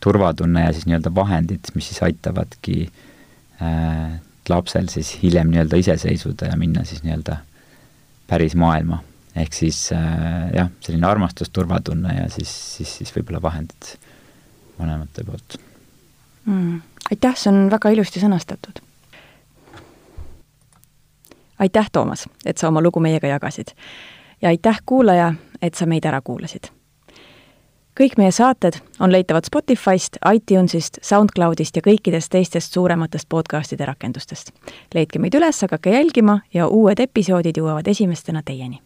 turvatunne 0.00 0.66
ja 0.66 0.72
siis 0.72 0.86
nii-öelda 0.86 1.14
vahendid, 1.14 1.72
mis 1.74 1.88
siis 1.90 2.02
aitavadki 2.06 2.76
lapsel 4.48 4.88
siis 4.88 5.14
hiljem 5.22 5.50
nii-öelda 5.52 5.80
iseseisvuda 5.80 6.50
ja 6.52 6.58
minna 6.60 6.84
siis 6.84 7.02
nii-öelda 7.02 7.36
päris 8.30 8.54
maailma. 8.54 9.02
ehk 9.36 9.54
siis 9.54 9.92
äh, 9.94 10.50
jah, 10.54 10.70
selline 10.82 11.06
armastus, 11.06 11.50
turvatunne 11.54 12.14
ja 12.16 12.28
siis, 12.30 12.50
siis, 12.76 12.96
siis 12.98 13.12
võib-olla 13.14 13.42
vahendid 13.42 13.92
vanemate 14.78 15.24
poolt 15.24 15.58
mm.. 16.44 16.80
aitäh, 17.10 17.36
see 17.38 17.52
on 17.52 17.68
väga 17.70 17.92
ilusti 17.94 18.22
sõnastatud. 18.22 18.82
Aitäh, 21.60 21.90
Toomas, 21.92 22.26
et 22.44 22.58
sa 22.58 22.68
oma 22.68 22.82
lugu 22.82 23.00
meiega 23.00 23.26
jagasid. 23.26 23.76
ja 24.42 24.48
aitäh, 24.48 24.82
kuulaja, 24.86 25.34
et 25.62 25.74
sa 25.74 25.86
meid 25.86 26.04
ära 26.04 26.20
kuulasid 26.20 26.72
kõik 28.00 28.16
meie 28.16 28.32
saated 28.32 28.78
on 29.00 29.12
leitavad 29.12 29.44
Spotify'st, 29.44 30.16
iTunes'ist, 30.34 31.02
SoundCloud'ist 31.04 31.76
ja 31.76 31.82
kõikidest 31.84 32.32
teistest 32.32 32.72
suurematest 32.72 33.28
podcast'ide 33.28 33.84
rakendustest. 33.84 34.52
leidke 34.94 35.18
meid 35.18 35.34
üles, 35.34 35.60
hakake 35.60 35.92
jälgima 35.92 36.40
ja 36.54 36.68
uued 36.68 37.00
episoodid 37.00 37.60
jõuavad 37.60 37.88
esimestena 37.88 38.42
teieni 38.42 38.80